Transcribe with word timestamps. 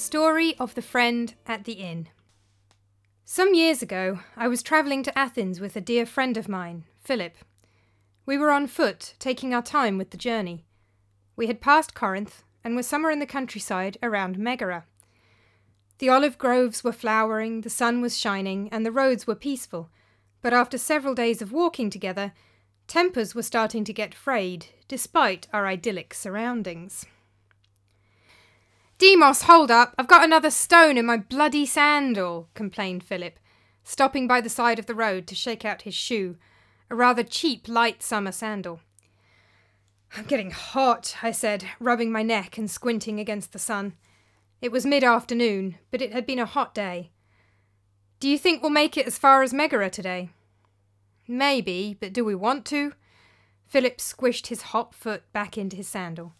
story 0.00 0.56
of 0.58 0.74
the 0.74 0.82
friend 0.82 1.34
at 1.46 1.64
the 1.64 1.74
inn. 1.74 2.08
Some 3.24 3.54
years 3.54 3.82
ago, 3.82 4.20
I 4.36 4.48
was 4.48 4.62
travelling 4.62 5.04
to 5.04 5.16
Athens 5.16 5.60
with 5.60 5.76
a 5.76 5.80
dear 5.80 6.04
friend 6.04 6.36
of 6.36 6.48
mine, 6.48 6.84
Philip. 6.98 7.36
We 8.26 8.36
were 8.36 8.50
on 8.50 8.66
foot, 8.66 9.14
taking 9.18 9.54
our 9.54 9.62
time 9.62 9.98
with 9.98 10.10
the 10.10 10.16
journey. 10.16 10.64
We 11.36 11.46
had 11.46 11.60
passed 11.60 11.94
Corinth 11.94 12.42
and 12.64 12.74
were 12.74 12.82
somewhere 12.82 13.12
in 13.12 13.18
the 13.18 13.26
countryside 13.26 13.98
around 14.02 14.38
Megara. 14.38 14.84
The 15.98 16.08
olive 16.08 16.38
groves 16.38 16.82
were 16.82 16.92
flowering, 16.92 17.60
the 17.60 17.70
sun 17.70 18.00
was 18.00 18.18
shining, 18.18 18.68
and 18.72 18.84
the 18.84 18.92
roads 18.92 19.26
were 19.26 19.34
peaceful. 19.34 19.90
But 20.42 20.54
after 20.54 20.78
several 20.78 21.14
days 21.14 21.42
of 21.42 21.52
walking 21.52 21.90
together, 21.90 22.32
tempers 22.88 23.34
were 23.34 23.42
starting 23.42 23.84
to 23.84 23.92
get 23.92 24.14
frayed, 24.14 24.66
despite 24.88 25.46
our 25.52 25.66
idyllic 25.66 26.14
surroundings. 26.14 27.06
Demos, 29.00 29.44
hold 29.44 29.70
up! 29.70 29.94
I've 29.96 30.08
got 30.08 30.24
another 30.24 30.50
stone 30.50 30.98
in 30.98 31.06
my 31.06 31.16
bloody 31.16 31.64
sandal, 31.64 32.50
complained 32.52 33.02
Philip, 33.02 33.38
stopping 33.82 34.28
by 34.28 34.42
the 34.42 34.50
side 34.50 34.78
of 34.78 34.84
the 34.84 34.94
road 34.94 35.26
to 35.28 35.34
shake 35.34 35.64
out 35.64 35.82
his 35.82 35.94
shoe, 35.94 36.36
a 36.90 36.94
rather 36.94 37.22
cheap 37.22 37.66
light 37.66 38.02
summer 38.02 38.30
sandal. 38.30 38.82
I'm 40.14 40.24
getting 40.24 40.50
hot, 40.50 41.16
I 41.22 41.30
said, 41.30 41.64
rubbing 41.80 42.12
my 42.12 42.22
neck 42.22 42.58
and 42.58 42.70
squinting 42.70 43.18
against 43.18 43.54
the 43.54 43.58
sun. 43.58 43.94
It 44.60 44.70
was 44.70 44.84
mid 44.84 45.02
afternoon, 45.02 45.78
but 45.90 46.02
it 46.02 46.12
had 46.12 46.26
been 46.26 46.38
a 46.38 46.44
hot 46.44 46.74
day. 46.74 47.10
Do 48.18 48.28
you 48.28 48.36
think 48.36 48.60
we'll 48.60 48.70
make 48.70 48.98
it 48.98 49.06
as 49.06 49.16
far 49.16 49.42
as 49.42 49.54
Megara 49.54 49.88
today? 49.88 50.28
Maybe, 51.26 51.96
but 51.98 52.12
do 52.12 52.22
we 52.22 52.34
want 52.34 52.66
to? 52.66 52.92
Philip 53.66 53.96
squished 53.96 54.48
his 54.48 54.60
hot 54.60 54.94
foot 54.94 55.22
back 55.32 55.56
into 55.56 55.76
his 55.76 55.88
sandal. 55.88 56.34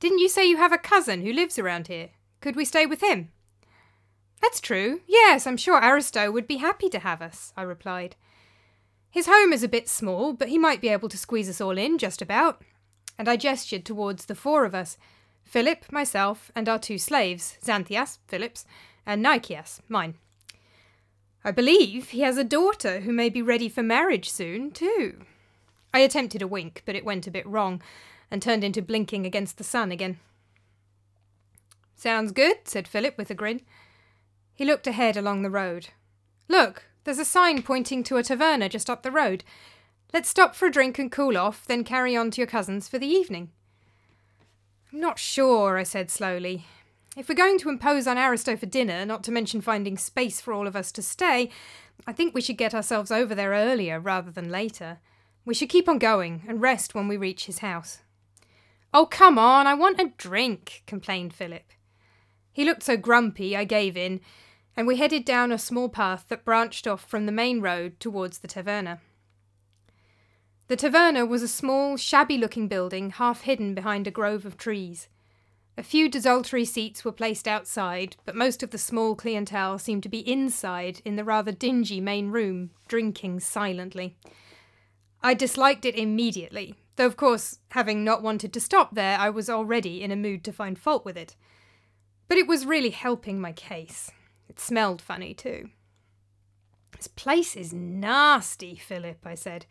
Didn't 0.00 0.18
you 0.18 0.28
say 0.28 0.46
you 0.46 0.56
have 0.56 0.72
a 0.72 0.78
cousin 0.78 1.22
who 1.22 1.32
lives 1.32 1.58
around 1.58 1.88
here? 1.88 2.10
Could 2.40 2.54
we 2.54 2.64
stay 2.64 2.86
with 2.86 3.02
him? 3.02 3.30
That's 4.40 4.60
true. 4.60 5.00
Yes, 5.06 5.46
I'm 5.46 5.56
sure 5.56 5.82
Aristo 5.82 6.30
would 6.30 6.46
be 6.46 6.58
happy 6.58 6.88
to 6.90 7.00
have 7.00 7.20
us, 7.20 7.52
I 7.56 7.62
replied. 7.62 8.14
His 9.10 9.26
home 9.26 9.52
is 9.52 9.62
a 9.62 9.68
bit 9.68 9.88
small, 9.88 10.32
but 10.32 10.48
he 10.48 10.58
might 10.58 10.80
be 10.80 10.88
able 10.88 11.08
to 11.08 11.18
squeeze 11.18 11.48
us 11.48 11.60
all 11.60 11.76
in, 11.76 11.98
just 11.98 12.22
about. 12.22 12.62
And 13.18 13.28
I 13.28 13.36
gestured 13.36 13.84
towards 13.84 14.26
the 14.26 14.34
four 14.34 14.64
of 14.64 14.74
us 14.74 14.96
Philip, 15.44 15.90
myself, 15.90 16.52
and 16.54 16.68
our 16.68 16.78
two 16.78 16.98
slaves, 16.98 17.56
Xanthias, 17.64 18.18
Philip's, 18.28 18.66
and 19.06 19.22
Nicias, 19.22 19.80
mine. 19.88 20.14
I 21.42 21.50
believe 21.50 22.10
he 22.10 22.20
has 22.20 22.36
a 22.36 22.44
daughter 22.44 23.00
who 23.00 23.12
may 23.12 23.30
be 23.30 23.40
ready 23.40 23.68
for 23.68 23.82
marriage 23.82 24.30
soon, 24.30 24.70
too. 24.70 25.24
I 25.94 26.00
attempted 26.00 26.42
a 26.42 26.46
wink, 26.46 26.82
but 26.84 26.94
it 26.94 27.04
went 27.04 27.26
a 27.26 27.30
bit 27.30 27.46
wrong, 27.46 27.80
and 28.30 28.42
turned 28.42 28.64
into 28.64 28.82
blinking 28.82 29.26
against 29.26 29.58
the 29.58 29.64
sun 29.64 29.90
again. 29.90 30.18
Sounds 31.96 32.32
good, 32.32 32.58
said 32.64 32.86
Philip 32.86 33.18
with 33.18 33.30
a 33.30 33.34
grin. 33.34 33.60
He 34.54 34.64
looked 34.64 34.86
ahead 34.86 35.16
along 35.16 35.42
the 35.42 35.50
road. 35.50 35.88
Look, 36.48 36.84
there's 37.04 37.18
a 37.18 37.24
sign 37.24 37.62
pointing 37.62 38.02
to 38.04 38.16
a 38.16 38.22
taverna 38.22 38.70
just 38.70 38.90
up 38.90 39.02
the 39.02 39.10
road. 39.10 39.44
Let's 40.12 40.28
stop 40.28 40.54
for 40.54 40.66
a 40.66 40.70
drink 40.70 40.98
and 40.98 41.12
cool 41.12 41.36
off, 41.36 41.66
then 41.66 41.84
carry 41.84 42.16
on 42.16 42.30
to 42.30 42.40
your 42.40 42.46
cousin's 42.46 42.88
for 42.88 42.98
the 42.98 43.06
evening. 43.06 43.50
I'm 44.92 45.00
not 45.00 45.18
sure, 45.18 45.76
I 45.76 45.82
said 45.82 46.10
slowly. 46.10 46.66
If 47.16 47.28
we're 47.28 47.34
going 47.34 47.58
to 47.58 47.68
impose 47.68 48.06
on 48.06 48.16
Aristo 48.16 48.56
for 48.56 48.66
dinner, 48.66 49.04
not 49.04 49.24
to 49.24 49.32
mention 49.32 49.60
finding 49.60 49.98
space 49.98 50.40
for 50.40 50.52
all 50.52 50.66
of 50.66 50.76
us 50.76 50.92
to 50.92 51.02
stay, 51.02 51.50
I 52.06 52.12
think 52.12 52.34
we 52.34 52.40
should 52.40 52.56
get 52.56 52.74
ourselves 52.74 53.10
over 53.10 53.34
there 53.34 53.50
earlier 53.50 53.98
rather 53.98 54.30
than 54.30 54.50
later. 54.50 54.98
We 55.44 55.54
should 55.54 55.68
keep 55.68 55.88
on 55.88 55.98
going 55.98 56.42
and 56.46 56.60
rest 56.62 56.94
when 56.94 57.08
we 57.08 57.16
reach 57.16 57.46
his 57.46 57.58
house. 57.58 58.02
Oh, 58.92 59.06
come 59.06 59.38
on, 59.38 59.66
I 59.66 59.74
want 59.74 60.00
a 60.00 60.12
drink, 60.16 60.82
complained 60.86 61.34
Philip. 61.34 61.72
He 62.52 62.64
looked 62.64 62.82
so 62.82 62.96
grumpy, 62.96 63.56
I 63.56 63.64
gave 63.64 63.96
in, 63.96 64.20
and 64.76 64.86
we 64.86 64.96
headed 64.96 65.24
down 65.24 65.52
a 65.52 65.58
small 65.58 65.88
path 65.88 66.26
that 66.28 66.44
branched 66.44 66.86
off 66.86 67.04
from 67.04 67.26
the 67.26 67.32
main 67.32 67.60
road 67.60 68.00
towards 68.00 68.38
the 68.38 68.48
taverna. 68.48 69.00
The 70.68 70.76
taverna 70.76 71.26
was 71.26 71.42
a 71.42 71.48
small, 71.48 71.96
shabby 71.96 72.38
looking 72.38 72.68
building 72.68 73.10
half 73.10 73.42
hidden 73.42 73.74
behind 73.74 74.06
a 74.06 74.10
grove 74.10 74.46
of 74.46 74.56
trees. 74.56 75.08
A 75.76 75.82
few 75.82 76.08
desultory 76.08 76.64
seats 76.64 77.04
were 77.04 77.12
placed 77.12 77.46
outside, 77.46 78.16
but 78.24 78.34
most 78.34 78.62
of 78.62 78.70
the 78.70 78.78
small 78.78 79.14
clientele 79.14 79.78
seemed 79.78 80.02
to 80.02 80.08
be 80.08 80.28
inside 80.30 81.00
in 81.04 81.16
the 81.16 81.24
rather 81.24 81.52
dingy 81.52 82.00
main 82.00 82.30
room, 82.30 82.70
drinking 82.88 83.40
silently. 83.40 84.16
I 85.22 85.34
disliked 85.34 85.84
it 85.84 85.94
immediately, 85.94 86.74
Though, 86.98 87.06
of 87.06 87.16
course, 87.16 87.60
having 87.70 88.02
not 88.02 88.24
wanted 88.24 88.52
to 88.52 88.60
stop 88.60 88.96
there, 88.96 89.16
I 89.20 89.30
was 89.30 89.48
already 89.48 90.02
in 90.02 90.10
a 90.10 90.16
mood 90.16 90.42
to 90.42 90.52
find 90.52 90.76
fault 90.76 91.04
with 91.04 91.16
it. 91.16 91.36
But 92.26 92.38
it 92.38 92.48
was 92.48 92.66
really 92.66 92.90
helping 92.90 93.40
my 93.40 93.52
case. 93.52 94.10
It 94.48 94.58
smelled 94.58 95.00
funny, 95.00 95.32
too. 95.32 95.68
This 96.96 97.06
place 97.06 97.54
is 97.54 97.72
nasty, 97.72 98.74
Philip, 98.74 99.24
I 99.24 99.36
said. 99.36 99.64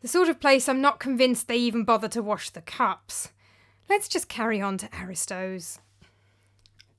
The 0.00 0.08
sort 0.08 0.30
of 0.30 0.40
place 0.40 0.66
I'm 0.66 0.80
not 0.80 0.98
convinced 0.98 1.46
they 1.46 1.58
even 1.58 1.84
bother 1.84 2.08
to 2.08 2.22
wash 2.22 2.48
the 2.48 2.62
cups. 2.62 3.32
Let's 3.90 4.08
just 4.08 4.30
carry 4.30 4.62
on 4.62 4.78
to 4.78 4.88
Aristo's. 4.98 5.78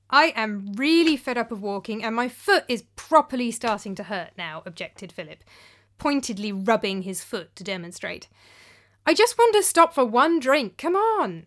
I 0.08 0.26
am 0.36 0.72
really 0.76 1.16
fed 1.16 1.36
up 1.36 1.50
of 1.50 1.60
walking, 1.60 2.04
and 2.04 2.14
my 2.14 2.28
foot 2.28 2.64
is 2.68 2.84
properly 2.94 3.50
starting 3.50 3.96
to 3.96 4.04
hurt 4.04 4.30
now, 4.38 4.62
objected 4.64 5.10
Philip, 5.10 5.42
pointedly 5.98 6.52
rubbing 6.52 7.02
his 7.02 7.24
foot 7.24 7.56
to 7.56 7.64
demonstrate. 7.64 8.28
I 9.04 9.14
just 9.14 9.36
want 9.36 9.54
to 9.56 9.62
stop 9.62 9.94
for 9.94 10.04
one 10.04 10.38
drink. 10.38 10.78
Come 10.78 10.94
on. 10.94 11.46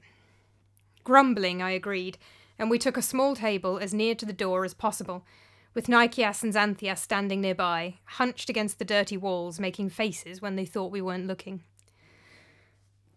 Grumbling, 1.03 1.61
I 1.61 1.71
agreed, 1.71 2.17
and 2.59 2.69
we 2.69 2.77
took 2.77 2.97
a 2.97 3.01
small 3.01 3.35
table 3.35 3.77
as 3.77 3.93
near 3.93 4.13
to 4.15 4.25
the 4.25 4.33
door 4.33 4.65
as 4.65 4.73
possible, 4.73 5.25
with 5.73 5.87
Nicias 5.87 6.43
and 6.43 6.53
Xanthias 6.53 6.99
standing 6.99 7.41
nearby, 7.41 7.95
hunched 8.05 8.49
against 8.49 8.79
the 8.79 8.85
dirty 8.85 9.15
walls, 9.15 9.59
making 9.59 9.89
faces 9.89 10.41
when 10.41 10.55
they 10.55 10.65
thought 10.65 10.91
we 10.91 11.01
weren't 11.01 11.27
looking. 11.27 11.63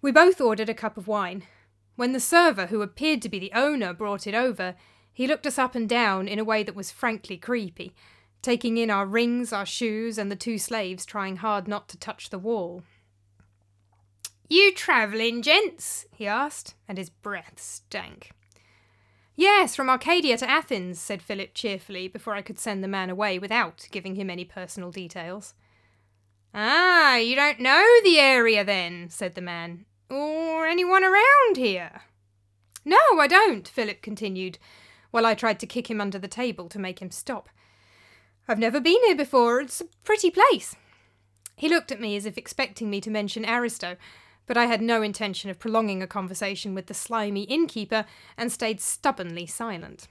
We 0.01 0.13
both 0.13 0.41
ordered 0.41 0.69
a 0.69 0.75
cup 0.75 0.97
of 0.97 1.09
wine. 1.09 1.45
When 1.97 2.13
the 2.13 2.21
server, 2.21 2.67
who 2.67 2.83
appeared 2.83 3.23
to 3.23 3.29
be 3.29 3.41
the 3.41 3.53
owner, 3.55 3.93
brought 3.93 4.27
it 4.27 4.35
over, 4.35 4.77
he 5.13 5.27
looked 5.27 5.47
us 5.49 5.59
up 5.59 5.75
and 5.75 5.89
down 5.89 6.29
in 6.29 6.39
a 6.39 6.45
way 6.45 6.63
that 6.63 6.77
was 6.77 6.93
frankly 6.93 7.37
creepy, 7.37 7.93
taking 8.41 8.77
in 8.77 8.89
our 8.89 9.05
rings, 9.05 9.53
our 9.53 9.67
shoes, 9.67 10.17
and 10.17 10.31
the 10.31 10.37
two 10.37 10.59
slaves 10.59 11.05
trying 11.05 11.39
hard 11.39 11.67
not 11.67 11.89
to 11.89 11.99
touch 11.99 12.31
the 12.31 12.39
wall. 12.39 12.85
You 14.49 14.73
travelling, 14.73 15.43
gents? 15.43 16.07
he 16.11 16.27
asked, 16.27 16.75
and 16.89 16.97
his 16.97 17.11
breath 17.11 17.61
stank. 17.61 18.33
Yes, 19.37 19.77
from 19.77 19.91
Arcadia 19.91 20.37
to 20.39 20.51
Athens, 20.51 20.99
said 20.99 21.23
Philip 21.23 21.55
cheerfully 21.55 22.09
before 22.09 22.35
I 22.35 22.43
could 22.43 22.59
send 22.59 22.83
the 22.83 22.89
man 22.89 23.11
away 23.11 23.39
without 23.39 23.87
giving 23.93 24.17
him 24.17 24.31
any 24.31 24.45
personal 24.45 24.91
details. 24.91 25.55
Ah, 26.55 27.17
you 27.17 27.37
don't 27.37 27.61
know 27.61 27.87
the 28.03 28.19
area 28.19 28.65
then, 28.65 29.11
said 29.11 29.35
the 29.35 29.41
man, 29.41 29.85
or 30.11 30.67
anyone 30.67 31.05
around 31.05 31.57
here. 31.57 32.03
No, 32.85 32.99
I 33.21 33.27
don't, 33.27 33.69
Philip 33.69 34.03
continued, 34.03 34.59
while 35.11 35.27
I 35.27 35.35
tried 35.35 35.61
to 35.61 35.67
kick 35.67 35.91
him 35.91 36.01
under 36.01 36.19
the 36.19 36.27
table 36.27 36.69
to 36.71 36.79
make 36.79 37.01
him 37.01 37.11
stop. 37.11 37.49
I've 38.49 38.59
never 38.59 38.81
been 38.81 39.03
here 39.05 39.15
before. 39.15 39.61
It's 39.61 39.83
a 39.83 39.89
pretty 40.05 40.31
place. 40.31 40.75
He 41.55 41.69
looked 41.69 41.93
at 41.93 42.01
me 42.01 42.17
as 42.17 42.25
if 42.25 42.39
expecting 42.39 42.89
me 42.89 43.01
to 43.03 43.11
mention 43.11 43.45
Aristo, 43.45 43.97
but 44.49 44.57
I 44.57 44.67
had 44.67 44.83
no 44.83 45.03
intention 45.03 45.51
of 45.51 45.61
prolonging 45.61 46.03
a 46.03 46.09
conversation 46.09 46.75
with 46.75 46.87
the 46.87 46.95
slimy 46.95 47.43
innkeeper 47.43 48.07
and 48.37 48.51
stayed 48.51 48.81
stubbornly 48.81 49.47
silent. 49.47 50.09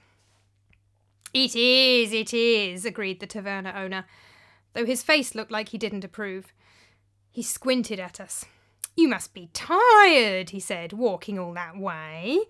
It 1.34 1.54
is, 1.54 2.12
it 2.12 2.32
is, 2.32 2.86
agreed 2.86 3.20
the 3.20 3.26
taverna 3.26 3.76
owner, 3.76 4.06
though 4.72 4.86
his 4.86 5.02
face 5.02 5.34
looked 5.34 5.50
like 5.50 5.70
he 5.70 5.78
didn't 5.78 6.04
approve. 6.04 6.54
He 7.30 7.42
squinted 7.42 8.00
at 8.00 8.20
us. 8.20 8.46
You 8.96 9.08
must 9.08 9.34
be 9.34 9.50
tired, 9.52 10.50
he 10.50 10.60
said, 10.60 10.92
walking 10.92 11.38
all 11.38 11.52
that 11.54 11.76
way. 11.76 12.40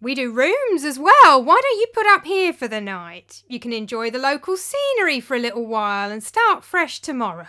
We 0.00 0.14
do 0.14 0.32
rooms 0.32 0.84
as 0.84 0.98
well. 0.98 1.42
Why 1.42 1.60
don't 1.60 1.80
you 1.80 1.86
put 1.92 2.06
up 2.06 2.24
here 2.24 2.52
for 2.52 2.68
the 2.68 2.80
night? 2.80 3.42
You 3.48 3.58
can 3.58 3.72
enjoy 3.72 4.10
the 4.10 4.18
local 4.18 4.56
scenery 4.56 5.18
for 5.18 5.36
a 5.36 5.40
little 5.40 5.66
while 5.66 6.10
and 6.10 6.22
start 6.22 6.64
fresh 6.64 7.00
tomorrow. 7.00 7.48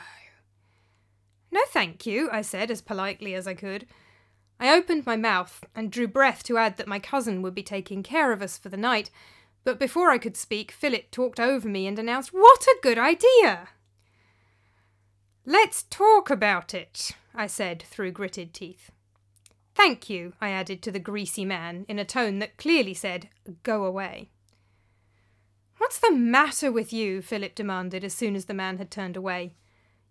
No, 1.51 1.61
thank 1.67 2.05
you, 2.05 2.29
I 2.31 2.41
said 2.41 2.69
as 2.69 2.81
politely 2.81 3.33
as 3.33 3.47
I 3.47 3.53
could. 3.53 3.85
I 4.59 4.75
opened 4.75 5.05
my 5.05 5.15
mouth 5.15 5.63
and 5.73 5.91
drew 5.91 6.07
breath 6.07 6.43
to 6.43 6.57
add 6.57 6.77
that 6.77 6.87
my 6.87 6.99
cousin 6.99 7.41
would 7.41 7.55
be 7.55 7.63
taking 7.63 8.03
care 8.03 8.31
of 8.31 8.41
us 8.41 8.57
for 8.57 8.69
the 8.69 8.77
night, 8.77 9.09
but 9.63 9.79
before 9.79 10.11
I 10.11 10.17
could 10.17 10.37
speak, 10.37 10.71
Philip 10.71 11.11
talked 11.11 11.39
over 11.39 11.67
me 11.67 11.87
and 11.87 11.97
announced, 11.97 12.33
What 12.33 12.63
a 12.63 12.79
good 12.81 12.97
idea! 12.97 13.69
Let's 15.45 15.83
talk 15.83 16.29
about 16.29 16.73
it, 16.73 17.11
I 17.33 17.47
said 17.47 17.81
through 17.81 18.11
gritted 18.11 18.53
teeth. 18.53 18.91
Thank 19.73 20.09
you, 20.09 20.33
I 20.41 20.49
added 20.49 20.81
to 20.83 20.91
the 20.91 20.99
greasy 20.99 21.45
man 21.45 21.85
in 21.87 21.99
a 21.99 22.05
tone 22.05 22.39
that 22.39 22.57
clearly 22.57 22.93
said, 22.93 23.29
Go 23.63 23.85
away. 23.85 24.29
What's 25.77 25.99
the 25.99 26.11
matter 26.11 26.71
with 26.71 26.91
you? 26.91 27.21
Philip 27.21 27.55
demanded 27.55 28.03
as 28.03 28.13
soon 28.13 28.35
as 28.35 28.45
the 28.45 28.53
man 28.53 28.77
had 28.77 28.91
turned 28.91 29.15
away. 29.15 29.55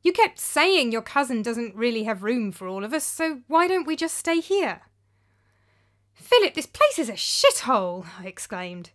You 0.03 0.13
kept 0.13 0.39
saying 0.39 0.93
your 0.93 1.03
cousin 1.03 1.43
doesn't 1.43 1.75
really 1.75 2.05
have 2.05 2.23
room 2.23 2.53
for 2.53 2.69
all 2.69 2.85
of 2.85 2.95
us, 2.95 3.05
so 3.05 3.41
why 3.49 3.67
don't 3.67 3.87
we 3.87 3.97
just 3.97 4.17
stay 4.17 4.41
here? 4.41 4.83
Philip, 6.15 6.55
this 6.55 6.67
place 6.67 6.99
is 6.99 7.09
a 7.09 7.15
shithole, 7.15 8.07
I 8.19 8.27
exclaimed. 8.27 8.91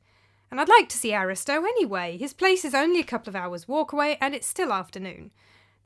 And 0.50 0.62
I'd 0.62 0.70
like 0.70 0.88
to 0.90 0.98
see 0.98 1.16
Aristo 1.16 1.64
anyway. 1.64 2.18
His 2.18 2.34
place 2.34 2.64
is 2.64 2.76
only 2.76 3.00
a 3.00 3.06
couple 3.06 3.30
of 3.30 3.36
hours' 3.36 3.68
walk 3.68 3.92
away, 3.92 4.18
and 4.22 4.36
it's 4.36 4.48
still 4.48 4.72
afternoon. 4.72 5.32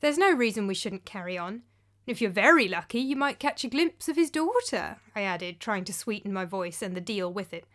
There's 0.00 0.18
no 0.18 0.30
reason 0.30 0.66
we 0.66 0.74
shouldn't 0.74 1.04
carry 1.04 1.38
on. 1.38 1.62
If 2.06 2.20
you're 2.20 2.30
very 2.30 2.68
lucky, 2.68 3.00
you 3.00 3.16
might 3.16 3.38
catch 3.38 3.64
a 3.64 3.68
glimpse 3.68 4.08
of 4.08 4.16
his 4.16 4.30
daughter, 4.30 4.96
I 5.14 5.22
added, 5.22 5.58
trying 5.58 5.84
to 5.84 5.92
sweeten 5.92 6.32
my 6.32 6.44
voice 6.44 6.80
and 6.80 6.94
the 6.94 7.00
deal 7.00 7.32
with 7.32 7.52
it. 7.52 7.66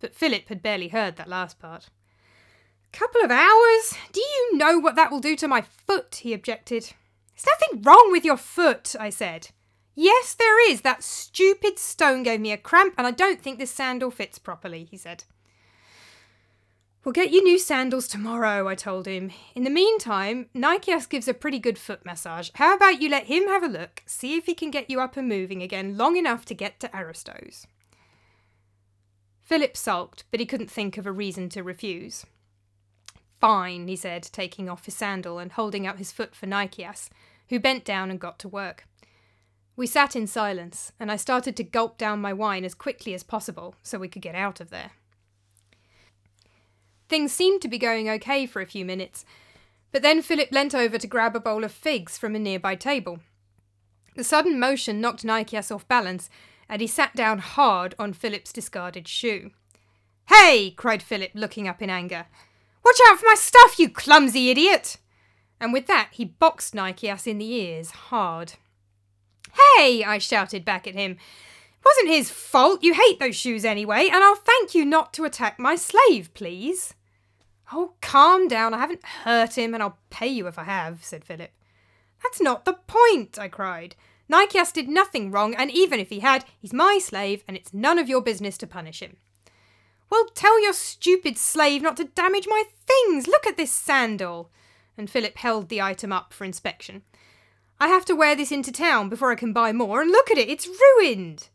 But 0.00 0.14
Philip 0.14 0.48
had 0.48 0.62
barely 0.62 0.88
heard 0.88 1.16
that 1.16 1.28
last 1.28 1.58
part. 1.58 1.88
Couple 2.92 3.22
of 3.22 3.30
hours? 3.30 3.94
Do 4.12 4.20
you 4.20 4.56
know 4.56 4.78
what 4.78 4.96
that 4.96 5.10
will 5.10 5.20
do 5.20 5.36
to 5.36 5.48
my 5.48 5.62
foot? 5.62 6.16
he 6.22 6.32
objected. 6.32 6.92
There's 7.34 7.46
nothing 7.46 7.82
wrong 7.82 8.10
with 8.10 8.24
your 8.24 8.36
foot, 8.36 8.94
I 8.98 9.10
said. 9.10 9.48
Yes, 9.94 10.34
there 10.34 10.70
is. 10.70 10.80
That 10.80 11.02
stupid 11.02 11.78
stone 11.78 12.22
gave 12.22 12.40
me 12.40 12.52
a 12.52 12.56
cramp, 12.56 12.94
and 12.98 13.06
I 13.06 13.10
don't 13.10 13.40
think 13.40 13.58
this 13.58 13.70
sandal 13.70 14.10
fits 14.10 14.38
properly, 14.38 14.84
he 14.84 14.96
said. 14.96 15.24
We'll 17.02 17.12
get 17.12 17.30
you 17.30 17.42
new 17.42 17.58
sandals 17.58 18.06
tomorrow, 18.06 18.68
I 18.68 18.74
told 18.74 19.06
him. 19.06 19.30
In 19.54 19.64
the 19.64 19.70
meantime, 19.70 20.50
Nicias 20.52 21.06
gives 21.06 21.28
a 21.28 21.34
pretty 21.34 21.58
good 21.58 21.78
foot 21.78 22.04
massage. 22.04 22.50
How 22.54 22.74
about 22.74 23.00
you 23.00 23.08
let 23.08 23.24
him 23.24 23.46
have 23.48 23.62
a 23.62 23.68
look, 23.68 24.02
see 24.04 24.36
if 24.36 24.44
he 24.44 24.54
can 24.54 24.70
get 24.70 24.90
you 24.90 25.00
up 25.00 25.16
and 25.16 25.26
moving 25.26 25.62
again 25.62 25.96
long 25.96 26.16
enough 26.16 26.44
to 26.46 26.54
get 26.54 26.78
to 26.80 26.94
Aristo's? 26.94 27.66
Philip 29.40 29.76
sulked, 29.78 30.24
but 30.30 30.40
he 30.40 30.46
couldn't 30.46 30.70
think 30.70 30.98
of 30.98 31.06
a 31.06 31.12
reason 31.12 31.48
to 31.48 31.62
refuse. 31.62 32.26
Fine, 33.40 33.88
he 33.88 33.96
said, 33.96 34.22
taking 34.22 34.68
off 34.68 34.84
his 34.84 34.94
sandal 34.94 35.38
and 35.38 35.52
holding 35.52 35.86
out 35.86 35.98
his 35.98 36.12
foot 36.12 36.34
for 36.34 36.46
Nicias, 36.46 37.08
who 37.48 37.58
bent 37.58 37.84
down 37.84 38.10
and 38.10 38.20
got 38.20 38.38
to 38.40 38.48
work. 38.48 38.86
We 39.76 39.86
sat 39.86 40.14
in 40.14 40.26
silence, 40.26 40.92
and 41.00 41.10
I 41.10 41.16
started 41.16 41.56
to 41.56 41.64
gulp 41.64 41.96
down 41.96 42.20
my 42.20 42.34
wine 42.34 42.66
as 42.66 42.74
quickly 42.74 43.14
as 43.14 43.22
possible 43.22 43.74
so 43.82 43.98
we 43.98 44.08
could 44.08 44.20
get 44.20 44.34
out 44.34 44.60
of 44.60 44.68
there. 44.68 44.90
Things 47.08 47.32
seemed 47.32 47.62
to 47.62 47.68
be 47.68 47.78
going 47.78 48.08
okay 48.10 48.44
for 48.44 48.60
a 48.60 48.66
few 48.66 48.84
minutes, 48.84 49.24
but 49.90 50.02
then 50.02 50.20
Philip 50.20 50.52
leant 50.52 50.74
over 50.74 50.98
to 50.98 51.06
grab 51.06 51.34
a 51.34 51.40
bowl 51.40 51.64
of 51.64 51.72
figs 51.72 52.18
from 52.18 52.36
a 52.36 52.38
nearby 52.38 52.74
table. 52.74 53.20
The 54.16 54.22
sudden 54.22 54.60
motion 54.60 55.00
knocked 55.00 55.24
Nicias 55.24 55.70
off 55.70 55.88
balance, 55.88 56.28
and 56.68 56.82
he 56.82 56.86
sat 56.86 57.16
down 57.16 57.38
hard 57.38 57.94
on 57.98 58.12
Philip's 58.12 58.52
discarded 58.52 59.08
shoe. 59.08 59.50
Hey! 60.28 60.72
cried 60.76 61.02
Philip, 61.02 61.30
looking 61.34 61.66
up 61.66 61.80
in 61.80 61.88
anger. 61.88 62.26
Watch 62.84 62.98
out 63.08 63.18
for 63.18 63.26
my 63.26 63.34
stuff, 63.34 63.78
you 63.78 63.88
clumsy 63.88 64.50
idiot! 64.50 64.96
And 65.60 65.72
with 65.72 65.86
that, 65.86 66.10
he 66.12 66.24
boxed 66.24 66.74
Nicias 66.74 67.26
in 67.26 67.38
the 67.38 67.52
ears 67.52 67.90
hard. 67.90 68.54
Hey! 69.76 70.02
I 70.04 70.18
shouted 70.18 70.64
back 70.64 70.86
at 70.86 70.94
him. 70.94 71.12
It 71.12 71.84
wasn't 71.84 72.08
his 72.08 72.30
fault. 72.30 72.82
You 72.82 72.94
hate 72.94 73.18
those 73.20 73.36
shoes 73.36 73.64
anyway, 73.64 74.08
and 74.10 74.24
I'll 74.24 74.36
thank 74.36 74.74
you 74.74 74.84
not 74.84 75.12
to 75.14 75.24
attack 75.24 75.58
my 75.58 75.76
slave, 75.76 76.32
please. 76.34 76.94
Oh, 77.72 77.94
calm 78.00 78.48
down. 78.48 78.74
I 78.74 78.78
haven't 78.78 79.04
hurt 79.04 79.56
him, 79.56 79.74
and 79.74 79.82
I'll 79.82 79.98
pay 80.08 80.28
you 80.28 80.46
if 80.46 80.58
I 80.58 80.64
have, 80.64 81.04
said 81.04 81.24
Philip. 81.24 81.52
That's 82.22 82.40
not 82.40 82.64
the 82.64 82.78
point, 82.86 83.38
I 83.38 83.48
cried. 83.48 83.96
Nicias 84.28 84.72
did 84.72 84.88
nothing 84.88 85.30
wrong, 85.30 85.54
and 85.54 85.70
even 85.70 86.00
if 86.00 86.10
he 86.10 86.20
had, 86.20 86.44
he's 86.58 86.72
my 86.72 86.98
slave, 87.00 87.42
and 87.48 87.56
it's 87.56 87.74
none 87.74 87.98
of 87.98 88.08
your 88.08 88.20
business 88.20 88.56
to 88.58 88.66
punish 88.66 89.00
him. 89.00 89.16
Well, 90.10 90.26
tell 90.34 90.60
your 90.60 90.72
stupid 90.72 91.38
slave 91.38 91.82
not 91.82 91.96
to 91.98 92.04
damage 92.04 92.46
my 92.48 92.64
things. 92.86 93.28
Look 93.28 93.46
at 93.46 93.56
this 93.56 93.70
sandal. 93.70 94.50
And 94.98 95.08
Philip 95.08 95.36
held 95.36 95.68
the 95.68 95.80
item 95.80 96.12
up 96.12 96.32
for 96.32 96.44
inspection. 96.44 97.02
I 97.78 97.88
have 97.88 98.04
to 98.06 98.16
wear 98.16 98.36
this 98.36 98.52
into 98.52 98.72
town 98.72 99.08
before 99.08 99.30
I 99.30 99.36
can 99.36 99.54
buy 99.54 99.72
more, 99.72 100.02
and 100.02 100.10
look 100.10 100.30
at 100.30 100.36
it, 100.36 100.50
it's 100.50 100.68
ruined. 100.68 101.48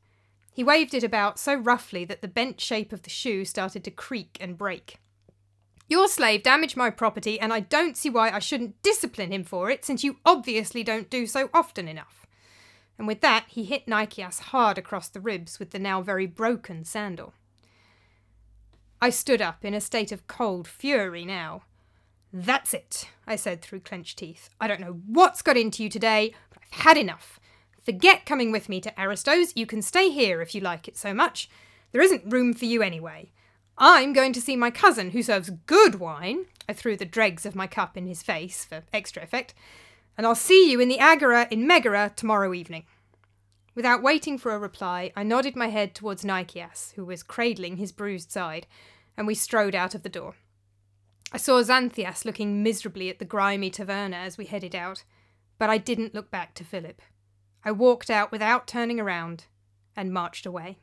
He 0.51 0.63
waved 0.63 0.93
it 0.93 1.03
about 1.03 1.37
so 1.37 1.53
roughly 1.53 2.05
that 2.05 2.21
the 2.21 2.27
bent 2.27 2.59
shape 2.59 2.91
of 2.91 3.03
the 3.03 3.09
shoe 3.09 3.45
started 3.45 3.83
to 3.83 3.91
creak 3.91 4.37
and 4.39 4.57
break. 4.57 4.97
Your 5.87 6.07
slave 6.07 6.41
damaged 6.41 6.75
my 6.75 6.89
property, 6.89 7.39
and 7.39 7.53
I 7.53 7.59
don't 7.59 7.95
see 7.95 8.09
why 8.09 8.31
I 8.31 8.39
shouldn't 8.39 8.81
discipline 8.81 9.31
him 9.31 9.43
for 9.43 9.69
it, 9.69 9.85
since 9.85 10.03
you 10.03 10.17
obviously 10.25 10.83
don't 10.83 11.11
do 11.11 11.27
so 11.27 11.49
often 11.53 11.87
enough. 11.87 12.25
And 12.97 13.05
with 13.05 13.21
that, 13.21 13.45
he 13.49 13.65
hit 13.65 13.87
Nicias 13.87 14.39
hard 14.39 14.79
across 14.79 15.09
the 15.09 15.19
ribs 15.19 15.59
with 15.59 15.71
the 15.71 15.79
now 15.79 16.01
very 16.01 16.25
broken 16.25 16.85
sandal. 16.85 17.33
I 19.05 19.11
stood 19.11 19.39
up 19.39 19.63
in 19.63 19.75
a 19.75 19.81
state 19.81 20.11
of 20.11 20.25
cold 20.25 20.67
fury 20.67 21.25
now. 21.25 21.61
That's 22.33 22.73
it, 22.73 23.07
I 23.27 23.35
said 23.35 23.61
through 23.61 23.81
clenched 23.81 24.17
teeth. 24.17 24.49
I 24.59 24.67
don't 24.67 24.81
know 24.81 24.99
what's 25.05 25.43
got 25.43 25.57
into 25.57 25.83
you 25.83 25.89
today, 25.89 26.33
but 26.49 26.63
I've 26.63 26.85
had 26.85 26.97
enough. 26.97 27.39
Forget 27.83 28.25
coming 28.25 28.51
with 28.51 28.67
me 28.67 28.81
to 28.81 28.99
Aristo's. 28.99 29.55
You 29.55 29.67
can 29.67 29.83
stay 29.83 30.09
here 30.09 30.41
if 30.41 30.55
you 30.55 30.61
like 30.61 30.87
it 30.87 30.97
so 30.97 31.13
much. 31.13 31.51
There 31.91 32.01
isn't 32.01 32.33
room 32.33 32.55
for 32.55 32.65
you 32.65 32.81
anyway. 32.81 33.31
I'm 33.77 34.11
going 34.11 34.33
to 34.33 34.41
see 34.41 34.55
my 34.55 34.71
cousin, 34.71 35.11
who 35.11 35.21
serves 35.21 35.51
good 35.67 35.99
wine. 35.99 36.45
I 36.67 36.73
threw 36.73 36.97
the 36.97 37.05
dregs 37.05 37.45
of 37.45 37.53
my 37.53 37.67
cup 37.67 37.95
in 37.95 38.07
his 38.07 38.23
face 38.23 38.65
for 38.65 38.85
extra 38.91 39.21
effect. 39.21 39.53
And 40.17 40.25
I'll 40.25 40.33
see 40.33 40.71
you 40.71 40.79
in 40.79 40.89
the 40.89 40.99
Agora 40.99 41.47
in 41.51 41.67
Megara 41.67 42.11
tomorrow 42.15 42.55
evening. 42.55 42.85
Without 43.75 44.01
waiting 44.01 44.37
for 44.37 44.55
a 44.55 44.59
reply, 44.59 45.11
I 45.17 45.23
nodded 45.23 45.57
my 45.57 45.67
head 45.67 45.93
towards 45.93 46.23
Nicias, 46.23 46.93
who 46.95 47.03
was 47.03 47.23
cradling 47.23 47.75
his 47.75 47.91
bruised 47.91 48.31
side, 48.31 48.67
and 49.17 49.27
we 49.27 49.35
strode 49.35 49.75
out 49.75 49.93
of 49.93 50.01
the 50.01 50.09
door. 50.09 50.35
I 51.33 51.37
saw 51.37 51.61
Xanthias 51.61 52.23
looking 52.23 52.63
miserably 52.63 53.09
at 53.09 53.19
the 53.19 53.25
grimy 53.25 53.69
taverna 53.69 54.15
as 54.15 54.37
we 54.37 54.45
headed 54.45 54.75
out, 54.75 55.03
but 55.57 55.69
I 55.69 55.77
didn't 55.77 56.15
look 56.15 56.31
back 56.31 56.53
to 56.55 56.63
Philip. 56.63 57.01
I 57.65 57.73
walked 57.73 58.09
out 58.09 58.31
without 58.31 58.65
turning 58.65 58.97
around 58.97 59.47
and 59.93 60.13
marched 60.13 60.45
away. 60.45 60.77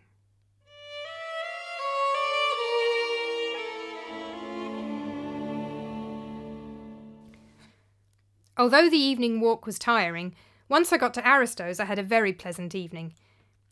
Although 8.58 8.90
the 8.90 8.98
evening 8.98 9.40
walk 9.40 9.64
was 9.64 9.78
tiring, 9.78 10.34
once 10.72 10.91
I 10.91 10.96
got 10.96 11.12
to 11.12 11.29
Aristo's 11.29 11.79
I 11.79 11.84
had 11.84 11.98
a 11.98 12.02
very 12.02 12.32
pleasant 12.32 12.74
evening. 12.74 13.12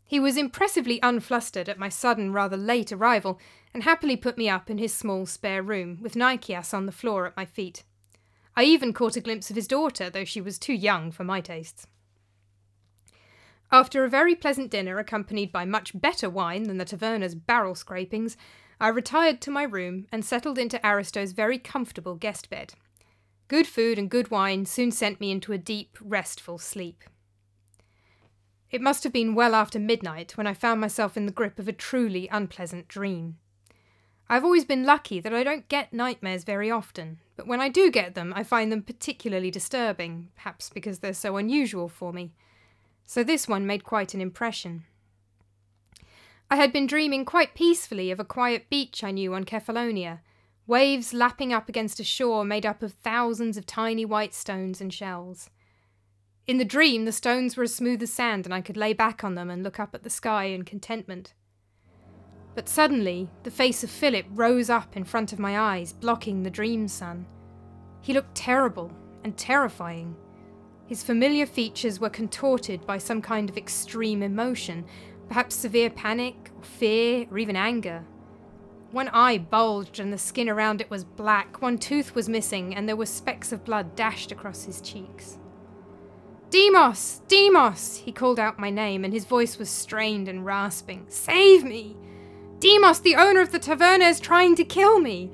He 0.07 0.19
was 0.19 0.37
impressively 0.37 0.99
unflustered 1.01 1.67
at 1.67 1.79
my 1.79 1.89
sudden, 1.89 2.31
rather 2.31 2.55
late 2.55 2.91
arrival, 2.91 3.39
and 3.73 3.81
happily 3.81 4.15
put 4.15 4.37
me 4.37 4.47
up 4.47 4.69
in 4.69 4.77
his 4.77 4.93
small 4.93 5.25
spare 5.25 5.63
room, 5.63 5.97
with 5.99 6.15
Nicias 6.15 6.75
on 6.75 6.85
the 6.85 6.91
floor 6.91 7.25
at 7.25 7.35
my 7.35 7.43
feet. 7.43 7.81
I 8.55 8.65
even 8.65 8.93
caught 8.93 9.15
a 9.15 9.19
glimpse 9.19 9.49
of 9.49 9.55
his 9.55 9.67
daughter, 9.67 10.11
though 10.11 10.25
she 10.25 10.41
was 10.41 10.59
too 10.59 10.75
young 10.75 11.11
for 11.11 11.23
my 11.23 11.41
tastes. 11.41 11.87
After 13.71 14.03
a 14.03 14.09
very 14.09 14.35
pleasant 14.35 14.69
dinner, 14.69 14.99
accompanied 14.99 15.51
by 15.51 15.65
much 15.65 15.99
better 15.99 16.29
wine 16.29 16.63
than 16.65 16.77
the 16.77 16.85
taverna's 16.85 17.33
barrel 17.33 17.73
scrapings, 17.73 18.37
I 18.79 18.89
retired 18.89 19.41
to 19.41 19.49
my 19.49 19.63
room 19.63 20.05
and 20.11 20.23
settled 20.23 20.59
into 20.59 20.85
Aristo's 20.85 21.31
very 21.31 21.57
comfortable 21.57 22.13
guest 22.13 22.51
bed. 22.51 22.75
Good 23.51 23.67
food 23.67 23.99
and 23.99 24.09
good 24.09 24.31
wine 24.31 24.65
soon 24.65 24.91
sent 24.91 25.19
me 25.19 25.29
into 25.29 25.51
a 25.51 25.57
deep, 25.57 25.97
restful 25.99 26.57
sleep. 26.57 27.03
It 28.69 28.79
must 28.79 29.03
have 29.03 29.11
been 29.11 29.35
well 29.35 29.55
after 29.55 29.77
midnight 29.77 30.37
when 30.37 30.47
I 30.47 30.53
found 30.53 30.79
myself 30.79 31.17
in 31.17 31.25
the 31.25 31.33
grip 31.33 31.59
of 31.59 31.67
a 31.67 31.73
truly 31.73 32.29
unpleasant 32.31 32.87
dream. 32.87 33.39
I've 34.29 34.45
always 34.45 34.63
been 34.63 34.85
lucky 34.85 35.19
that 35.19 35.33
I 35.33 35.43
don't 35.43 35.67
get 35.67 35.91
nightmares 35.91 36.45
very 36.45 36.71
often, 36.71 37.19
but 37.35 37.45
when 37.45 37.59
I 37.59 37.67
do 37.67 37.91
get 37.91 38.15
them, 38.15 38.31
I 38.33 38.45
find 38.45 38.71
them 38.71 38.83
particularly 38.83 39.51
disturbing, 39.51 40.29
perhaps 40.37 40.69
because 40.69 40.99
they're 40.99 41.11
so 41.11 41.35
unusual 41.35 41.89
for 41.89 42.13
me. 42.13 42.31
So 43.05 43.21
this 43.21 43.49
one 43.49 43.67
made 43.67 43.83
quite 43.83 44.13
an 44.13 44.21
impression. 44.21 44.85
I 46.49 46.55
had 46.55 46.71
been 46.71 46.87
dreaming 46.87 47.25
quite 47.25 47.53
peacefully 47.53 48.11
of 48.11 48.19
a 48.21 48.23
quiet 48.23 48.69
beach 48.69 49.03
I 49.03 49.11
knew 49.11 49.33
on 49.33 49.43
Kephallonia, 49.43 50.21
waves 50.71 51.13
lapping 51.13 51.51
up 51.51 51.67
against 51.67 51.99
a 51.99 52.03
shore 52.03 52.45
made 52.45 52.65
up 52.65 52.81
of 52.81 52.93
thousands 52.93 53.57
of 53.57 53.65
tiny 53.65 54.05
white 54.05 54.33
stones 54.33 54.79
and 54.79 54.93
shells. 54.93 55.49
In 56.47 56.59
the 56.59 56.65
dream, 56.65 57.03
the 57.03 57.11
stones 57.11 57.57
were 57.57 57.63
as 57.63 57.75
smooth 57.75 58.01
as 58.01 58.13
sand, 58.13 58.45
and 58.45 58.53
I 58.53 58.61
could 58.61 58.77
lay 58.77 58.93
back 58.93 59.21
on 59.21 59.35
them 59.35 59.49
and 59.49 59.63
look 59.63 59.81
up 59.81 59.93
at 59.93 60.03
the 60.03 60.09
sky 60.09 60.45
in 60.45 60.63
contentment. 60.63 61.33
But 62.55 62.69
suddenly, 62.69 63.29
the 63.43 63.51
face 63.51 63.83
of 63.83 63.89
Philip 63.89 64.25
rose 64.29 64.69
up 64.69 64.95
in 64.95 65.03
front 65.03 65.33
of 65.33 65.39
my 65.39 65.59
eyes, 65.59 65.91
blocking 65.91 66.41
the 66.41 66.49
dream 66.49 66.87
sun. 66.87 67.25
He 67.99 68.13
looked 68.13 68.33
terrible 68.33 68.93
and 69.25 69.37
terrifying. 69.37 70.15
His 70.87 71.03
familiar 71.03 71.47
features 71.47 71.99
were 71.99 72.09
contorted 72.09 72.87
by 72.87 72.97
some 72.97 73.21
kind 73.21 73.49
of 73.49 73.57
extreme 73.57 74.23
emotion, 74.23 74.85
perhaps 75.27 75.53
severe 75.53 75.89
panic, 75.89 76.49
or 76.55 76.63
fear, 76.63 77.27
or 77.29 77.37
even 77.37 77.57
anger. 77.57 78.05
One 78.91 79.07
eye 79.09 79.37
bulged 79.37 79.99
and 79.99 80.11
the 80.11 80.17
skin 80.17 80.49
around 80.49 80.81
it 80.81 80.89
was 80.89 81.05
black, 81.05 81.61
one 81.61 81.77
tooth 81.77 82.13
was 82.13 82.27
missing, 82.27 82.75
and 82.75 82.89
there 82.89 82.95
were 82.97 83.05
specks 83.05 83.53
of 83.53 83.63
blood 83.63 83.95
dashed 83.95 84.33
across 84.33 84.65
his 84.65 84.81
cheeks. 84.81 85.37
Demos! 86.49 87.21
Demos! 87.29 88.01
He 88.03 88.11
called 88.11 88.37
out 88.37 88.59
my 88.59 88.69
name, 88.69 89.05
and 89.05 89.13
his 89.13 89.23
voice 89.23 89.57
was 89.57 89.69
strained 89.69 90.27
and 90.27 90.45
rasping. 90.45 91.05
Save 91.07 91.63
me! 91.63 91.95
Demos, 92.59 92.99
the 92.99 93.15
owner 93.15 93.39
of 93.39 93.53
the 93.53 93.59
taverna, 93.59 94.09
is 94.09 94.19
trying 94.19 94.57
to 94.57 94.65
kill 94.65 94.99
me! 94.99 95.31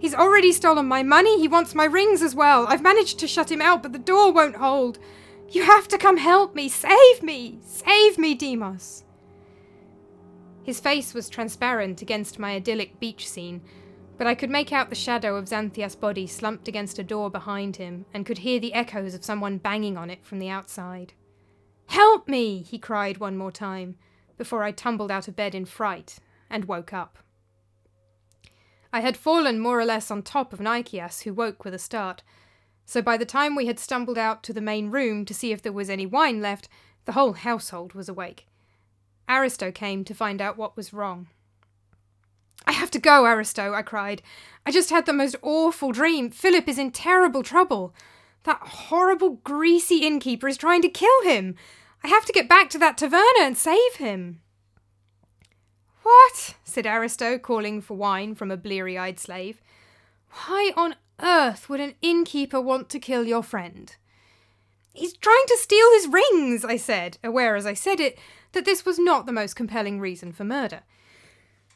He's 0.00 0.14
already 0.14 0.50
stolen 0.50 0.86
my 0.86 1.04
money, 1.04 1.38
he 1.38 1.46
wants 1.46 1.76
my 1.76 1.84
rings 1.84 2.20
as 2.20 2.34
well. 2.34 2.66
I've 2.66 2.82
managed 2.82 3.20
to 3.20 3.28
shut 3.28 3.52
him 3.52 3.62
out, 3.62 3.84
but 3.84 3.92
the 3.92 4.00
door 4.00 4.32
won't 4.32 4.56
hold. 4.56 4.98
You 5.48 5.62
have 5.62 5.86
to 5.88 5.98
come 5.98 6.16
help 6.16 6.56
me! 6.56 6.68
Save 6.68 7.22
me! 7.22 7.60
Save 7.64 8.18
me, 8.18 8.34
Demos! 8.34 9.04
His 10.68 10.80
face 10.80 11.14
was 11.14 11.30
transparent 11.30 12.02
against 12.02 12.38
my 12.38 12.52
idyllic 12.52 13.00
beach 13.00 13.26
scene, 13.26 13.62
but 14.18 14.26
I 14.26 14.34
could 14.34 14.50
make 14.50 14.70
out 14.70 14.90
the 14.90 14.94
shadow 14.94 15.34
of 15.36 15.48
Xanthias' 15.48 15.98
body 15.98 16.26
slumped 16.26 16.68
against 16.68 16.98
a 16.98 17.02
door 17.02 17.30
behind 17.30 17.76
him 17.76 18.04
and 18.12 18.26
could 18.26 18.36
hear 18.36 18.60
the 18.60 18.74
echoes 18.74 19.14
of 19.14 19.24
someone 19.24 19.56
banging 19.56 19.96
on 19.96 20.10
it 20.10 20.22
from 20.26 20.40
the 20.40 20.50
outside. 20.50 21.14
Help 21.86 22.28
me! 22.28 22.60
he 22.60 22.78
cried 22.78 23.16
one 23.16 23.38
more 23.38 23.50
time 23.50 23.96
before 24.36 24.62
I 24.62 24.72
tumbled 24.72 25.10
out 25.10 25.26
of 25.26 25.34
bed 25.34 25.54
in 25.54 25.64
fright 25.64 26.18
and 26.50 26.66
woke 26.66 26.92
up. 26.92 27.16
I 28.92 29.00
had 29.00 29.16
fallen 29.16 29.58
more 29.60 29.80
or 29.80 29.86
less 29.86 30.10
on 30.10 30.20
top 30.20 30.52
of 30.52 30.60
Nicias, 30.60 31.22
who 31.22 31.32
woke 31.32 31.64
with 31.64 31.72
a 31.72 31.78
start, 31.78 32.22
so 32.84 33.00
by 33.00 33.16
the 33.16 33.24
time 33.24 33.54
we 33.54 33.64
had 33.64 33.78
stumbled 33.78 34.18
out 34.18 34.42
to 34.42 34.52
the 34.52 34.60
main 34.60 34.90
room 34.90 35.24
to 35.24 35.32
see 35.32 35.50
if 35.50 35.62
there 35.62 35.72
was 35.72 35.88
any 35.88 36.04
wine 36.04 36.42
left, 36.42 36.68
the 37.06 37.12
whole 37.12 37.32
household 37.32 37.94
was 37.94 38.10
awake. 38.10 38.48
Aristo 39.28 39.70
came 39.70 40.04
to 40.04 40.14
find 40.14 40.40
out 40.40 40.56
what 40.56 40.76
was 40.76 40.92
wrong. 40.92 41.28
I 42.66 42.72
have 42.72 42.90
to 42.92 42.98
go, 42.98 43.24
Aristo, 43.24 43.72
I 43.74 43.82
cried. 43.82 44.22
I 44.66 44.70
just 44.70 44.90
had 44.90 45.06
the 45.06 45.12
most 45.12 45.36
awful 45.42 45.92
dream. 45.92 46.30
Philip 46.30 46.68
is 46.68 46.78
in 46.78 46.90
terrible 46.90 47.42
trouble. 47.42 47.94
That 48.44 48.60
horrible, 48.60 49.40
greasy 49.44 49.98
innkeeper 49.98 50.48
is 50.48 50.56
trying 50.56 50.82
to 50.82 50.88
kill 50.88 51.22
him. 51.22 51.54
I 52.04 52.08
have 52.08 52.24
to 52.26 52.32
get 52.32 52.48
back 52.48 52.70
to 52.70 52.78
that 52.78 52.98
taverna 52.98 53.40
and 53.40 53.56
save 53.56 53.96
him. 53.96 54.40
What? 56.02 56.56
said 56.64 56.86
Aristo, 56.86 57.38
calling 57.38 57.80
for 57.80 57.96
wine 57.96 58.34
from 58.34 58.50
a 58.50 58.56
bleary 58.56 58.96
eyed 58.96 59.18
slave. 59.18 59.60
Why 60.30 60.72
on 60.76 60.96
earth 61.20 61.68
would 61.68 61.80
an 61.80 61.94
innkeeper 62.00 62.60
want 62.60 62.88
to 62.90 62.98
kill 62.98 63.24
your 63.24 63.42
friend? 63.42 63.94
He's 64.92 65.16
trying 65.16 65.46
to 65.46 65.58
steal 65.58 65.92
his 65.92 66.08
rings, 66.08 66.64
I 66.64 66.76
said, 66.76 67.18
aware 67.22 67.56
as 67.56 67.66
I 67.66 67.74
said 67.74 68.00
it 68.00 68.18
that 68.58 68.64
this 68.64 68.84
was 68.84 68.98
not 68.98 69.24
the 69.24 69.30
most 69.30 69.54
compelling 69.54 70.00
reason 70.00 70.32
for 70.32 70.42
murder. 70.42 70.80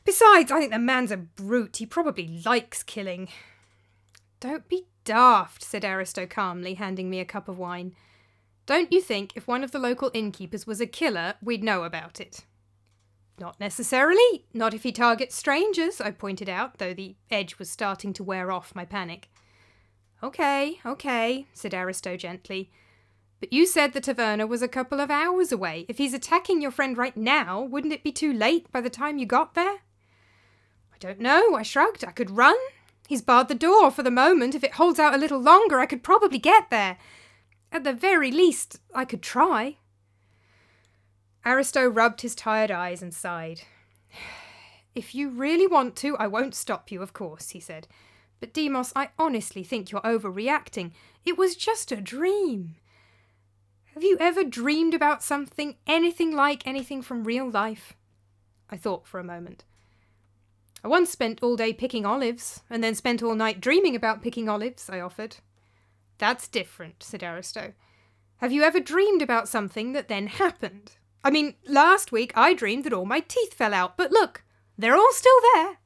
Besides, 0.05 0.51
I 0.51 0.59
think 0.59 0.73
the 0.73 0.81
man's 0.81 1.13
a 1.13 1.17
brute. 1.17 1.77
He 1.77 1.87
probably 1.87 2.43
likes 2.45 2.83
killing. 2.83 3.29
Don't 4.41 4.69
be 4.69 4.89
daft, 5.05 5.63
said 5.63 5.85
Aristo 5.85 6.27
calmly, 6.27 6.75
handing 6.75 7.09
me 7.09 7.21
a 7.21 7.25
cup 7.25 7.49
of 7.49 7.57
wine. 7.57 7.95
Don't 8.67 8.93
you 8.93 9.01
think 9.01 9.31
if 9.37 9.47
one 9.47 9.63
of 9.63 9.71
the 9.71 9.79
local 9.79 10.11
innkeepers 10.13 10.67
was 10.67 10.81
a 10.81 10.87
killer, 10.87 11.35
we'd 11.41 11.63
know 11.63 11.85
about 11.85 12.21
it? 12.21 12.41
Not 13.39 13.61
necessarily. 13.61 14.47
Not 14.53 14.75
if 14.75 14.83
he 14.83 14.91
targets 14.91 15.37
strangers, 15.37 16.01
I 16.01 16.11
pointed 16.11 16.49
out, 16.49 16.79
though 16.79 16.95
the 16.95 17.15
edge 17.31 17.61
was 17.61 17.71
starting 17.71 18.13
to 18.15 18.25
wear 18.25 18.51
off 18.51 18.75
my 18.75 18.85
panic. 18.85 19.31
Okay, 20.21 20.81
okay, 20.85 21.47
said 21.53 21.75
Aristo 21.75 22.17
gently. 22.17 22.73
But 23.43 23.53
you 23.53 23.67
said 23.67 23.93
the 23.93 24.01
taverna 24.01 24.47
was 24.47 24.63
a 24.63 24.69
couple 24.69 25.01
of 25.01 25.11
hours 25.11 25.51
away. 25.51 25.85
If 25.89 25.99
he's 25.99 26.15
attacking 26.15 26.63
your 26.63 26.71
friend 26.71 26.97
right 26.97 27.17
now, 27.17 27.61
wouldn't 27.61 27.93
it 27.93 28.05
be 28.05 28.13
too 28.13 28.33
late 28.33 28.71
by 28.71 28.81
the 28.81 28.89
time 28.89 29.19
you 29.19 29.27
got 29.27 29.55
there? 29.55 29.79
I 30.95 30.99
don't 31.01 31.19
know, 31.19 31.57
I 31.57 31.65
shrugged. 31.65 32.05
I 32.05 32.13
could 32.13 32.31
run. 32.31 32.55
He's 33.09 33.21
barred 33.21 33.49
the 33.49 33.57
door 33.57 33.91
for 33.91 34.05
the 34.05 34.13
moment. 34.13 34.55
If 34.55 34.63
it 34.63 34.75
holds 34.75 35.01
out 35.01 35.13
a 35.13 35.19
little 35.19 35.41
longer, 35.41 35.81
I 35.81 35.87
could 35.87 36.05
probably 36.05 36.39
get 36.39 36.71
there. 36.71 36.99
At 37.73 37.83
the 37.83 37.93
very 37.93 38.31
least, 38.31 38.79
I 38.95 39.05
could 39.05 39.23
try. 39.23 39.79
Aristo 41.45 41.85
rubbed 41.89 42.21
his 42.21 42.37
tired 42.37 42.71
eyes 42.71 43.03
and 43.03 43.13
sighed. 43.13 43.63
If 44.95 45.17
you 45.17 45.31
really 45.31 45.67
want 45.67 45.97
to, 45.97 46.17
I 46.19 46.29
won't 46.29 46.55
stop 46.55 46.93
you, 46.93 47.03
of 47.03 47.13
course, 47.13 47.49
he 47.49 47.59
said. 47.59 47.89
But 48.39 48.55
Demos, 48.55 48.93
I 48.95 49.09
honestly 49.19 49.65
think 49.65 49.91
you're 49.91 50.03
overreacting. 50.03 50.93
It 51.25 51.37
was 51.37 51.57
just 51.57 51.91
a 51.91 51.97
dream. 51.97 52.77
Have 53.95 54.03
you 54.03 54.17
ever 54.19 54.43
dreamed 54.43 54.95
about 54.95 55.23
something, 55.23 55.77
anything 55.87 56.35
like 56.35 56.67
anything 56.67 57.03
from 57.03 57.25
real 57.25 57.49
life? 57.49 57.93
I 58.71 58.79
thought 58.79 59.07
for 59.07 59.21
a 59.21 59.25
moment. 59.25 59.65
I 60.83 60.89
once 60.89 61.11
spent 61.11 61.43
all 61.43 61.57
day 61.57 61.75
picking 61.75 62.07
olives, 62.07 62.63
and 62.71 62.83
then 62.83 62.95
spent 62.95 63.23
all 63.23 63.35
night 63.35 63.61
dreaming 63.61 63.95
about 63.95 64.23
picking 64.23 64.49
olives, 64.49 64.89
I 64.89 65.01
offered. 65.01 65.37
That's 66.17 66.49
different, 66.49 67.03
said 67.03 67.23
Aristo. 67.23 67.75
Have 68.39 68.51
you 68.51 68.63
ever 68.63 68.81
dreamed 68.81 69.21
about 69.21 69.47
something 69.47 69.93
that 69.93 70.09
then 70.09 70.27
happened? 70.27 70.97
I 71.23 71.31
mean, 71.31 71.55
last 71.67 72.11
week 72.11 72.33
I 72.35 72.55
dreamed 72.55 72.85
that 72.85 72.95
all 72.95 73.05
my 73.05 73.21
teeth 73.21 73.53
fell 73.53 73.75
out, 73.75 73.99
but 73.99 74.11
look, 74.11 74.43
they're 74.79 74.97
all 74.97 75.13
still 75.13 75.39
there. 75.55 75.77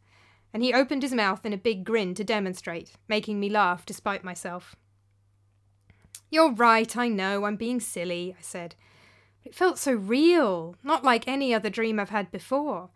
And 0.55 0.63
he 0.63 0.73
opened 0.73 1.03
his 1.03 1.13
mouth 1.13 1.45
in 1.45 1.53
a 1.53 1.59
big 1.59 1.85
grin 1.85 2.15
to 2.15 2.25
demonstrate, 2.25 2.93
making 3.09 3.41
me 3.41 3.51
laugh 3.51 3.85
despite 3.85 4.23
myself. 4.23 4.77
You're 6.30 6.52
right, 6.52 6.97
I 6.97 7.09
know, 7.09 7.45
I'm 7.45 7.56
being 7.56 7.80
silly, 7.80 8.35
I 8.38 8.42
said. 8.42 8.75
It 9.45 9.54
felt 9.54 9.78
so 9.78 9.92
real, 9.92 10.75
not 10.83 11.04
like 11.04 11.28
any 11.28 11.54
other 11.54 11.71
dream 11.71 12.00
I've 12.00 12.11
had 12.11 12.33
before. 12.33 12.90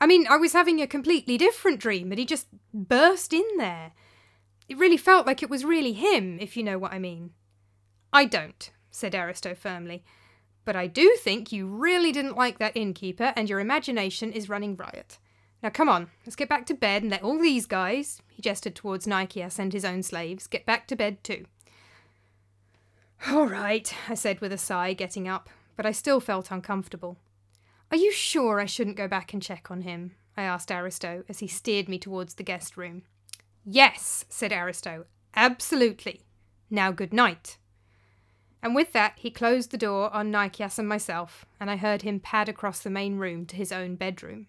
I 0.00 0.06
mean, 0.06 0.26
I 0.28 0.36
was 0.36 0.52
having 0.52 0.80
a 0.80 0.86
completely 0.86 1.38
different 1.38 1.80
dream, 1.80 2.10
but 2.10 2.18
he 2.18 2.26
just 2.26 2.46
burst 2.74 3.32
in 3.32 3.46
there. 3.56 3.92
It 4.68 4.76
really 4.76 4.98
felt 4.98 5.26
like 5.26 5.42
it 5.42 5.48
was 5.48 5.64
really 5.64 5.92
him, 5.92 6.38
if 6.40 6.56
you 6.56 6.62
know 6.62 6.78
what 6.78 6.92
I 6.92 6.98
mean. 6.98 7.30
I 8.12 8.26
don't, 8.26 8.70
said 8.90 9.14
Aristo 9.14 9.54
firmly. 9.54 10.04
But 10.64 10.76
I 10.76 10.86
do 10.86 11.16
think 11.20 11.52
you 11.52 11.66
really 11.66 12.12
didn't 12.12 12.36
like 12.36 12.58
that 12.58 12.76
innkeeper, 12.76 13.32
and 13.34 13.48
your 13.48 13.60
imagination 13.60 14.32
is 14.32 14.48
running 14.48 14.76
riot. 14.76 15.18
Now 15.62 15.70
come 15.70 15.88
on, 15.88 16.10
let's 16.26 16.36
get 16.36 16.50
back 16.50 16.66
to 16.66 16.74
bed 16.74 17.02
and 17.02 17.10
let 17.10 17.22
all 17.22 17.38
these 17.38 17.64
guys, 17.64 18.20
he 18.28 18.42
gestured 18.42 18.74
towards 18.74 19.06
Nicias 19.06 19.58
and 19.58 19.72
his 19.72 19.84
own 19.84 20.02
slaves, 20.02 20.46
get 20.46 20.66
back 20.66 20.86
to 20.88 20.96
bed 20.96 21.24
too. 21.24 21.46
All 23.26 23.46
right, 23.46 23.92
I 24.06 24.14
said 24.14 24.40
with 24.40 24.52
a 24.52 24.58
sigh, 24.58 24.92
getting 24.92 25.26
up, 25.26 25.48
but 25.76 25.86
I 25.86 25.92
still 25.92 26.20
felt 26.20 26.50
uncomfortable. 26.50 27.16
Are 27.90 27.96
you 27.96 28.12
sure 28.12 28.60
I 28.60 28.66
shouldn't 28.66 28.98
go 28.98 29.08
back 29.08 29.32
and 29.32 29.42
check 29.42 29.70
on 29.70 29.80
him? 29.80 30.12
I 30.36 30.42
asked 30.42 30.70
Aristo 30.70 31.24
as 31.26 31.38
he 31.38 31.46
steered 31.46 31.88
me 31.88 31.98
towards 31.98 32.34
the 32.34 32.42
guest 32.42 32.76
room. 32.76 33.02
Yes, 33.64 34.26
said 34.28 34.52
Aristo, 34.52 35.06
absolutely. 35.34 36.26
Now 36.68 36.92
good 36.92 37.14
night. 37.14 37.56
And 38.62 38.74
with 38.74 38.92
that, 38.92 39.14
he 39.16 39.30
closed 39.30 39.70
the 39.70 39.78
door 39.78 40.12
on 40.14 40.30
Nicias 40.30 40.78
and 40.78 40.88
myself, 40.88 41.46
and 41.58 41.70
I 41.70 41.76
heard 41.76 42.02
him 42.02 42.20
pad 42.20 42.50
across 42.50 42.80
the 42.80 42.90
main 42.90 43.16
room 43.16 43.46
to 43.46 43.56
his 43.56 43.72
own 43.72 43.96
bedroom. 43.96 44.48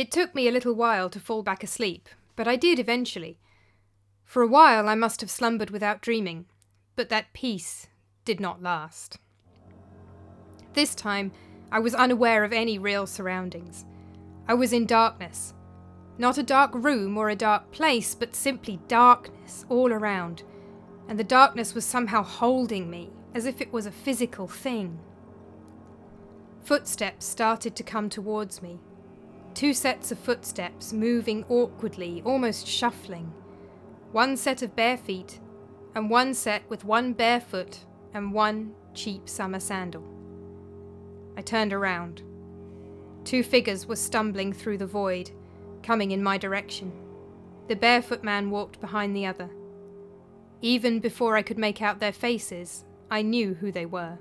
It 0.00 0.10
took 0.10 0.34
me 0.34 0.48
a 0.48 0.50
little 0.50 0.72
while 0.72 1.10
to 1.10 1.20
fall 1.20 1.42
back 1.42 1.62
asleep, 1.62 2.08
but 2.34 2.48
I 2.48 2.56
did 2.56 2.78
eventually. 2.78 3.38
For 4.24 4.42
a 4.42 4.46
while 4.46 4.88
I 4.88 4.94
must 4.94 5.20
have 5.20 5.30
slumbered 5.30 5.68
without 5.68 6.00
dreaming, 6.00 6.46
but 6.96 7.10
that 7.10 7.34
peace 7.34 7.86
did 8.24 8.40
not 8.40 8.62
last. 8.62 9.18
This 10.72 10.94
time, 10.94 11.32
I 11.70 11.80
was 11.80 11.94
unaware 11.94 12.44
of 12.44 12.52
any 12.54 12.78
real 12.78 13.06
surroundings. 13.06 13.84
I 14.48 14.54
was 14.54 14.72
in 14.72 14.86
darkness, 14.86 15.52
not 16.16 16.38
a 16.38 16.42
dark 16.42 16.70
room 16.72 17.18
or 17.18 17.28
a 17.28 17.36
dark 17.36 17.70
place, 17.70 18.14
but 18.14 18.34
simply 18.34 18.80
darkness 18.88 19.66
all 19.68 19.92
around. 19.92 20.44
And 21.08 21.18
the 21.18 21.24
darkness 21.24 21.74
was 21.74 21.84
somehow 21.84 22.22
holding 22.22 22.88
me, 22.88 23.10
as 23.34 23.44
if 23.44 23.60
it 23.60 23.70
was 23.70 23.84
a 23.84 23.92
physical 23.92 24.48
thing. 24.48 24.98
Footsteps 26.62 27.26
started 27.26 27.76
to 27.76 27.82
come 27.82 28.08
towards 28.08 28.62
me. 28.62 28.80
Two 29.60 29.74
sets 29.74 30.10
of 30.10 30.18
footsteps 30.18 30.90
moving 30.90 31.44
awkwardly, 31.50 32.22
almost 32.24 32.66
shuffling. 32.66 33.30
One 34.10 34.38
set 34.38 34.62
of 34.62 34.74
bare 34.74 34.96
feet, 34.96 35.38
and 35.94 36.08
one 36.08 36.32
set 36.32 36.62
with 36.70 36.82
one 36.82 37.12
bare 37.12 37.42
foot 37.42 37.80
and 38.14 38.32
one 38.32 38.72
cheap 38.94 39.28
summer 39.28 39.60
sandal. 39.60 40.02
I 41.36 41.42
turned 41.42 41.74
around. 41.74 42.22
Two 43.24 43.42
figures 43.42 43.84
were 43.84 43.96
stumbling 43.96 44.54
through 44.54 44.78
the 44.78 44.86
void, 44.86 45.30
coming 45.82 46.10
in 46.10 46.22
my 46.22 46.38
direction. 46.38 46.90
The 47.68 47.76
barefoot 47.76 48.24
man 48.24 48.50
walked 48.50 48.80
behind 48.80 49.14
the 49.14 49.26
other. 49.26 49.50
Even 50.62 51.00
before 51.00 51.36
I 51.36 51.42
could 51.42 51.58
make 51.58 51.82
out 51.82 52.00
their 52.00 52.12
faces, 52.12 52.86
I 53.10 53.20
knew 53.20 53.52
who 53.52 53.70
they 53.70 53.84
were. 53.84 54.16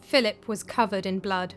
Philip 0.00 0.46
was 0.46 0.62
covered 0.62 1.06
in 1.06 1.18
blood. 1.18 1.56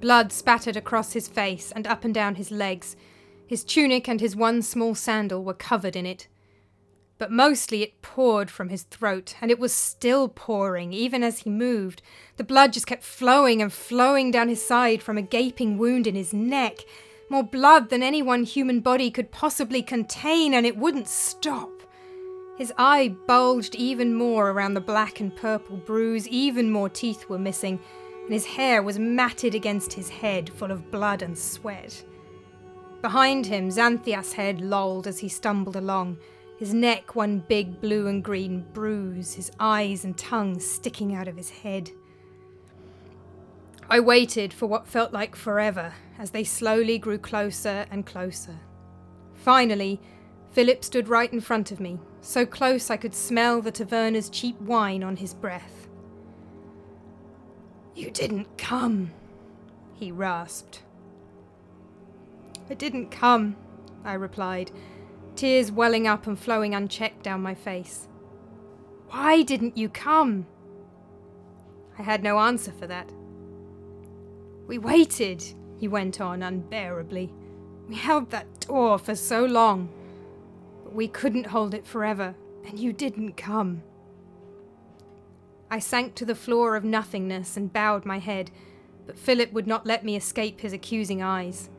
Blood 0.00 0.32
spattered 0.32 0.76
across 0.76 1.12
his 1.12 1.28
face 1.28 1.72
and 1.72 1.86
up 1.86 2.04
and 2.04 2.14
down 2.14 2.36
his 2.36 2.50
legs. 2.50 2.96
His 3.46 3.64
tunic 3.64 4.08
and 4.08 4.20
his 4.20 4.34
one 4.34 4.62
small 4.62 4.94
sandal 4.94 5.44
were 5.44 5.54
covered 5.54 5.94
in 5.94 6.06
it. 6.06 6.26
But 7.18 7.30
mostly 7.30 7.82
it 7.82 8.00
poured 8.00 8.50
from 8.50 8.70
his 8.70 8.84
throat, 8.84 9.34
and 9.42 9.50
it 9.50 9.58
was 9.58 9.74
still 9.74 10.26
pouring, 10.26 10.94
even 10.94 11.22
as 11.22 11.40
he 11.40 11.50
moved. 11.50 12.00
The 12.38 12.44
blood 12.44 12.72
just 12.72 12.86
kept 12.86 13.02
flowing 13.02 13.60
and 13.60 13.70
flowing 13.70 14.30
down 14.30 14.48
his 14.48 14.64
side 14.64 15.02
from 15.02 15.18
a 15.18 15.22
gaping 15.22 15.76
wound 15.76 16.06
in 16.06 16.14
his 16.14 16.32
neck. 16.32 16.78
More 17.28 17.42
blood 17.42 17.90
than 17.90 18.02
any 18.02 18.22
one 18.22 18.44
human 18.44 18.80
body 18.80 19.10
could 19.10 19.30
possibly 19.30 19.82
contain, 19.82 20.54
and 20.54 20.64
it 20.64 20.78
wouldn't 20.78 21.08
stop. 21.08 21.82
His 22.56 22.72
eye 22.78 23.14
bulged 23.26 23.74
even 23.74 24.14
more 24.14 24.50
around 24.50 24.72
the 24.72 24.80
black 24.80 25.20
and 25.20 25.36
purple 25.36 25.76
bruise, 25.76 26.26
even 26.28 26.70
more 26.70 26.88
teeth 26.88 27.28
were 27.28 27.38
missing, 27.38 27.80
and 28.30 28.34
his 28.34 28.46
hair 28.46 28.80
was 28.80 28.96
matted 28.96 29.56
against 29.56 29.92
his 29.92 30.08
head, 30.08 30.48
full 30.50 30.70
of 30.70 30.88
blood 30.92 31.20
and 31.20 31.36
sweat. 31.36 32.04
Behind 33.02 33.44
him, 33.44 33.70
Xanthias' 33.70 34.34
head 34.34 34.60
lolled 34.60 35.08
as 35.08 35.18
he 35.18 35.28
stumbled 35.28 35.74
along 35.74 36.16
his 36.56 36.72
neck 36.72 37.16
one 37.16 37.40
big 37.40 37.80
blue 37.80 38.06
and 38.06 38.22
green 38.22 38.64
bruise, 38.72 39.34
his 39.34 39.50
eyes 39.58 40.04
and 40.04 40.16
tongue 40.16 40.60
sticking 40.60 41.12
out 41.12 41.26
of 41.26 41.36
his 41.36 41.50
head. 41.50 41.90
I 43.88 43.98
waited 43.98 44.52
for 44.52 44.66
what 44.66 44.86
felt 44.86 45.12
like 45.12 45.34
forever 45.34 45.94
as 46.16 46.30
they 46.30 46.44
slowly 46.44 46.98
grew 46.98 47.18
closer 47.18 47.84
and 47.90 48.06
closer. 48.06 48.60
Finally, 49.34 50.00
Philip 50.52 50.84
stood 50.84 51.08
right 51.08 51.32
in 51.32 51.40
front 51.40 51.72
of 51.72 51.80
me, 51.80 51.98
so 52.20 52.46
close 52.46 52.90
I 52.90 52.96
could 52.96 53.12
smell 53.12 53.60
the 53.60 53.72
taverner's 53.72 54.30
cheap 54.30 54.60
wine 54.60 55.02
on 55.02 55.16
his 55.16 55.34
breath. 55.34 55.79
You 58.00 58.10
didn't 58.10 58.56
come, 58.56 59.10
he 59.92 60.10
rasped. 60.10 60.80
I 62.70 62.72
didn't 62.72 63.10
come, 63.10 63.56
I 64.06 64.14
replied, 64.14 64.70
tears 65.36 65.70
welling 65.70 66.06
up 66.06 66.26
and 66.26 66.38
flowing 66.38 66.74
unchecked 66.74 67.22
down 67.22 67.42
my 67.42 67.54
face. 67.54 68.08
Why 69.10 69.42
didn't 69.42 69.76
you 69.76 69.90
come? 69.90 70.46
I 71.98 72.02
had 72.02 72.22
no 72.22 72.38
answer 72.38 72.72
for 72.72 72.86
that. 72.86 73.12
We 74.66 74.78
waited, 74.78 75.44
he 75.76 75.86
went 75.86 76.22
on 76.22 76.42
unbearably. 76.42 77.30
We 77.86 77.96
held 77.96 78.30
that 78.30 78.60
door 78.60 78.96
for 78.96 79.14
so 79.14 79.44
long. 79.44 79.90
But 80.84 80.94
we 80.94 81.06
couldn't 81.06 81.48
hold 81.48 81.74
it 81.74 81.84
forever, 81.84 82.34
and 82.66 82.78
you 82.78 82.94
didn't 82.94 83.36
come. 83.36 83.82
I 85.70 85.78
sank 85.78 86.14
to 86.16 86.24
the 86.24 86.34
floor 86.34 86.74
of 86.74 86.84
nothingness 86.84 87.56
and 87.56 87.72
bowed 87.72 88.04
my 88.04 88.18
head, 88.18 88.50
but 89.06 89.18
Philip 89.18 89.52
would 89.52 89.66
not 89.66 89.86
let 89.86 90.04
me 90.04 90.16
escape 90.16 90.60
his 90.60 90.72
accusing 90.72 91.22
eyes. 91.22 91.70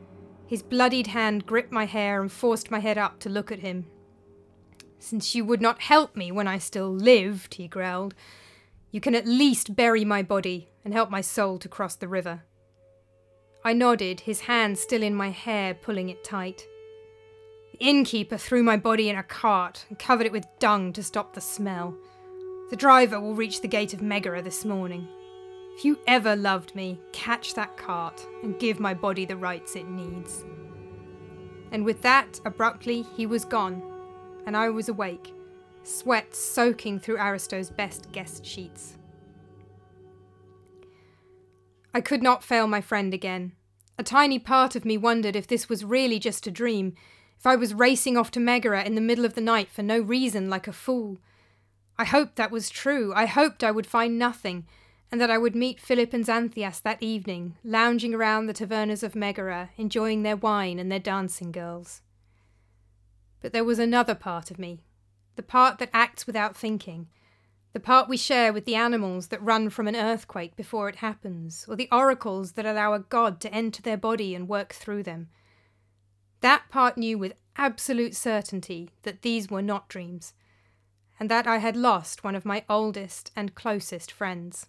His 0.48 0.64
bloodied 0.64 1.08
hand 1.08 1.46
gripped 1.46 1.72
my 1.72 1.86
hair 1.86 2.22
and 2.22 2.32
forced 2.32 2.72
my 2.72 2.80
head 2.80 2.98
up 2.98 3.20
to 3.20 3.30
look 3.30 3.52
at 3.52 3.60
him. 3.60 3.88
Since 5.00 5.34
you 5.36 5.44
would 5.44 5.62
not 5.62 5.82
help 5.82 6.16
me 6.16 6.32
when 6.32 6.48
I 6.48 6.58
still 6.58 6.90
lived, 6.90 7.56
he 7.56 7.68
growled, 7.68 8.14
you 8.92 9.00
can 9.00 9.16
at 9.16 9.26
least 9.26 9.76
bury 9.76 10.04
my 10.04 10.22
body 10.22 10.70
and 10.84 10.94
help 10.94 11.10
my 11.10 11.22
soul 11.22 11.58
to 11.60 11.70
cross 11.70 11.96
the 11.96 12.08
river. 12.08 12.44
I 13.64 13.74
nodded, 13.74 14.22
his 14.22 14.42
hand 14.42 14.78
still 14.78 15.04
in 15.04 15.16
my 15.16 15.30
hair, 15.30 15.74
pulling 15.74 16.10
it 16.10 16.24
tight. 16.24 16.68
The 17.72 17.80
innkeeper 17.80 18.38
threw 18.38 18.64
my 18.64 18.76
body 18.76 19.10
in 19.10 19.16
a 19.16 19.24
cart 19.24 19.86
and 19.88 19.98
covered 19.98 20.26
it 20.26 20.32
with 20.32 20.48
dung 20.60 20.94
to 20.94 21.04
stop 21.04 21.34
the 21.34 21.42
smell. 21.42 21.96
The 22.72 22.78
driver 22.78 23.20
will 23.20 23.36
reach 23.36 23.60
the 23.60 23.68
gate 23.68 23.94
of 23.94 24.02
Megara 24.02 24.42
this 24.42 24.64
morning. 24.64 25.06
If 25.76 25.84
you 25.84 26.00
ever 26.08 26.38
loved 26.38 26.74
me, 26.74 27.02
catch 27.12 27.54
that 27.56 27.76
cart 27.76 28.26
and 28.44 28.58
give 28.60 28.80
my 28.80 28.94
body 28.94 29.26
the 29.26 29.36
rites 29.36 29.76
it 29.76 29.90
needs. 29.90 30.46
And 31.74 31.84
with 31.84 32.02
that, 32.04 32.40
abruptly, 32.46 33.02
he 33.18 33.26
was 33.26 33.44
gone, 33.44 33.84
and 34.46 34.56
I 34.56 34.70
was 34.70 34.88
awake, 34.88 35.34
sweat 35.84 36.34
soaking 36.34 37.02
through 37.02 37.18
Aristo's 37.18 37.70
best 37.70 38.10
guest 38.14 38.46
sheets. 38.46 38.98
I 41.94 42.00
could 42.00 42.24
not 42.24 42.42
fail 42.42 42.68
my 42.68 42.80
friend 42.80 43.14
again. 43.14 43.52
A 44.00 44.04
tiny 44.04 44.40
part 44.40 44.78
of 44.78 44.86
me 44.86 44.98
wondered 44.98 45.36
if 45.36 45.46
this 45.46 45.68
was 45.68 45.84
really 45.84 46.20
just 46.20 46.48
a 46.48 46.52
dream, 46.52 46.96
if 47.38 47.46
I 47.46 47.58
was 47.58 47.74
racing 47.74 48.16
off 48.16 48.32
to 48.32 48.40
Megara 48.40 48.86
in 48.86 48.96
the 48.96 49.02
middle 49.02 49.26
of 49.26 49.34
the 49.34 49.42
night 49.42 49.70
for 49.70 49.84
no 49.84 50.00
reason 50.00 50.50
like 50.50 50.70
a 50.70 50.74
fool. 50.74 51.18
I 51.98 52.06
hoped 52.06 52.36
that 52.36 52.52
was 52.52 52.70
true. 52.70 53.14
I 53.16 53.26
hoped 53.26 53.64
I 53.64 53.72
would 53.72 53.88
find 53.88 54.18
nothing, 54.18 54.66
and 55.12 55.20
that 55.20 55.30
I 55.30 55.38
would 55.38 55.56
meet 55.56 55.80
Philip 55.80 56.14
and 56.14 56.26
Xanthias 56.26 56.82
that 56.82 57.04
evening, 57.04 57.56
lounging 57.64 58.14
around 58.14 58.48
the 58.48 58.54
tavernas 58.54 59.04
of 59.04 59.16
Megara, 59.16 59.70
enjoying 59.78 60.24
their 60.24 60.38
wine 60.38 60.80
and 60.80 60.92
their 60.92 61.00
dancing 61.00 61.52
girls. 61.52 62.02
But 63.42 63.54
there 63.54 63.64
was 63.64 63.80
another 63.80 64.16
part 64.16 64.52
of 64.52 64.60
me, 64.60 64.84
the 65.36 65.44
part 65.44 65.80
that 65.80 65.90
acts 65.94 66.26
without 66.26 66.56
thinking, 66.56 67.08
the 67.74 67.80
part 67.80 68.10
we 68.10 68.18
share 68.18 68.52
with 68.52 68.66
the 68.66 68.76
animals 68.76 69.28
that 69.28 69.42
run 69.42 69.70
from 69.70 69.88
an 69.88 69.96
earthquake 69.96 70.56
before 70.56 70.90
it 70.90 70.98
happens, 70.98 71.66
or 71.68 71.76
the 71.76 71.90
oracles 71.92 72.54
that 72.54 72.66
allow 72.66 72.94
a 72.94 73.00
god 73.00 73.40
to 73.42 73.54
enter 73.54 73.82
their 73.82 73.98
body 73.98 74.36
and 74.36 74.48
work 74.48 74.74
through 74.74 75.04
them. 75.04 75.30
That 76.42 76.64
part 76.70 76.98
knew 76.98 77.18
with 77.18 77.34
absolute 77.56 78.16
certainty 78.16 78.90
that 79.04 79.22
these 79.22 79.50
were 79.50 79.62
not 79.62 79.88
dreams, 79.88 80.34
and 81.22 81.30
that 81.30 81.46
I 81.46 81.60
had 81.60 81.76
lost 81.76 82.24
one 82.24 82.36
of 82.36 82.46
my 82.46 82.64
oldest 82.68 83.32
and 83.36 83.54
closest 83.54 84.12
friends. 84.12 84.66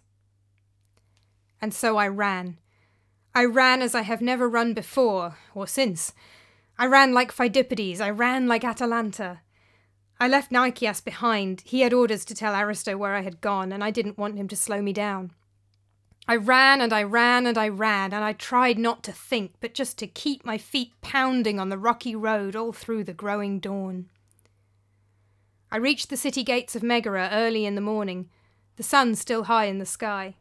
And 1.59 1.73
so 1.73 1.97
I 1.97 2.07
ran. 2.07 2.59
I 3.33 3.43
ran 3.45 3.81
as 3.81 3.95
I 3.95 4.03
have 4.03 4.21
never 4.21 4.47
run 4.47 4.75
before, 4.75 5.39
or 5.55 5.65
since. 5.65 6.13
I 6.77 6.85
ran 6.85 7.11
like 7.11 7.33
Pheidippides, 7.33 7.99
I 7.99 8.11
ran 8.11 8.47
like 8.47 8.63
Atalanta. 8.63 9.41
I 10.19 10.27
left 10.27 10.51
Nicias 10.51 11.01
behind. 11.01 11.63
He 11.65 11.81
had 11.81 11.91
orders 11.91 12.23
to 12.25 12.35
tell 12.35 12.55
Aristo 12.55 12.97
where 12.97 13.15
I 13.15 13.21
had 13.21 13.41
gone, 13.41 13.71
and 13.71 13.83
I 13.83 13.89
didn't 13.89 14.19
want 14.19 14.37
him 14.37 14.47
to 14.49 14.55
slow 14.55 14.79
me 14.79 14.93
down. 14.93 15.31
I 16.27 16.35
ran 16.35 16.81
and 16.81 16.93
I 16.93 17.01
ran 17.01 17.47
and 17.47 17.57
I 17.57 17.69
ran, 17.69 18.13
and 18.13 18.23
I 18.23 18.33
tried 18.33 18.77
not 18.77 19.01
to 19.05 19.11
think, 19.11 19.53
but 19.59 19.73
just 19.73 19.97
to 19.97 20.05
keep 20.07 20.45
my 20.45 20.59
feet 20.59 20.91
pounding 21.01 21.59
on 21.59 21.69
the 21.69 21.79
rocky 21.79 22.15
road 22.15 22.55
all 22.55 22.73
through 22.73 23.05
the 23.05 23.11
growing 23.13 23.59
dawn. 23.59 24.11
I 25.73 25.77
reached 25.77 26.11
the 26.11 26.17
city 26.17 26.43
gates 26.43 26.75
of 26.75 26.83
Megara 26.83 27.29
early 27.31 27.65
in 27.65 27.73
the 27.73 27.81
morning, 27.81 28.29
the 28.75 28.83
sun 28.83 29.15
still 29.15 29.45
high 29.45 29.65
in 29.65 29.79
the 29.79 29.87
sky. 29.87 30.35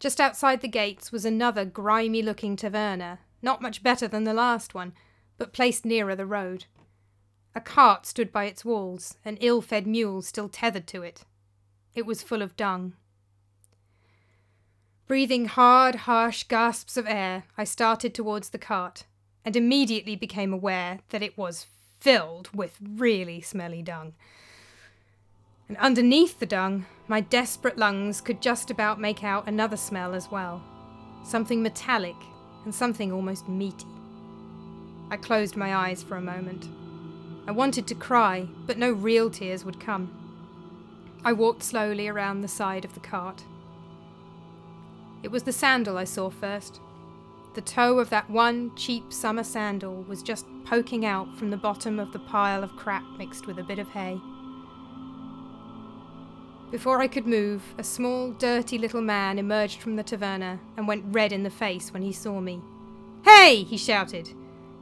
Just 0.00 0.22
outside 0.22 0.62
the 0.62 0.68
gates 0.68 1.12
was 1.12 1.26
another 1.26 1.66
grimy 1.66 2.22
looking 2.22 2.56
taverna, 2.56 3.18
not 3.42 3.60
much 3.60 3.82
better 3.82 4.08
than 4.08 4.24
the 4.24 4.32
last 4.32 4.72
one, 4.72 4.94
but 5.36 5.52
placed 5.52 5.84
nearer 5.84 6.16
the 6.16 6.24
road. 6.24 6.64
A 7.54 7.60
cart 7.60 8.06
stood 8.06 8.32
by 8.32 8.46
its 8.46 8.64
walls, 8.64 9.18
an 9.22 9.36
ill 9.42 9.60
fed 9.60 9.86
mule 9.86 10.22
still 10.22 10.48
tethered 10.48 10.86
to 10.86 11.02
it. 11.02 11.26
It 11.94 12.06
was 12.06 12.22
full 12.22 12.40
of 12.40 12.56
dung. 12.56 12.94
Breathing 15.06 15.44
hard, 15.44 15.94
harsh 15.94 16.44
gasps 16.44 16.96
of 16.96 17.06
air, 17.06 17.44
I 17.58 17.64
started 17.64 18.14
towards 18.14 18.48
the 18.48 18.58
cart, 18.58 19.04
and 19.44 19.54
immediately 19.56 20.16
became 20.16 20.54
aware 20.54 21.00
that 21.10 21.22
it 21.22 21.36
was 21.36 21.66
filled 22.00 22.48
with 22.54 22.78
really 22.80 23.40
smelly 23.40 23.82
dung 23.82 24.14
and 25.68 25.76
underneath 25.76 26.40
the 26.40 26.46
dung, 26.46 26.86
my 27.08 27.20
desperate 27.20 27.76
lungs 27.76 28.22
could 28.22 28.40
just 28.40 28.70
about 28.70 28.98
make 28.98 29.22
out 29.22 29.46
another 29.46 29.76
smell 29.76 30.14
as 30.14 30.30
well 30.30 30.62
something 31.24 31.62
metallic 31.62 32.16
and 32.64 32.74
something 32.74 33.12
almost 33.12 33.48
meaty. 33.48 33.84
I 35.10 35.18
closed 35.18 35.56
my 35.56 35.74
eyes 35.74 36.02
for 36.02 36.16
a 36.16 36.22
moment. 36.22 36.68
I 37.46 37.50
wanted 37.50 37.86
to 37.88 37.94
cry, 37.94 38.48
but 38.66 38.78
no 38.78 38.92
real 38.92 39.28
tears 39.28 39.62
would 39.62 39.78
come. 39.78 40.14
I 41.24 41.34
walked 41.34 41.62
slowly 41.62 42.08
around 42.08 42.40
the 42.40 42.48
side 42.48 42.86
of 42.86 42.94
the 42.94 43.00
cart. 43.00 43.44
It 45.22 45.30
was 45.30 45.42
the 45.42 45.52
sandal 45.52 45.98
I 45.98 46.04
saw 46.04 46.30
first. 46.30 46.80
The 47.58 47.62
toe 47.62 47.98
of 47.98 48.08
that 48.10 48.30
one 48.30 48.70
cheap 48.76 49.12
summer 49.12 49.42
sandal 49.42 50.04
was 50.04 50.22
just 50.22 50.46
poking 50.64 51.04
out 51.04 51.36
from 51.36 51.50
the 51.50 51.56
bottom 51.56 51.98
of 51.98 52.12
the 52.12 52.20
pile 52.20 52.62
of 52.62 52.76
crap 52.76 53.02
mixed 53.18 53.48
with 53.48 53.58
a 53.58 53.64
bit 53.64 53.80
of 53.80 53.88
hay. 53.88 54.20
Before 56.70 57.00
I 57.00 57.08
could 57.08 57.26
move, 57.26 57.74
a 57.76 57.82
small, 57.82 58.30
dirty 58.30 58.78
little 58.78 59.00
man 59.00 59.40
emerged 59.40 59.80
from 59.80 59.96
the 59.96 60.04
taverna 60.04 60.60
and 60.76 60.86
went 60.86 61.12
red 61.12 61.32
in 61.32 61.42
the 61.42 61.50
face 61.50 61.92
when 61.92 62.02
he 62.02 62.12
saw 62.12 62.40
me. 62.40 62.62
Hey! 63.24 63.64
he 63.64 63.76
shouted. 63.76 64.30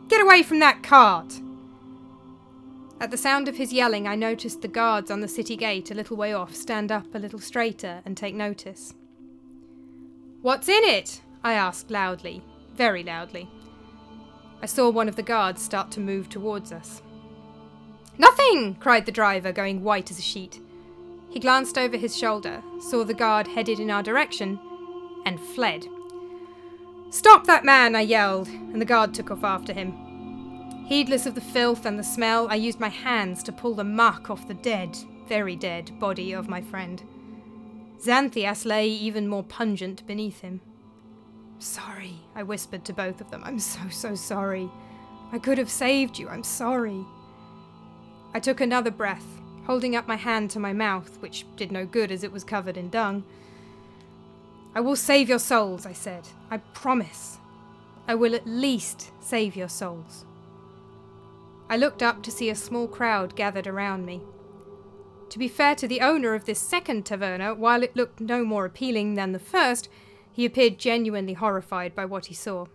Get 0.08 0.20
away 0.20 0.42
from 0.42 0.58
that 0.58 0.82
cart! 0.82 1.40
At 3.00 3.10
the 3.10 3.16
sound 3.16 3.48
of 3.48 3.56
his 3.56 3.72
yelling, 3.72 4.06
I 4.06 4.16
noticed 4.16 4.60
the 4.60 4.68
guards 4.68 5.10
on 5.10 5.20
the 5.20 5.28
city 5.28 5.56
gate 5.56 5.90
a 5.90 5.94
little 5.94 6.18
way 6.18 6.34
off 6.34 6.54
stand 6.54 6.92
up 6.92 7.14
a 7.14 7.18
little 7.18 7.38
straighter 7.38 8.02
and 8.04 8.18
take 8.18 8.34
notice. 8.34 8.92
What's 10.42 10.68
in 10.68 10.84
it? 10.84 11.22
I 11.42 11.54
asked 11.54 11.90
loudly, 11.90 12.42
very 12.76 13.02
loudly. 13.02 13.48
I 14.62 14.66
saw 14.66 14.90
one 14.90 15.08
of 15.08 15.16
the 15.16 15.22
guards 15.22 15.62
start 15.62 15.90
to 15.92 16.00
move 16.00 16.28
towards 16.28 16.72
us. 16.72 17.02
Nothing! 18.18 18.76
cried 18.76 19.06
the 19.06 19.12
driver, 19.12 19.52
going 19.52 19.82
white 19.82 20.10
as 20.10 20.18
a 20.18 20.22
sheet. 20.22 20.60
He 21.28 21.40
glanced 21.40 21.76
over 21.76 21.96
his 21.96 22.16
shoulder, 22.16 22.62
saw 22.80 23.04
the 23.04 23.14
guard 23.14 23.48
headed 23.48 23.78
in 23.78 23.90
our 23.90 24.02
direction, 24.02 24.58
and 25.26 25.38
fled. 25.38 25.86
Stop 27.10 27.46
that 27.46 27.64
man! 27.64 27.94
I 27.94 28.00
yelled, 28.00 28.48
and 28.48 28.80
the 28.80 28.86
guard 28.86 29.12
took 29.12 29.30
off 29.30 29.44
after 29.44 29.72
him. 29.72 29.92
Heedless 30.86 31.26
of 31.26 31.34
the 31.34 31.40
filth 31.40 31.84
and 31.84 31.98
the 31.98 32.04
smell, 32.04 32.48
I 32.48 32.54
used 32.54 32.80
my 32.80 32.88
hands 32.88 33.42
to 33.44 33.52
pull 33.52 33.74
the 33.74 33.84
muck 33.84 34.30
off 34.30 34.48
the 34.48 34.54
dead, 34.54 34.96
very 35.28 35.56
dead, 35.56 35.98
body 35.98 36.32
of 36.32 36.48
my 36.48 36.62
friend. 36.62 37.02
Xanthias 38.00 38.64
lay 38.64 38.86
even 38.88 39.28
more 39.28 39.42
pungent 39.42 40.06
beneath 40.06 40.40
him. 40.40 40.60
Sorry, 41.58 42.20
I 42.34 42.42
whispered 42.42 42.84
to 42.84 42.92
both 42.92 43.20
of 43.20 43.30
them. 43.30 43.42
I'm 43.44 43.58
so, 43.58 43.80
so 43.90 44.14
sorry. 44.14 44.70
I 45.32 45.38
could 45.38 45.58
have 45.58 45.70
saved 45.70 46.18
you. 46.18 46.28
I'm 46.28 46.44
sorry. 46.44 47.04
I 48.34 48.40
took 48.40 48.60
another 48.60 48.90
breath 48.90 49.24
holding 49.66 49.96
up 49.96 50.06
my 50.06 50.16
hand 50.16 50.50
to 50.50 50.60
my 50.60 50.72
mouth, 50.72 51.20
which 51.20 51.44
did 51.56 51.72
no 51.72 51.84
good 51.84 52.12
as 52.12 52.22
it 52.22 52.30
was 52.30 52.44
covered 52.44 52.76
in 52.76 52.88
dung. 52.88 53.24
I 54.74 54.80
will 54.80 54.96
save 54.96 55.28
your 55.28 55.40
souls, 55.40 55.84
I 55.84 55.92
said. 55.92 56.28
I 56.50 56.58
promise. 56.58 57.38
I 58.06 58.14
will 58.14 58.34
at 58.34 58.46
least 58.46 59.10
save 59.20 59.56
your 59.56 59.68
souls. 59.68 60.24
I 61.68 61.76
looked 61.76 62.02
up 62.02 62.22
to 62.22 62.30
see 62.30 62.48
a 62.48 62.54
small 62.54 62.86
crowd 62.86 63.34
gathered 63.34 63.66
around 63.66 64.06
me. 64.06 64.22
To 65.30 65.38
be 65.38 65.48
fair 65.48 65.74
to 65.74 65.88
the 65.88 66.00
owner 66.00 66.34
of 66.34 66.44
this 66.44 66.60
second 66.60 67.04
taverna, 67.04 67.56
while 67.56 67.82
it 67.82 67.96
looked 67.96 68.20
no 68.20 68.44
more 68.44 68.64
appealing 68.64 69.14
than 69.14 69.32
the 69.32 69.40
first, 69.40 69.88
he 70.36 70.44
appeared 70.44 70.78
genuinely 70.78 71.32
horrified 71.32 71.94
by 71.94 72.04
what 72.04 72.26
he 72.26 72.34
saw. 72.34 72.66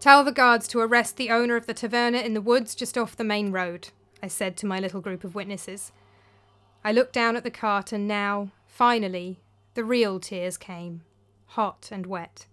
Tell 0.00 0.22
the 0.22 0.30
guards 0.30 0.68
to 0.68 0.80
arrest 0.80 1.16
the 1.16 1.30
owner 1.30 1.56
of 1.56 1.64
the 1.64 1.72
taverna 1.72 2.22
in 2.22 2.34
the 2.34 2.42
woods 2.42 2.74
just 2.74 2.98
off 2.98 3.16
the 3.16 3.24
main 3.24 3.50
road, 3.52 3.88
I 4.22 4.28
said 4.28 4.58
to 4.58 4.66
my 4.66 4.78
little 4.78 5.00
group 5.00 5.24
of 5.24 5.34
witnesses. 5.34 5.90
I 6.84 6.92
looked 6.92 7.14
down 7.14 7.36
at 7.36 7.42
the 7.42 7.50
cart, 7.50 7.90
and 7.90 8.06
now, 8.06 8.50
finally, 8.66 9.40
the 9.72 9.82
real 9.82 10.20
tears 10.20 10.58
came, 10.58 11.04
hot 11.46 11.88
and 11.90 12.04
wet. 12.04 12.44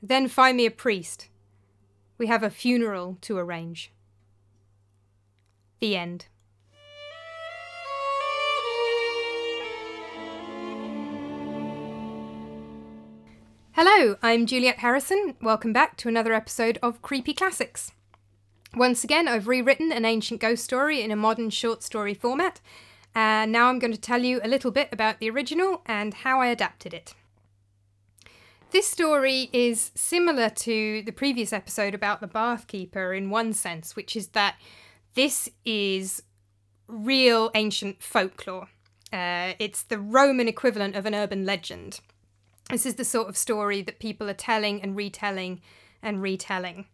Then 0.00 0.28
find 0.28 0.56
me 0.56 0.66
a 0.66 0.70
priest. 0.70 1.26
We 2.16 2.28
have 2.28 2.44
a 2.44 2.48
funeral 2.48 3.18
to 3.22 3.38
arrange. 3.38 3.90
The 5.80 5.96
end. 5.96 6.26
Hello, 13.80 14.16
I'm 14.24 14.44
Juliet 14.44 14.78
Harrison. 14.78 15.36
Welcome 15.40 15.72
back 15.72 15.96
to 15.98 16.08
another 16.08 16.32
episode 16.32 16.80
of 16.82 17.00
Creepy 17.00 17.32
Classics. 17.32 17.92
Once 18.74 19.04
again, 19.04 19.28
I've 19.28 19.46
rewritten 19.46 19.92
an 19.92 20.04
ancient 20.04 20.40
ghost 20.40 20.64
story 20.64 21.00
in 21.00 21.12
a 21.12 21.16
modern 21.16 21.48
short 21.50 21.84
story 21.84 22.12
format, 22.12 22.60
and 23.14 23.52
now 23.52 23.68
I'm 23.68 23.78
going 23.78 23.92
to 23.92 24.00
tell 24.00 24.24
you 24.24 24.40
a 24.42 24.48
little 24.48 24.72
bit 24.72 24.88
about 24.90 25.20
the 25.20 25.30
original 25.30 25.82
and 25.86 26.12
how 26.12 26.40
I 26.40 26.48
adapted 26.48 26.92
it. 26.92 27.14
This 28.72 28.88
story 28.88 29.48
is 29.52 29.92
similar 29.94 30.50
to 30.50 31.02
the 31.02 31.12
previous 31.12 31.52
episode 31.52 31.94
about 31.94 32.20
the 32.20 32.26
bath 32.26 32.66
keeper 32.66 33.14
in 33.14 33.30
one 33.30 33.52
sense, 33.52 33.94
which 33.94 34.16
is 34.16 34.30
that 34.30 34.56
this 35.14 35.48
is 35.64 36.24
real 36.88 37.52
ancient 37.54 38.02
folklore. 38.02 38.70
Uh, 39.12 39.52
it's 39.60 39.84
the 39.84 40.00
Roman 40.00 40.48
equivalent 40.48 40.96
of 40.96 41.06
an 41.06 41.14
urban 41.14 41.46
legend. 41.46 42.00
This 42.70 42.84
is 42.84 42.96
the 42.96 43.04
sort 43.04 43.28
of 43.28 43.36
story 43.36 43.80
that 43.82 43.98
people 43.98 44.28
are 44.28 44.34
telling 44.34 44.82
and 44.82 44.94
retelling 44.94 45.60
and 46.02 46.20
retelling. 46.20 46.86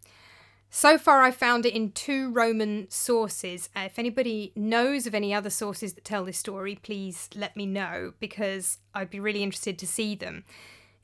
So 0.71 0.99
far, 0.99 1.23
I've 1.23 1.37
found 1.37 1.67
it 1.67 1.75
in 1.75 1.93
two 1.93 2.33
Roman 2.33 2.91
sources. 2.91 3.69
Uh, 3.77 3.83
if 3.87 3.99
anybody 3.99 4.53
knows 4.57 5.07
of 5.07 5.15
any 5.15 5.33
other 5.33 5.51
sources 5.51 5.95
that 5.95 6.05
tell 6.05 6.25
this 6.25 6.39
story, 6.39 6.75
please 6.77 7.29
let 7.35 7.57
me 7.57 7.65
know 7.65 8.13
because 8.19 8.79
I'd 8.93 9.11
be 9.11 9.21
really 9.21 9.43
interested 9.43 9.79
to 9.79 9.87
see 9.87 10.17
them. 10.17 10.45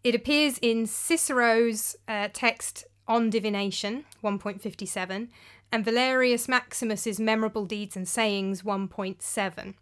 It 0.02 0.14
appears 0.14 0.58
in 0.62 0.86
Cicero's 0.86 1.94
uh, 2.08 2.28
text 2.32 2.84
on 3.06 3.30
divination, 3.30 4.06
1.57, 4.24 5.28
and 5.72 5.84
Valerius 5.84 6.48
Maximus's 6.48 7.20
Memorable 7.20 7.64
Deeds 7.64 7.96
and 7.96 8.08
Sayings, 8.08 8.62
1.7. 8.62 9.74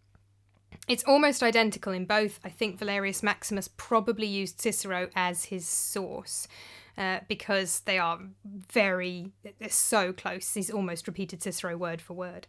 It's 0.89 1.05
almost 1.05 1.43
identical 1.43 1.93
in 1.93 2.07
both. 2.07 2.41
I 2.45 2.49
think 2.49 2.79
Valerius 2.79 3.23
Maximus 3.23 3.69
probably 3.77 4.27
used 4.27 4.61
Cicero 4.61 5.11
as 5.15 5.47
his 5.47 5.67
source 5.67 6.49
uh, 6.97 7.21
because 7.29 7.81
they 7.81 7.99
are 7.99 8.19
very, 8.73 9.33
they're 9.59 9.69
so 9.69 10.13
close. 10.13 10.55
He's 10.55 10.71
almost 10.71 11.07
repeated 11.07 11.43
Cicero 11.43 11.77
word 11.77 12.01
for 12.01 12.15
word. 12.15 12.47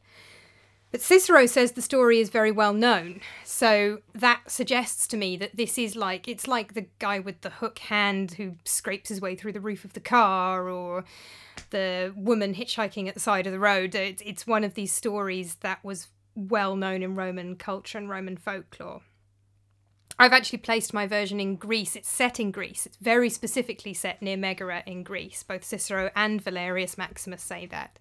But 0.91 1.01
Cicero 1.01 1.45
says 1.45 1.73
the 1.73 1.83
story 1.83 2.19
is 2.19 2.29
very 2.29 2.51
well 2.51 2.73
known, 2.73 3.21
so 3.43 3.99
that 4.15 4.41
suggests 4.47 5.05
to 5.09 5.17
me 5.17 5.37
that 5.37 5.55
this 5.55 5.77
is 5.77 5.95
like 5.95 6.27
it's 6.27 6.47
like 6.47 6.73
the 6.73 6.87
guy 6.97 7.19
with 7.19 7.41
the 7.41 7.51
hook 7.51 7.77
hand 7.77 8.31
who 8.31 8.55
scrapes 8.65 9.09
his 9.09 9.21
way 9.21 9.35
through 9.35 9.53
the 9.53 9.59
roof 9.59 9.85
of 9.85 9.93
the 9.93 9.99
car, 9.99 10.67
or 10.67 11.03
the 11.69 12.11
woman 12.15 12.55
hitchhiking 12.55 13.07
at 13.07 13.13
the 13.13 13.19
side 13.19 13.45
of 13.45 13.53
the 13.53 13.59
road. 13.59 13.93
It's, 13.93 14.23
it's 14.25 14.47
one 14.47 14.63
of 14.63 14.73
these 14.73 14.91
stories 14.91 15.55
that 15.61 15.83
was 15.83 16.07
well 16.35 16.75
known 16.75 17.03
in 17.03 17.15
Roman 17.15 17.55
culture 17.55 17.97
and 17.97 18.09
Roman 18.09 18.37
folklore. 18.37 19.01
I've 20.21 20.33
actually 20.33 20.59
placed 20.59 20.93
my 20.93 21.07
version 21.07 21.39
in 21.39 21.55
Greece. 21.55 21.95
It's 21.95 22.09
set 22.09 22.41
in 22.41 22.51
Greece. 22.51 22.85
It's 22.85 22.97
very 22.97 23.29
specifically 23.29 23.93
set 23.93 24.21
near 24.21 24.35
Megara 24.35 24.83
in 24.85 25.03
Greece. 25.03 25.43
Both 25.43 25.63
Cicero 25.63 26.11
and 26.13 26.41
Valerius 26.41 26.97
Maximus 26.97 27.41
say 27.41 27.65
that. 27.67 27.99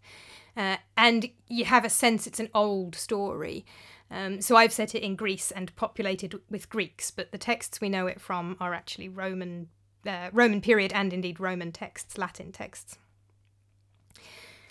Uh, 0.56 0.78
and 0.96 1.30
you 1.46 1.64
have 1.64 1.84
a 1.84 1.90
sense 1.90 2.26
it's 2.26 2.40
an 2.40 2.50
old 2.52 2.96
story. 2.96 3.64
Um, 4.10 4.40
so 4.40 4.56
I've 4.56 4.72
set 4.72 4.96
it 4.96 5.02
in 5.02 5.14
Greece 5.14 5.52
and 5.52 5.74
populated 5.76 6.40
with 6.50 6.68
Greeks, 6.68 7.12
but 7.12 7.30
the 7.30 7.38
texts 7.38 7.80
we 7.80 7.88
know 7.88 8.08
it 8.08 8.20
from 8.20 8.56
are 8.58 8.74
actually 8.74 9.08
Roman, 9.08 9.68
uh, 10.04 10.30
Roman 10.32 10.60
period 10.60 10.92
and 10.92 11.12
indeed 11.12 11.38
Roman 11.38 11.70
texts, 11.70 12.18
Latin 12.18 12.50
texts. 12.50 12.98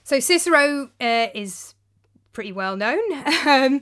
So 0.04 0.20
Cicero 0.20 0.90
uh, 1.00 1.28
is 1.34 1.76
pretty 2.38 2.52
well 2.52 2.78
known. 2.78 3.02
um, 3.48 3.82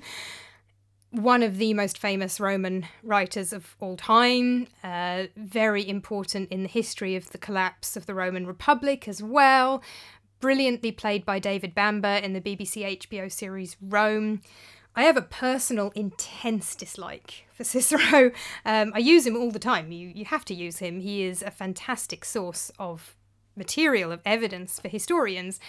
one 1.11 1.43
of 1.43 1.57
the 1.57 1.73
most 1.73 1.97
famous 1.97 2.39
Roman 2.39 2.85
writers 3.03 3.51
of 3.51 3.75
all 3.81 3.97
time, 3.97 4.67
uh, 4.81 5.25
very 5.35 5.85
important 5.85 6.49
in 6.49 6.63
the 6.63 6.69
history 6.69 7.17
of 7.17 7.31
the 7.31 7.37
collapse 7.37 7.97
of 7.97 8.05
the 8.05 8.13
Roman 8.13 8.47
Republic 8.47 9.09
as 9.09 9.21
well. 9.21 9.83
Brilliantly 10.39 10.93
played 10.93 11.25
by 11.25 11.37
David 11.37 11.75
Bamber 11.75 12.15
in 12.23 12.31
the 12.31 12.39
BBC 12.39 12.97
HBO 13.01 13.29
series 13.29 13.75
Rome. 13.81 14.39
I 14.95 15.03
have 15.03 15.17
a 15.17 15.21
personal, 15.21 15.91
intense 15.93 16.75
dislike 16.77 17.47
for 17.51 17.63
Cicero. 17.65 18.31
Um, 18.63 18.93
I 18.95 18.99
use 18.99 19.27
him 19.27 19.35
all 19.35 19.51
the 19.51 19.59
time. 19.59 19.91
You 19.91 20.13
you 20.15 20.23
have 20.23 20.45
to 20.45 20.53
use 20.53 20.77
him. 20.77 21.01
He 21.01 21.23
is 21.23 21.41
a 21.41 21.51
fantastic 21.51 22.23
source 22.23 22.71
of 22.79 23.17
material, 23.57 24.13
of 24.13 24.21
evidence 24.23 24.79
for 24.79 24.87
historians. 24.87 25.59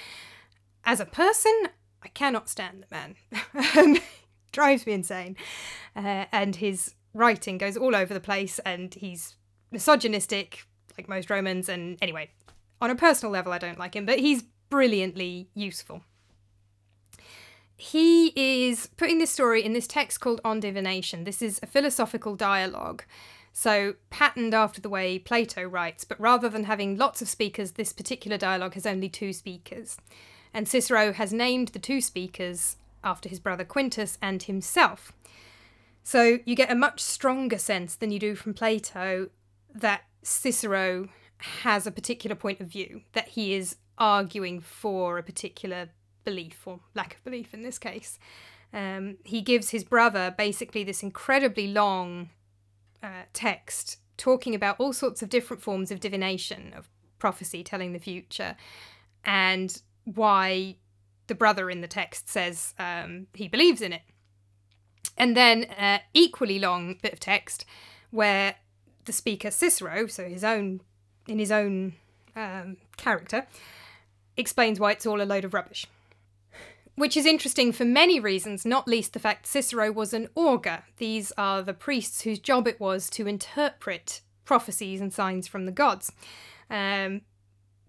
As 0.84 1.00
a 1.00 1.04
person, 1.04 1.70
I 2.06 2.08
cannot 2.10 2.48
stand 2.48 2.84
the 2.84 2.94
man. 2.94 3.16
Um, 3.76 3.98
drives 4.52 4.86
me 4.86 4.92
insane. 4.92 5.36
Uh, 5.96 6.26
and 6.30 6.54
his 6.54 6.94
writing 7.12 7.58
goes 7.58 7.76
all 7.76 7.96
over 7.96 8.14
the 8.14 8.20
place, 8.20 8.60
and 8.60 8.94
he's 8.94 9.34
misogynistic, 9.72 10.64
like 10.96 11.08
most 11.08 11.28
Romans. 11.28 11.68
And 11.68 11.98
anyway, 12.00 12.30
on 12.80 12.90
a 12.90 12.94
personal 12.94 13.32
level, 13.32 13.52
I 13.52 13.58
don't 13.58 13.78
like 13.78 13.94
him, 13.94 14.06
but 14.06 14.20
he's 14.20 14.44
brilliantly 14.70 15.48
useful. 15.52 16.02
He 17.76 18.28
is 18.36 18.86
putting 18.96 19.18
this 19.18 19.32
story 19.32 19.64
in 19.64 19.72
this 19.72 19.88
text 19.88 20.20
called 20.20 20.40
On 20.44 20.60
Divination. 20.60 21.24
This 21.24 21.42
is 21.42 21.58
a 21.60 21.66
philosophical 21.66 22.36
dialogue. 22.36 23.02
So, 23.52 23.94
patterned 24.10 24.54
after 24.54 24.80
the 24.80 24.88
way 24.88 25.18
Plato 25.18 25.64
writes, 25.64 26.04
but 26.04 26.20
rather 26.20 26.48
than 26.48 26.64
having 26.64 26.96
lots 26.96 27.20
of 27.20 27.28
speakers, 27.28 27.72
this 27.72 27.92
particular 27.92 28.38
dialogue 28.38 28.74
has 28.74 28.86
only 28.86 29.08
two 29.08 29.32
speakers 29.32 29.96
and 30.56 30.66
Cicero 30.66 31.12
has 31.12 31.34
named 31.34 31.68
the 31.68 31.78
two 31.78 32.00
speakers 32.00 32.78
after 33.04 33.28
his 33.28 33.38
brother 33.38 33.62
Quintus 33.62 34.16
and 34.22 34.42
himself. 34.42 35.12
So 36.02 36.38
you 36.46 36.56
get 36.56 36.72
a 36.72 36.74
much 36.74 37.00
stronger 37.00 37.58
sense 37.58 37.94
than 37.94 38.10
you 38.10 38.18
do 38.18 38.34
from 38.34 38.54
Plato 38.54 39.28
that 39.74 40.04
Cicero 40.22 41.10
has 41.36 41.86
a 41.86 41.90
particular 41.90 42.34
point 42.34 42.60
of 42.60 42.68
view, 42.68 43.02
that 43.12 43.28
he 43.28 43.52
is 43.52 43.76
arguing 43.98 44.60
for 44.62 45.18
a 45.18 45.22
particular 45.22 45.90
belief 46.24 46.66
or 46.66 46.80
lack 46.94 47.16
of 47.16 47.24
belief 47.24 47.52
in 47.52 47.62
this 47.62 47.78
case. 47.78 48.18
Um, 48.72 49.18
he 49.24 49.42
gives 49.42 49.70
his 49.70 49.84
brother 49.84 50.34
basically 50.38 50.84
this 50.84 51.02
incredibly 51.02 51.68
long 51.68 52.30
uh, 53.02 53.24
text 53.34 53.98
talking 54.16 54.54
about 54.54 54.76
all 54.78 54.94
sorts 54.94 55.20
of 55.20 55.28
different 55.28 55.62
forms 55.62 55.90
of 55.90 56.00
divination, 56.00 56.72
of 56.74 56.88
prophecy, 57.18 57.62
telling 57.62 57.92
the 57.92 57.98
future, 57.98 58.56
and 59.22 59.82
why 60.06 60.76
the 61.26 61.34
brother 61.34 61.68
in 61.68 61.82
the 61.82 61.88
text 61.88 62.28
says 62.30 62.72
um, 62.78 63.26
he 63.34 63.48
believes 63.48 63.82
in 63.82 63.92
it. 63.92 64.02
And 65.18 65.36
then 65.36 65.64
uh, 65.64 65.98
equally 66.14 66.58
long 66.58 66.98
bit 67.02 67.12
of 67.12 67.20
text 67.20 67.64
where 68.10 68.54
the 69.04 69.12
speaker 69.12 69.50
Cicero, 69.50 70.06
so 70.06 70.24
his 70.24 70.44
own 70.44 70.80
in 71.26 71.38
his 71.38 71.50
own 71.50 71.94
um, 72.36 72.76
character, 72.96 73.46
explains 74.36 74.78
why 74.78 74.92
it's 74.92 75.06
all 75.06 75.20
a 75.20 75.24
load 75.24 75.44
of 75.44 75.54
rubbish. 75.54 75.86
Which 76.94 77.16
is 77.16 77.26
interesting 77.26 77.72
for 77.72 77.84
many 77.84 78.20
reasons, 78.20 78.64
not 78.64 78.88
least 78.88 79.12
the 79.12 79.18
fact 79.18 79.46
Cicero 79.46 79.90
was 79.90 80.14
an 80.14 80.28
augur. 80.34 80.84
These 80.98 81.32
are 81.36 81.62
the 81.62 81.74
priests 81.74 82.22
whose 82.22 82.38
job 82.38 82.68
it 82.68 82.80
was 82.80 83.10
to 83.10 83.26
interpret 83.26 84.20
prophecies 84.44 85.00
and 85.00 85.12
signs 85.12 85.48
from 85.48 85.66
the 85.66 85.72
gods. 85.72 86.12
Um, 86.70 87.22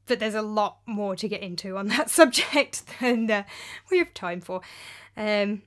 but 0.07 0.19
there's 0.19 0.33
a 0.33 0.41
lot 0.41 0.79
more 0.85 1.15
to 1.15 1.27
get 1.27 1.41
into 1.41 1.77
on 1.77 1.87
that 1.89 2.09
subject 2.09 2.83
than 2.99 3.29
uh, 3.29 3.43
we 3.91 3.97
have 3.97 4.13
time 4.13 4.41
for. 4.41 4.61
Um, 5.15 5.63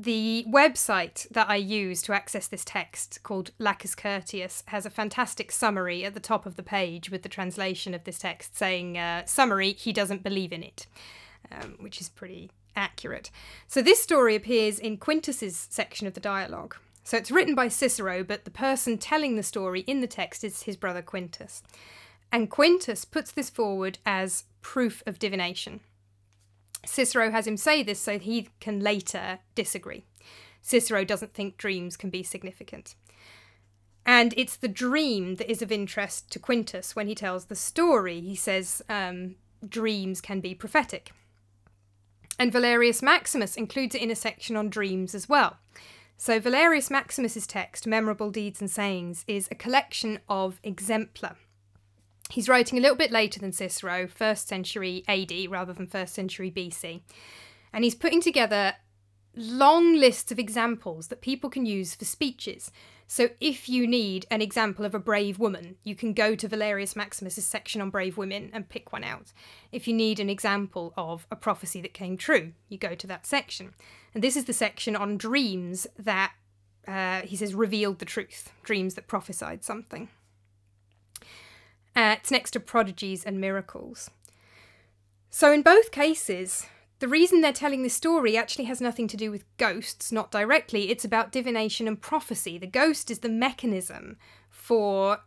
the 0.00 0.46
website 0.48 1.28
that 1.30 1.50
I 1.50 1.56
use 1.56 2.02
to 2.02 2.12
access 2.12 2.46
this 2.46 2.64
text, 2.64 3.20
called 3.24 3.50
Lacus 3.58 3.96
Curtius, 3.96 4.62
has 4.66 4.86
a 4.86 4.90
fantastic 4.90 5.50
summary 5.50 6.04
at 6.04 6.14
the 6.14 6.20
top 6.20 6.46
of 6.46 6.54
the 6.54 6.62
page 6.62 7.10
with 7.10 7.22
the 7.24 7.28
translation 7.28 7.94
of 7.94 8.04
this 8.04 8.20
text 8.20 8.56
saying, 8.56 8.96
uh, 8.96 9.24
Summary, 9.26 9.72
he 9.72 9.92
doesn't 9.92 10.22
believe 10.22 10.52
in 10.52 10.62
it, 10.62 10.86
um, 11.50 11.74
which 11.80 12.00
is 12.00 12.08
pretty 12.08 12.52
accurate. 12.76 13.32
So 13.66 13.82
this 13.82 14.00
story 14.00 14.36
appears 14.36 14.78
in 14.78 14.98
Quintus's 14.98 15.66
section 15.68 16.06
of 16.06 16.14
the 16.14 16.20
dialogue. 16.20 16.76
So 17.02 17.16
it's 17.16 17.32
written 17.32 17.56
by 17.56 17.66
Cicero, 17.66 18.22
but 18.22 18.44
the 18.44 18.52
person 18.52 18.98
telling 18.98 19.34
the 19.34 19.42
story 19.42 19.80
in 19.80 20.00
the 20.00 20.06
text 20.06 20.44
is 20.44 20.62
his 20.62 20.76
brother 20.76 21.02
Quintus. 21.02 21.64
And 22.30 22.50
Quintus 22.50 23.04
puts 23.04 23.32
this 23.32 23.50
forward 23.50 23.98
as 24.04 24.44
proof 24.60 25.02
of 25.06 25.18
divination. 25.18 25.80
Cicero 26.84 27.30
has 27.30 27.46
him 27.46 27.56
say 27.56 27.82
this 27.82 28.00
so 28.00 28.18
he 28.18 28.48
can 28.60 28.80
later 28.80 29.40
disagree. 29.54 30.04
Cicero 30.60 31.04
doesn't 31.04 31.34
think 31.34 31.56
dreams 31.56 31.96
can 31.96 32.10
be 32.10 32.22
significant. 32.22 32.94
And 34.04 34.32
it's 34.36 34.56
the 34.56 34.68
dream 34.68 35.36
that 35.36 35.50
is 35.50 35.60
of 35.60 35.72
interest 35.72 36.30
to 36.32 36.38
Quintus 36.38 36.96
when 36.96 37.08
he 37.08 37.14
tells 37.14 37.46
the 37.46 37.56
story. 37.56 38.20
He 38.20 38.36
says 38.36 38.82
um, 38.88 39.36
dreams 39.66 40.20
can 40.20 40.40
be 40.40 40.54
prophetic. 40.54 41.12
And 42.38 42.52
Valerius 42.52 43.02
Maximus 43.02 43.56
includes 43.56 43.94
it 43.94 44.02
in 44.02 44.10
a 44.10 44.16
section 44.16 44.56
on 44.56 44.70
dreams 44.70 45.14
as 45.14 45.28
well. 45.28 45.58
So, 46.16 46.40
Valerius 46.40 46.90
Maximus's 46.90 47.46
text, 47.46 47.86
Memorable 47.86 48.30
Deeds 48.30 48.60
and 48.60 48.70
Sayings, 48.70 49.24
is 49.28 49.48
a 49.50 49.54
collection 49.54 50.20
of 50.28 50.60
exempla. 50.62 51.36
He's 52.30 52.48
writing 52.48 52.78
a 52.78 52.82
little 52.82 52.96
bit 52.96 53.10
later 53.10 53.40
than 53.40 53.52
Cicero, 53.52 54.06
first 54.06 54.48
century 54.48 55.02
AD 55.08 55.32
rather 55.50 55.72
than 55.72 55.86
first 55.86 56.14
century 56.14 56.50
BC. 56.50 57.00
And 57.72 57.84
he's 57.84 57.94
putting 57.94 58.20
together 58.20 58.74
long 59.34 59.94
lists 59.94 60.32
of 60.32 60.38
examples 60.38 61.08
that 61.08 61.20
people 61.20 61.48
can 61.48 61.64
use 61.64 61.94
for 61.94 62.04
speeches. 62.04 62.70
So 63.06 63.30
if 63.40 63.68
you 63.68 63.86
need 63.86 64.26
an 64.30 64.42
example 64.42 64.84
of 64.84 64.94
a 64.94 64.98
brave 64.98 65.38
woman, 65.38 65.76
you 65.82 65.94
can 65.94 66.12
go 66.12 66.34
to 66.34 66.48
Valerius 66.48 66.94
Maximus's 66.94 67.46
section 67.46 67.80
on 67.80 67.88
brave 67.88 68.18
women 68.18 68.50
and 68.52 68.68
pick 68.68 68.92
one 68.92 69.04
out. 69.04 69.32
If 69.72 69.88
you 69.88 69.94
need 69.94 70.20
an 70.20 70.28
example 70.28 70.92
of 70.96 71.26
a 71.30 71.36
prophecy 71.36 71.80
that 71.80 71.94
came 71.94 72.18
true, 72.18 72.52
you 72.68 72.76
go 72.76 72.94
to 72.94 73.06
that 73.06 73.26
section. 73.26 73.74
And 74.12 74.22
this 74.22 74.36
is 74.36 74.44
the 74.44 74.52
section 74.52 74.94
on 74.94 75.16
dreams 75.16 75.86
that 75.98 76.32
uh, 76.86 77.22
he 77.22 77.36
says 77.36 77.54
revealed 77.54 77.98
the 77.98 78.04
truth, 78.04 78.52
dreams 78.62 78.94
that 78.94 79.06
prophesied 79.06 79.64
something. 79.64 80.08
Uh, 81.98 82.14
it's 82.16 82.30
next 82.30 82.52
to 82.52 82.60
prodigies 82.60 83.24
and 83.24 83.40
miracles. 83.40 84.08
So 85.30 85.50
in 85.50 85.62
both 85.62 85.90
cases, 85.90 86.66
the 87.00 87.08
reason 87.08 87.40
they're 87.40 87.52
telling 87.52 87.82
this 87.82 87.94
story 87.94 88.36
actually 88.36 88.66
has 88.66 88.80
nothing 88.80 89.08
to 89.08 89.16
do 89.16 89.32
with 89.32 89.56
ghosts, 89.56 90.12
not 90.12 90.30
directly. 90.30 90.90
It's 90.90 91.04
about 91.04 91.32
divination 91.32 91.88
and 91.88 92.00
prophecy. 92.00 92.56
The 92.56 92.68
ghost 92.68 93.10
is 93.10 93.18
the 93.18 93.28
mechanism 93.28 94.16
for 94.48 95.22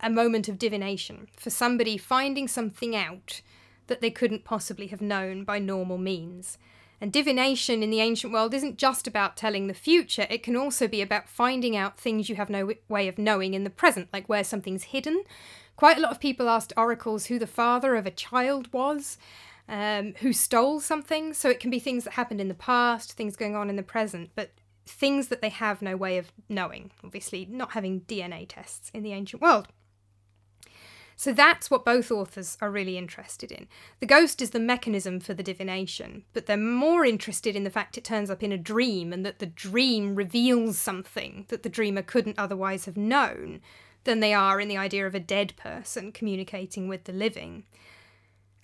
a 0.00 0.10
moment 0.10 0.48
of 0.48 0.58
divination, 0.58 1.28
for 1.36 1.50
somebody 1.50 1.96
finding 1.96 2.48
something 2.48 2.96
out 2.96 3.40
that 3.86 4.00
they 4.00 4.10
couldn't 4.10 4.42
possibly 4.42 4.88
have 4.88 5.00
known 5.00 5.44
by 5.44 5.60
normal 5.60 5.98
means. 5.98 6.58
And 7.00 7.12
divination 7.12 7.80
in 7.80 7.90
the 7.90 8.00
ancient 8.00 8.32
world 8.32 8.54
isn't 8.54 8.76
just 8.76 9.06
about 9.06 9.36
telling 9.36 9.68
the 9.68 9.72
future, 9.72 10.26
it 10.28 10.42
can 10.42 10.56
also 10.56 10.88
be 10.88 11.00
about 11.00 11.28
finding 11.28 11.76
out 11.76 11.96
things 11.96 12.28
you 12.28 12.34
have 12.34 12.50
no 12.50 12.72
way 12.88 13.06
of 13.06 13.18
knowing 13.18 13.54
in 13.54 13.62
the 13.62 13.70
present, 13.70 14.08
like 14.12 14.28
where 14.28 14.42
something's 14.42 14.82
hidden. 14.82 15.22
Quite 15.78 15.96
a 15.96 16.00
lot 16.00 16.10
of 16.10 16.18
people 16.18 16.48
asked 16.48 16.72
oracles 16.76 17.26
who 17.26 17.38
the 17.38 17.46
father 17.46 17.94
of 17.94 18.04
a 18.04 18.10
child 18.10 18.72
was 18.72 19.16
um, 19.68 20.14
who 20.18 20.32
stole 20.32 20.80
something. 20.80 21.32
So 21.32 21.48
it 21.48 21.60
can 21.60 21.70
be 21.70 21.78
things 21.78 22.02
that 22.02 22.14
happened 22.14 22.40
in 22.40 22.48
the 22.48 22.54
past, 22.54 23.12
things 23.12 23.36
going 23.36 23.54
on 23.54 23.70
in 23.70 23.76
the 23.76 23.84
present, 23.84 24.30
but 24.34 24.50
things 24.86 25.28
that 25.28 25.40
they 25.40 25.50
have 25.50 25.80
no 25.80 25.96
way 25.96 26.18
of 26.18 26.32
knowing. 26.48 26.90
Obviously, 27.04 27.46
not 27.48 27.74
having 27.74 28.00
DNA 28.00 28.44
tests 28.48 28.90
in 28.92 29.04
the 29.04 29.12
ancient 29.12 29.40
world. 29.40 29.68
So 31.14 31.32
that's 31.32 31.70
what 31.70 31.84
both 31.84 32.10
authors 32.10 32.58
are 32.60 32.72
really 32.72 32.98
interested 32.98 33.52
in. 33.52 33.68
The 34.00 34.06
ghost 34.06 34.42
is 34.42 34.50
the 34.50 34.58
mechanism 34.58 35.20
for 35.20 35.32
the 35.32 35.44
divination, 35.44 36.24
but 36.32 36.46
they're 36.46 36.56
more 36.56 37.04
interested 37.04 37.54
in 37.54 37.62
the 37.62 37.70
fact 37.70 37.96
it 37.96 38.02
turns 38.02 38.30
up 38.30 38.42
in 38.42 38.50
a 38.50 38.58
dream 38.58 39.12
and 39.12 39.24
that 39.24 39.38
the 39.38 39.46
dream 39.46 40.16
reveals 40.16 40.76
something 40.76 41.46
that 41.50 41.62
the 41.62 41.68
dreamer 41.68 42.02
couldn't 42.02 42.36
otherwise 42.36 42.86
have 42.86 42.96
known 42.96 43.60
than 44.04 44.20
they 44.20 44.32
are 44.32 44.60
in 44.60 44.68
the 44.68 44.76
idea 44.76 45.06
of 45.06 45.14
a 45.14 45.20
dead 45.20 45.54
person 45.56 46.12
communicating 46.12 46.88
with 46.88 47.04
the 47.04 47.12
living. 47.12 47.64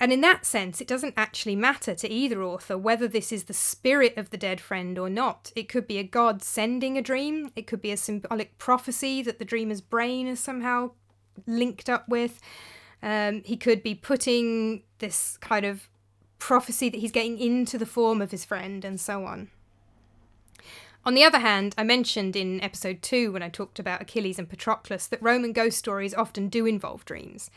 And 0.01 0.13
in 0.13 0.21
that 0.23 0.45
sense, 0.45 0.81
it 0.81 0.89
doesn't 0.89 1.15
actually 1.17 1.57
matter 1.57 1.95
to 1.95 2.11
either 2.11 2.43
author 2.43 2.77
whether 2.77 3.07
this 3.07 3.31
is 3.33 3.45
the 3.45 3.55
spirit 3.55 4.17
of 4.17 4.31
the 4.31 4.37
dead 4.37 4.61
friend 4.61 4.99
or 4.99 5.09
not. 5.09 5.53
It 5.55 5.69
could 5.69 5.87
be 5.87 5.99
a 5.99 6.05
god 6.05 6.43
sending 6.43 6.99
a 6.99 7.03
dream, 7.03 7.53
it 7.55 7.67
could 7.67 7.81
be 7.81 7.93
a 7.93 7.97
symbolic 7.97 8.59
prophecy 8.59 9.23
that 9.23 9.39
the 9.39 9.45
dreamer's 9.45 9.81
brain 9.81 10.27
is 10.27 10.41
somehow 10.41 10.91
linked 11.47 11.89
up 11.89 12.09
with. 12.09 12.41
Um, 13.03 13.43
he 13.45 13.57
could 13.57 13.83
be 13.83 13.95
putting 13.95 14.83
this 14.99 15.37
kind 15.39 15.65
of 15.65 15.89
prophecy 16.39 16.89
that 16.89 17.01
he's 17.01 17.13
getting 17.13 17.39
into 17.39 17.79
the 17.79 17.87
form 17.87 18.21
of 18.21 18.31
his 18.31 18.45
friend, 18.45 18.85
and 18.85 19.01
so 19.01 19.25
on. 19.25 19.49
On 21.07 21.13
the 21.13 21.25
other 21.25 21.41
hand, 21.41 21.75
I 21.77 21.85
mentioned 21.85 22.35
in 22.35 22.63
episode 22.63 23.03
2 23.03 23.33
when 23.33 23.43
I 23.43 23.51
talked 23.51 23.79
about 23.79 24.01
Achilles 24.01 24.39
and 24.39 24.49
Patroclus 24.49 25.07
that 25.09 25.23
Roman 25.23 25.53
ghost 25.53 25.79
stories 25.79 26.15
often 26.15 26.49
do 26.49 26.65
involve 26.65 27.05
dreams. 27.05 27.51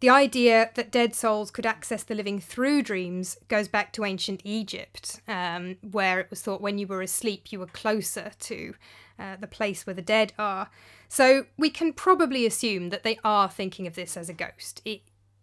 The 0.00 0.10
idea 0.10 0.70
that 0.74 0.92
dead 0.92 1.14
souls 1.14 1.50
could 1.50 1.64
access 1.64 2.02
the 2.02 2.14
living 2.14 2.38
through 2.38 2.82
dreams 2.82 3.38
goes 3.48 3.66
back 3.66 3.94
to 3.94 4.04
ancient 4.04 4.42
Egypt, 4.44 5.22
um, 5.26 5.76
where 5.90 6.20
it 6.20 6.28
was 6.28 6.42
thought 6.42 6.60
when 6.60 6.76
you 6.76 6.86
were 6.86 7.00
asleep 7.00 7.50
you 7.50 7.58
were 7.58 7.66
closer 7.66 8.32
to 8.40 8.74
uh, 9.18 9.36
the 9.36 9.46
place 9.46 9.86
where 9.86 9.94
the 9.94 10.02
dead 10.02 10.34
are. 10.38 10.68
So 11.08 11.46
we 11.56 11.70
can 11.70 11.94
probably 11.94 12.44
assume 12.44 12.90
that 12.90 13.04
they 13.04 13.18
are 13.24 13.48
thinking 13.48 13.86
of 13.86 13.94
this 13.94 14.18
as 14.18 14.28
a 14.28 14.34
ghost. 14.34 14.82
It, 14.84 15.00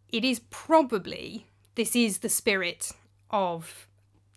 it 0.09 0.23
is 0.23 0.41
probably, 0.51 1.47
this 1.73 1.95
is 1.95 2.19
the 2.19 2.29
spirit 2.29 2.91
of 3.31 3.87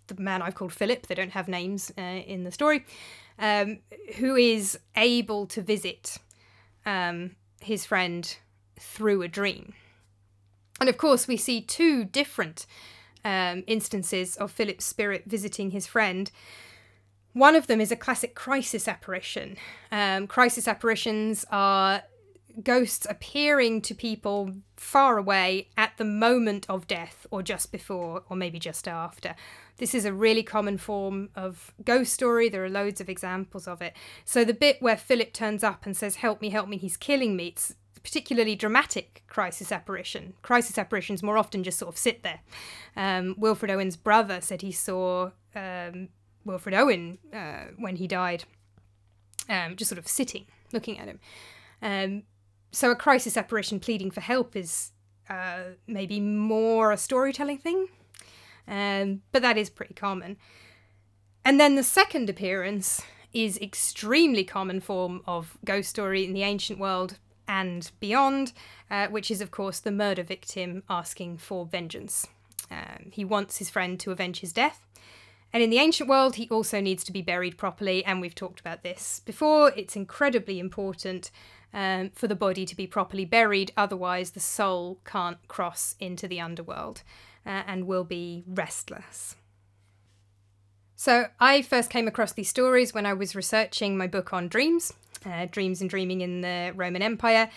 the 0.07 0.21
man 0.21 0.41
I've 0.41 0.55
called 0.55 0.73
Philip, 0.73 1.07
they 1.07 1.15
don't 1.15 1.31
have 1.31 1.47
names 1.47 1.91
uh, 1.97 2.01
in 2.01 2.43
the 2.43 2.51
story, 2.51 2.85
um, 3.39 3.79
who 4.17 4.35
is 4.35 4.79
able 4.95 5.45
to 5.47 5.61
visit 5.61 6.17
um, 6.85 7.35
his 7.61 7.85
friend 7.85 8.37
through 8.79 9.21
a 9.21 9.27
dream. 9.27 9.73
And 10.79 10.89
of 10.89 10.97
course, 10.97 11.27
we 11.27 11.37
see 11.37 11.61
two 11.61 12.03
different 12.05 12.65
um, 13.25 13.63
instances 13.67 14.35
of 14.37 14.51
Philip's 14.51 14.85
spirit 14.85 15.23
visiting 15.25 15.71
his 15.71 15.87
friend. 15.87 16.31
One 17.33 17.55
of 17.55 17.67
them 17.67 17.81
is 17.81 17.91
a 17.91 17.95
classic 17.95 18.35
crisis 18.35 18.87
apparition. 18.87 19.57
Um, 19.91 20.27
crisis 20.27 20.67
apparitions 20.67 21.45
are 21.51 22.03
ghosts 22.63 23.05
appearing 23.09 23.81
to 23.81 23.93
people 23.93 24.53
far 24.75 25.17
away 25.17 25.69
at 25.77 25.93
the 25.97 26.05
moment 26.05 26.65
of 26.69 26.87
death 26.87 27.27
or 27.29 27.43
just 27.43 27.71
before 27.71 28.23
or 28.29 28.35
maybe 28.35 28.59
just 28.59 28.87
after. 28.87 29.35
This 29.77 29.93
is 29.93 30.05
a 30.05 30.13
really 30.13 30.43
common 30.43 30.77
form 30.77 31.29
of 31.35 31.73
ghost 31.83 32.13
story. 32.13 32.49
There 32.49 32.65
are 32.65 32.69
loads 32.69 32.99
of 32.99 33.09
examples 33.09 33.67
of 33.67 33.81
it. 33.81 33.93
So 34.25 34.43
the 34.43 34.53
bit 34.53 34.81
where 34.81 34.97
Philip 34.97 35.33
turns 35.33 35.63
up 35.63 35.85
and 35.85 35.95
says, 35.95 36.17
Help 36.17 36.41
me, 36.41 36.49
help 36.49 36.67
me, 36.67 36.77
he's 36.77 36.97
killing 36.97 37.35
me, 37.35 37.47
it's 37.49 37.75
particularly 38.01 38.55
dramatic 38.55 39.23
crisis 39.27 39.71
apparition. 39.71 40.33
Crisis 40.41 40.77
apparitions 40.77 41.21
more 41.21 41.37
often 41.37 41.63
just 41.63 41.77
sort 41.77 41.93
of 41.93 41.97
sit 41.97 42.23
there. 42.23 42.39
Um, 42.95 43.35
Wilfred 43.37 43.69
Owen's 43.69 43.97
brother 43.97 44.41
said 44.41 44.61
he 44.61 44.71
saw 44.71 45.31
um, 45.55 46.09
Wilfred 46.45 46.73
Owen 46.73 47.19
uh, 47.33 47.65
when 47.77 47.97
he 47.97 48.07
died, 48.07 48.45
um, 49.49 49.75
just 49.75 49.89
sort 49.89 49.99
of 49.99 50.07
sitting, 50.07 50.45
looking 50.71 50.97
at 50.97 51.07
him. 51.07 51.19
So 52.77 52.91
a 52.91 52.95
crisis 52.95 53.35
apparition 53.35 53.79
pleading 53.79 54.11
for 54.11 54.21
help 54.21 54.55
is 54.55 54.91
uh, 55.31 55.61
maybe 55.87 56.19
more 56.19 56.91
a 56.91 56.97
storytelling 56.97 57.57
thing, 57.57 57.87
um, 58.67 59.23
but 59.31 59.41
that 59.41 59.57
is 59.57 59.71
pretty 59.71 59.95
common. 59.95 60.37
And 61.43 61.59
then 61.59 61.73
the 61.73 61.81
second 61.81 62.29
appearance 62.29 63.01
is 63.33 63.57
extremely 63.57 64.43
common 64.43 64.79
form 64.79 65.23
of 65.25 65.57
ghost 65.65 65.89
story 65.89 66.23
in 66.23 66.33
the 66.33 66.43
ancient 66.43 66.77
world 66.77 67.17
and 67.47 67.89
beyond, 67.99 68.53
uh, 68.91 69.07
which 69.07 69.31
is, 69.31 69.41
of 69.41 69.49
course, 69.49 69.79
the 69.79 69.91
murder 69.91 70.21
victim 70.21 70.83
asking 70.87 71.39
for 71.39 71.65
vengeance. 71.65 72.27
Um, 72.69 73.09
he 73.11 73.25
wants 73.25 73.57
his 73.57 73.71
friend 73.71 73.99
to 74.01 74.11
avenge 74.11 74.41
his 74.41 74.53
death. 74.53 74.85
And 75.51 75.63
in 75.63 75.71
the 75.71 75.79
ancient 75.79 76.09
world, 76.09 76.35
he 76.35 76.47
also 76.49 76.79
needs 76.79 77.03
to 77.05 77.11
be 77.11 77.23
buried 77.23 77.57
properly, 77.57 78.05
and 78.05 78.21
we've 78.21 78.35
talked 78.35 78.59
about 78.59 78.83
this 78.83 79.21
before. 79.25 79.71
It's 79.75 79.95
incredibly 79.95 80.59
important 80.59 81.31
um, 81.73 82.11
for 82.13 82.27
the 82.27 82.35
body 82.35 82.65
to 82.65 82.75
be 82.75 82.87
properly 82.87 83.25
buried, 83.25 83.71
otherwise, 83.77 84.31
the 84.31 84.39
soul 84.39 84.99
can't 85.05 85.37
cross 85.47 85.95
into 85.99 86.27
the 86.27 86.39
underworld 86.39 87.03
uh, 87.45 87.63
and 87.67 87.87
will 87.87 88.03
be 88.03 88.43
restless. 88.47 89.35
So, 90.95 91.27
I 91.39 91.61
first 91.61 91.89
came 91.89 92.07
across 92.07 92.33
these 92.33 92.49
stories 92.49 92.93
when 92.93 93.05
I 93.05 93.13
was 93.13 93.35
researching 93.35 93.97
my 93.97 94.07
book 94.07 94.33
on 94.33 94.47
dreams, 94.47 94.93
uh, 95.25 95.45
Dreams 95.49 95.81
and 95.81 95.89
Dreaming 95.89 96.21
in 96.21 96.41
the 96.41 96.71
Roman 96.75 97.01
Empire. 97.01 97.49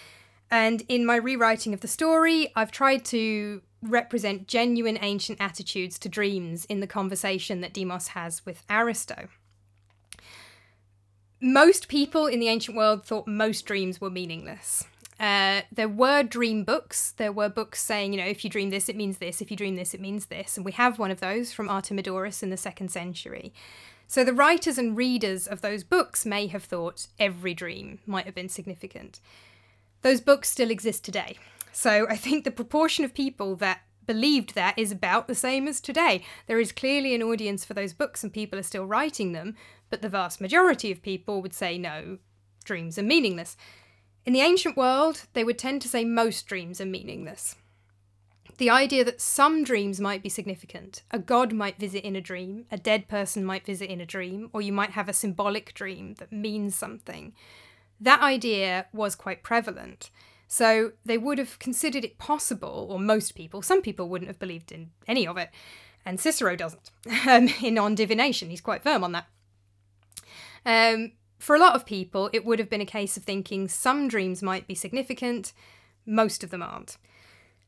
And 0.50 0.82
in 0.88 1.06
my 1.06 1.16
rewriting 1.16 1.72
of 1.72 1.80
the 1.80 1.88
story, 1.88 2.50
I've 2.56 2.72
tried 2.72 3.04
to 3.06 3.62
represent 3.82 4.48
genuine 4.48 4.98
ancient 5.00 5.40
attitudes 5.40 5.98
to 6.00 6.08
dreams 6.08 6.64
in 6.66 6.80
the 6.80 6.86
conversation 6.86 7.60
that 7.60 7.72
Demos 7.72 8.08
has 8.08 8.44
with 8.44 8.62
Aristo. 8.68 9.28
Most 11.40 11.88
people 11.88 12.26
in 12.26 12.38
the 12.38 12.48
ancient 12.48 12.76
world 12.76 13.05
thought 13.05 13.26
most 13.26 13.64
dreams 13.64 13.98
were 13.98 14.11
meaningless. 14.11 14.85
Uh, 15.18 15.62
there 15.72 15.88
were 15.88 16.22
dream 16.22 16.64
books. 16.64 17.12
There 17.12 17.33
were 17.33 17.48
books 17.48 17.83
saying, 17.83 18.12
you 18.12 18.20
know, 18.20 18.26
if 18.26 18.44
you 18.44 18.50
dream 18.50 18.68
this, 18.68 18.90
it 18.90 18.96
means 18.96 19.18
this. 19.18 19.40
If 19.40 19.50
you 19.50 19.57
dream 19.57 19.76
this, 19.76 19.94
it 19.94 20.00
means 20.00 20.26
this. 20.26 20.57
And 20.57 20.66
we 20.66 20.72
have 20.72 20.98
one 20.98 21.11
of 21.11 21.20
those 21.20 21.53
from 21.53 21.68
Artemidorus 21.68 22.42
in 22.42 22.50
the 22.50 22.57
second 22.59 22.90
century. 22.90 23.55
So 24.07 24.22
the 24.22 24.35
writers 24.35 24.76
and 24.76 24.96
readers 24.96 25.46
of 25.46 25.62
those 25.62 25.83
books 25.83 26.26
may 26.26 26.46
have 26.48 26.64
thought 26.64 27.07
every 27.18 27.55
dream 27.55 28.00
might 28.07 28.26
have 28.26 28.35
been 28.35 28.48
significant. 28.48 29.20
Those 30.03 30.20
books 30.20 30.50
still 30.50 30.70
exist 30.70 31.05
today. 31.05 31.38
So 31.72 32.07
I 32.09 32.16
think 32.16 32.44
the 32.44 32.50
proportion 32.50 33.05
of 33.05 33.14
people 33.14 33.57
that 33.57 33.81
believed 34.10 34.56
that 34.56 34.76
is 34.76 34.90
about 34.90 35.28
the 35.28 35.36
same 35.36 35.68
as 35.68 35.80
today. 35.80 36.24
There 36.48 36.58
is 36.58 36.72
clearly 36.72 37.14
an 37.14 37.22
audience 37.22 37.64
for 37.64 37.74
those 37.74 37.92
books 37.92 38.24
and 38.24 38.32
people 38.32 38.58
are 38.58 38.64
still 38.64 38.84
writing 38.84 39.30
them, 39.30 39.54
but 39.88 40.02
the 40.02 40.08
vast 40.08 40.40
majority 40.40 40.90
of 40.90 41.00
people 41.00 41.40
would 41.40 41.54
say 41.54 41.78
no, 41.78 42.18
dreams 42.64 42.98
are 42.98 43.04
meaningless. 43.04 43.56
In 44.26 44.32
the 44.32 44.40
ancient 44.40 44.76
world, 44.76 45.26
they 45.32 45.44
would 45.44 45.60
tend 45.60 45.80
to 45.82 45.88
say 45.88 46.04
most 46.04 46.48
dreams 46.48 46.80
are 46.80 46.86
meaningless. 46.86 47.54
The 48.58 48.68
idea 48.68 49.04
that 49.04 49.20
some 49.20 49.62
dreams 49.62 50.00
might 50.00 50.24
be 50.24 50.28
significant, 50.28 51.04
a 51.12 51.20
god 51.20 51.52
might 51.52 51.78
visit 51.78 52.02
in 52.02 52.16
a 52.16 52.20
dream, 52.20 52.66
a 52.68 52.78
dead 52.78 53.06
person 53.06 53.44
might 53.44 53.64
visit 53.64 53.88
in 53.88 54.00
a 54.00 54.06
dream, 54.06 54.50
or 54.52 54.60
you 54.60 54.72
might 54.72 54.90
have 54.90 55.08
a 55.08 55.12
symbolic 55.12 55.72
dream 55.72 56.14
that 56.14 56.32
means 56.32 56.74
something, 56.74 57.32
that 58.00 58.22
idea 58.22 58.86
was 58.92 59.14
quite 59.14 59.44
prevalent. 59.44 60.10
So 60.52 60.90
they 61.04 61.16
would 61.16 61.38
have 61.38 61.60
considered 61.60 62.04
it 62.04 62.18
possible, 62.18 62.88
or 62.90 62.98
most 62.98 63.36
people, 63.36 63.62
some 63.62 63.80
people 63.80 64.08
wouldn't 64.08 64.28
have 64.28 64.40
believed 64.40 64.72
in 64.72 64.90
any 65.06 65.24
of 65.24 65.36
it, 65.36 65.48
and 66.04 66.18
Cicero 66.18 66.56
doesn't. 66.56 66.90
Um, 67.28 67.48
in 67.62 67.78
On 67.78 67.94
Divination, 67.94 68.50
he's 68.50 68.60
quite 68.60 68.82
firm 68.82 69.04
on 69.04 69.12
that. 69.12 69.26
Um, 70.66 71.12
for 71.38 71.54
a 71.54 71.60
lot 71.60 71.76
of 71.76 71.86
people, 71.86 72.30
it 72.32 72.44
would 72.44 72.58
have 72.58 72.68
been 72.68 72.80
a 72.80 72.86
case 72.86 73.16
of 73.16 73.22
thinking 73.22 73.68
some 73.68 74.08
dreams 74.08 74.42
might 74.42 74.66
be 74.66 74.74
significant, 74.74 75.52
most 76.04 76.42
of 76.42 76.50
them 76.50 76.64
aren't. 76.64 76.98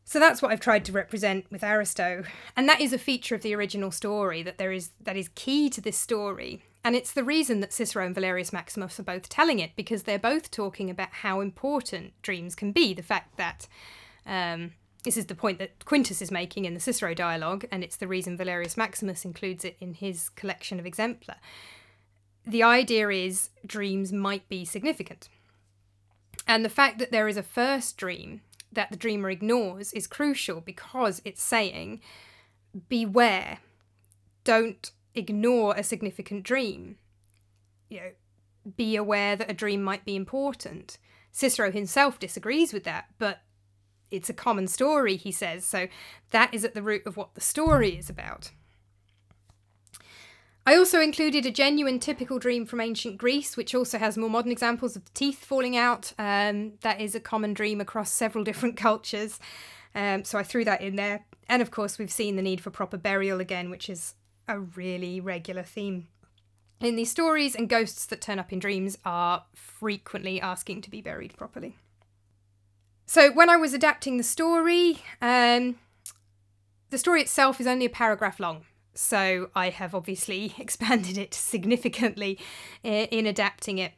So 0.02 0.18
that's 0.18 0.42
what 0.42 0.50
I've 0.50 0.58
tried 0.58 0.84
to 0.86 0.92
represent 0.92 1.46
with 1.52 1.62
Aristo, 1.62 2.24
and 2.56 2.68
that 2.68 2.80
is 2.80 2.92
a 2.92 2.98
feature 2.98 3.36
of 3.36 3.42
the 3.42 3.54
original 3.54 3.92
story 3.92 4.42
that 4.42 4.58
there 4.58 4.72
is 4.72 4.90
that 5.00 5.16
is 5.16 5.28
key 5.36 5.70
to 5.70 5.80
this 5.80 5.96
story. 5.96 6.64
And 6.84 6.96
it's 6.96 7.12
the 7.12 7.24
reason 7.24 7.60
that 7.60 7.72
Cicero 7.72 8.04
and 8.04 8.14
Valerius 8.14 8.52
Maximus 8.52 8.98
are 8.98 9.04
both 9.04 9.28
telling 9.28 9.60
it 9.60 9.76
because 9.76 10.02
they're 10.02 10.18
both 10.18 10.50
talking 10.50 10.90
about 10.90 11.10
how 11.12 11.40
important 11.40 12.12
dreams 12.22 12.54
can 12.54 12.72
be. 12.72 12.92
The 12.92 13.02
fact 13.02 13.36
that 13.36 13.68
um, 14.26 14.72
this 15.04 15.16
is 15.16 15.26
the 15.26 15.36
point 15.36 15.58
that 15.60 15.84
Quintus 15.84 16.20
is 16.20 16.32
making 16.32 16.64
in 16.64 16.74
the 16.74 16.80
Cicero 16.80 17.14
dialogue, 17.14 17.64
and 17.70 17.84
it's 17.84 17.96
the 17.96 18.08
reason 18.08 18.36
Valerius 18.36 18.76
Maximus 18.76 19.24
includes 19.24 19.64
it 19.64 19.76
in 19.80 19.94
his 19.94 20.28
collection 20.28 20.80
of 20.80 20.84
exempla 20.84 21.36
the 22.46 22.62
idea 22.62 23.08
is 23.08 23.50
dreams 23.64 24.12
might 24.12 24.48
be 24.48 24.64
significant. 24.64 25.28
And 26.46 26.64
the 26.64 26.70
fact 26.70 26.98
that 26.98 27.12
there 27.12 27.28
is 27.28 27.36
a 27.36 27.42
first 27.42 27.96
dream 27.96 28.42
that 28.72 28.90
the 28.90 28.96
dreamer 28.96 29.30
ignores 29.30 29.92
is 29.92 30.06
crucial 30.06 30.60
because 30.60 31.22
it's 31.24 31.42
saying, 31.42 32.00
beware, 32.88 33.58
don't 34.44 34.90
ignore 35.14 35.74
a 35.76 35.82
significant 35.82 36.42
dream. 36.42 36.96
You 37.88 38.00
know, 38.00 38.10
be 38.76 38.96
aware 38.96 39.36
that 39.36 39.50
a 39.50 39.54
dream 39.54 39.82
might 39.82 40.04
be 40.04 40.16
important. 40.16 40.98
Cicero 41.30 41.70
himself 41.70 42.18
disagrees 42.18 42.72
with 42.72 42.84
that, 42.84 43.06
but 43.18 43.40
it's 44.10 44.30
a 44.30 44.34
common 44.34 44.66
story, 44.66 45.16
he 45.16 45.32
says, 45.32 45.64
so 45.64 45.88
that 46.30 46.52
is 46.52 46.64
at 46.64 46.74
the 46.74 46.82
root 46.82 47.06
of 47.06 47.16
what 47.16 47.34
the 47.34 47.40
story 47.40 47.96
is 47.96 48.10
about. 48.10 48.50
I 50.64 50.76
also 50.76 51.00
included 51.00 51.44
a 51.44 51.50
genuine 51.50 51.98
typical 51.98 52.38
dream 52.38 52.66
from 52.66 52.80
ancient 52.80 53.18
Greece, 53.18 53.56
which 53.56 53.74
also 53.74 53.98
has 53.98 54.16
more 54.16 54.30
modern 54.30 54.52
examples 54.52 54.94
of 54.94 55.04
the 55.04 55.10
teeth 55.12 55.44
falling 55.44 55.76
out. 55.76 56.12
Um, 56.18 56.74
that 56.82 57.00
is 57.00 57.16
a 57.16 57.20
common 57.20 57.52
dream 57.52 57.80
across 57.80 58.12
several 58.12 58.44
different 58.48 58.76
cultures. 58.76 59.40
Um, 59.94 60.24
so 60.24 60.38
I 60.38 60.44
threw 60.44 60.64
that 60.64 60.80
in 60.80 60.96
there. 60.96 61.24
And 61.48 61.62
of 61.62 61.70
course, 61.70 61.98
we've 61.98 62.12
seen 62.12 62.36
the 62.36 62.42
need 62.42 62.60
for 62.60 62.70
proper 62.70 62.96
burial 62.96 63.40
again, 63.40 63.70
which 63.70 63.90
is 63.90 64.14
a 64.48 64.58
really 64.58 65.20
regular 65.20 65.62
theme. 65.62 66.08
In 66.80 66.96
these 66.96 67.10
stories, 67.10 67.54
and 67.54 67.68
ghosts 67.68 68.06
that 68.06 68.20
turn 68.20 68.38
up 68.38 68.52
in 68.52 68.58
dreams 68.58 68.98
are 69.04 69.44
frequently 69.54 70.40
asking 70.40 70.82
to 70.82 70.90
be 70.90 71.00
buried 71.00 71.36
properly. 71.36 71.76
So 73.06 73.30
when 73.30 73.48
I 73.48 73.56
was 73.56 73.72
adapting 73.72 74.16
the 74.16 74.24
story, 74.24 75.02
um, 75.20 75.76
the 76.90 76.98
story 76.98 77.20
itself 77.20 77.60
is 77.60 77.66
only 77.66 77.86
a 77.86 77.90
paragraph 77.90 78.40
long. 78.40 78.64
So 78.94 79.50
I 79.54 79.70
have 79.70 79.94
obviously 79.94 80.54
expanded 80.58 81.18
it 81.18 81.34
significantly 81.34 82.38
in 82.82 83.26
adapting 83.26 83.78
it. 83.78 83.92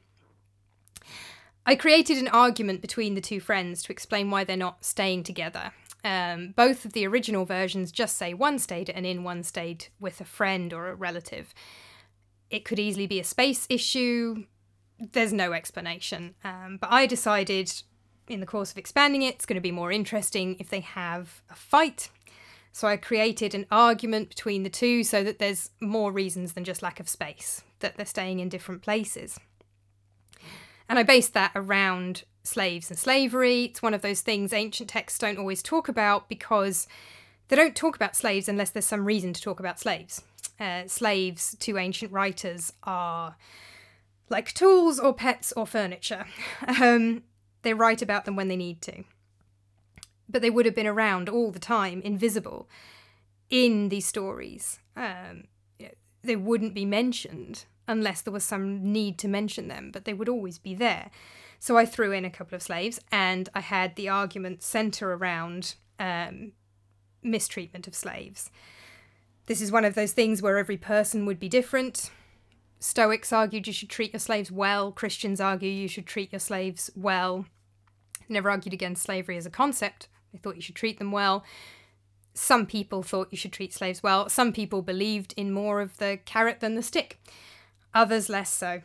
I 1.67 1.75
created 1.77 2.19
an 2.19 2.29
argument 2.29 2.83
between 2.83 3.15
the 3.15 3.23
two 3.23 3.41
friends 3.41 3.83
to 3.85 3.93
explain 3.93 4.31
why 4.31 4.45
they're 4.45 4.57
not 4.57 4.85
staying 4.85 5.23
together. 5.23 5.73
Um, 6.05 6.53
both 6.55 6.85
of 6.85 6.93
the 6.93 7.07
original 7.07 7.45
versions 7.45 7.91
just 7.91 8.17
say 8.17 8.35
one 8.35 8.59
stayed 8.59 8.91
at 8.91 8.97
an 8.97 9.05
inn, 9.05 9.25
one 9.25 9.43
stayed 9.43 9.87
with 9.99 10.21
a 10.21 10.25
friend 10.25 10.73
or 10.73 10.89
a 10.89 10.95
relative. 10.95 11.55
It 12.51 12.65
could 12.65 12.79
easily 12.79 13.07
be 13.07 13.19
a 13.19 13.25
space 13.25 13.67
issue. 13.71 14.45
There's 15.13 15.33
no 15.33 15.53
explanation. 15.53 16.35
Um, 16.45 16.79
but 16.81 16.93
I 16.93 17.07
decided 17.07 17.73
in 18.29 18.41
the 18.41 18.47
course 18.47 18.71
of 18.71 18.79
expanding 18.79 19.23
it, 19.23 19.35
it's 19.35 19.47
going 19.47 19.57
to 19.57 19.61
be 19.61 19.73
more 19.73 19.91
interesting 19.91 20.57
if 20.59 20.69
they 20.69 20.81
have 20.81 21.43
a 21.51 21.55
fight 21.55 22.11
so 22.75 22.89
I 22.89 22.97
created 22.97 23.55
an 23.55 23.67
argument 23.71 24.29
between 24.29 24.65
the 24.65 24.69
two 24.69 25.05
so 25.05 25.23
that 25.23 25.39
there's 25.39 25.71
more 25.81 26.11
reasons 26.11 26.55
than 26.55 26.65
just 26.65 26.83
lack 26.83 26.99
of 26.99 27.09
space, 27.09 27.63
that 27.79 27.97
they're 27.97 28.05
staying 28.05 28.41
in 28.41 28.49
different 28.49 28.83
places. 28.83 29.39
And 30.89 30.99
I 30.99 31.05
based 31.05 31.35
that 31.35 31.53
around 31.55 32.25
slaves 32.45 32.91
and 32.91 32.99
slavery. 32.99 33.65
It's 33.65 33.83
one 33.83 33.95
of 33.95 34.03
those 34.03 34.21
things 34.21 34.53
ancient 34.53 34.91
texts 34.91 35.19
don't 35.19 35.39
always 35.39 35.63
talk 35.63 35.89
about 35.89 36.29
because 36.29 36.87
they 37.49 37.57
don't 37.57 37.77
talk 37.77 37.97
about 37.97 38.17
slaves 38.17 38.49
unless 38.49 38.71
there's 38.71 38.85
some 38.85 39.05
reason 39.05 39.33
to 39.33 39.43
talk 39.43 39.61
about 39.61 39.81
slaves. 39.81 40.23
Uh, 40.61 40.83
slaves 40.87 41.57
to 41.59 41.79
ancient 41.79 42.13
writers 42.13 42.73
are 42.85 43.37
like 44.29 44.53
tools 44.53 45.01
or 45.01 45.13
pets 45.13 45.53
or 45.57 45.67
furniture. 45.67 46.27
Um, 46.81 47.25
they 47.63 47.73
write 47.73 48.03
about 48.03 48.27
them 48.27 48.37
when 48.37 48.49
they 48.49 48.57
need 48.57 48.83
to 48.83 49.05
but 50.29 50.43
they 50.43 50.51
would 50.51 50.67
have 50.67 50.75
been 50.75 50.87
around 50.87 51.29
all 51.29 51.51
the 51.51 51.59
time, 51.59 52.01
invisible, 52.03 52.69
in 53.51 53.89
these 53.89 54.07
stories. 54.07 54.79
Um, 54.97 55.45
they 56.23 56.37
wouldn't 56.37 56.75
be 56.75 56.85
mentioned 56.85 57.67
unless 57.87 58.23
there 58.23 58.33
was 58.33 58.45
some 58.45 58.93
need 58.93 59.19
to 59.19 59.29
mention 59.29 59.69
them, 59.69 59.91
but 59.93 60.05
they 60.05 60.15
would 60.15 60.29
always 60.29 60.59
be 60.59 60.75
there. 60.75 61.11
So 61.59 61.77
I 61.77 61.87
threw 61.87 62.13
in 62.13 62.25
a 62.25 62.31
couple 62.31 62.57
of 62.57 62.63
slaves, 62.63 63.01
and 63.11 63.49
I 63.55 63.61
had 63.61 63.97
the 63.97 64.09
argument 64.09 64.63
centre 64.63 65.13
around 65.13 65.75
um, 65.99 66.53
mistreatment 67.23 67.87
of 67.87 67.95
slaves. 67.95 68.51
This 69.47 69.61
is 69.61 69.73
one 69.73 69.85
of 69.85 69.95
those 69.95 70.13
things 70.13 70.41
where 70.41 70.59
every 70.59 70.77
person 70.77 71.27
would 71.27 71.39
be 71.39 71.49
different. 71.49 72.11
Stoics 72.81 73.33
argued 73.33 73.67
you 73.67 73.73
should 73.73 73.91
treat 73.91 74.13
your 74.13 74.21
slaves 74.21 74.51
well. 74.51 74.93
Christians 74.93 75.41
argue 75.41 75.71
you 75.71 75.89
should 75.89 76.07
treat 76.07 76.33
your 76.33 76.41
slaves 76.41 76.91
well. 76.95 77.47
Never 78.29 78.51
argued 78.51 78.73
against 78.73 79.03
slavery 79.03 79.37
as 79.37 79.47
a 79.47 79.51
concept, 79.51 80.09
they 80.33 80.39
thought 80.39 80.57
you 80.57 80.63
should 80.63 80.75
treat 80.75 80.99
them 80.99 81.13
well. 81.13 81.45
Some 82.35 82.67
people 82.67 83.03
thought 83.03 83.29
you 83.31 83.39
should 83.39 83.53
treat 83.53 83.73
slaves 83.73 84.03
well. 84.03 84.29
Some 84.29 84.53
people 84.53 84.83
believed 84.83 85.33
in 85.37 85.53
more 85.53 85.81
of 85.81 85.99
the 85.99 86.19
carrot 86.25 86.61
than 86.61 86.75
the 86.75 86.83
stick. 86.83 87.21
Others 87.95 88.29
less 88.29 88.51
so. 88.51 88.83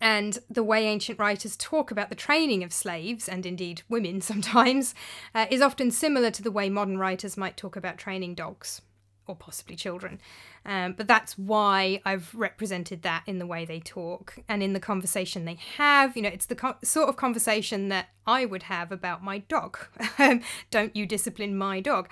And 0.00 0.38
the 0.48 0.62
way 0.62 0.86
ancient 0.86 1.18
writers 1.18 1.56
talk 1.56 1.90
about 1.90 2.08
the 2.08 2.14
training 2.14 2.62
of 2.62 2.72
slaves, 2.72 3.28
and 3.28 3.46
indeed 3.46 3.82
women 3.88 4.20
sometimes, 4.20 4.94
uh, 5.34 5.46
is 5.50 5.62
often 5.62 5.90
similar 5.90 6.30
to 6.30 6.42
the 6.42 6.50
way 6.50 6.68
modern 6.68 6.98
writers 6.98 7.36
might 7.36 7.56
talk 7.56 7.76
about 7.76 7.98
training 7.98 8.34
dogs 8.34 8.82
or 9.30 9.36
possibly 9.36 9.76
children. 9.76 10.20
Um, 10.66 10.92
but 10.92 11.06
that's 11.06 11.38
why 11.38 12.02
I've 12.04 12.34
represented 12.34 13.02
that 13.02 13.22
in 13.26 13.38
the 13.38 13.46
way 13.46 13.64
they 13.64 13.80
talk 13.80 14.36
and 14.48 14.62
in 14.62 14.72
the 14.74 14.80
conversation 14.80 15.44
they 15.44 15.58
have. 15.76 16.16
You 16.16 16.22
know, 16.22 16.28
it's 16.28 16.46
the 16.46 16.56
co- 16.56 16.76
sort 16.82 17.08
of 17.08 17.16
conversation 17.16 17.88
that 17.88 18.08
I 18.26 18.44
would 18.44 18.64
have 18.64 18.92
about 18.92 19.22
my 19.22 19.38
dog. 19.38 19.78
Don't 20.70 20.94
you 20.94 21.06
discipline 21.06 21.56
my 21.56 21.80
dog. 21.80 22.10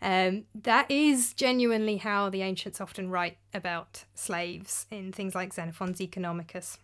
Um, 0.00 0.44
that 0.54 0.90
is 0.90 1.34
genuinely 1.34 1.98
how 1.98 2.30
the 2.30 2.42
ancients 2.42 2.80
often 2.80 3.10
write 3.10 3.38
about 3.52 4.04
slaves 4.14 4.86
in 4.90 5.12
things 5.12 5.34
like 5.34 5.52
Xenophon's 5.52 5.98
Oeconomicus. 5.98 6.78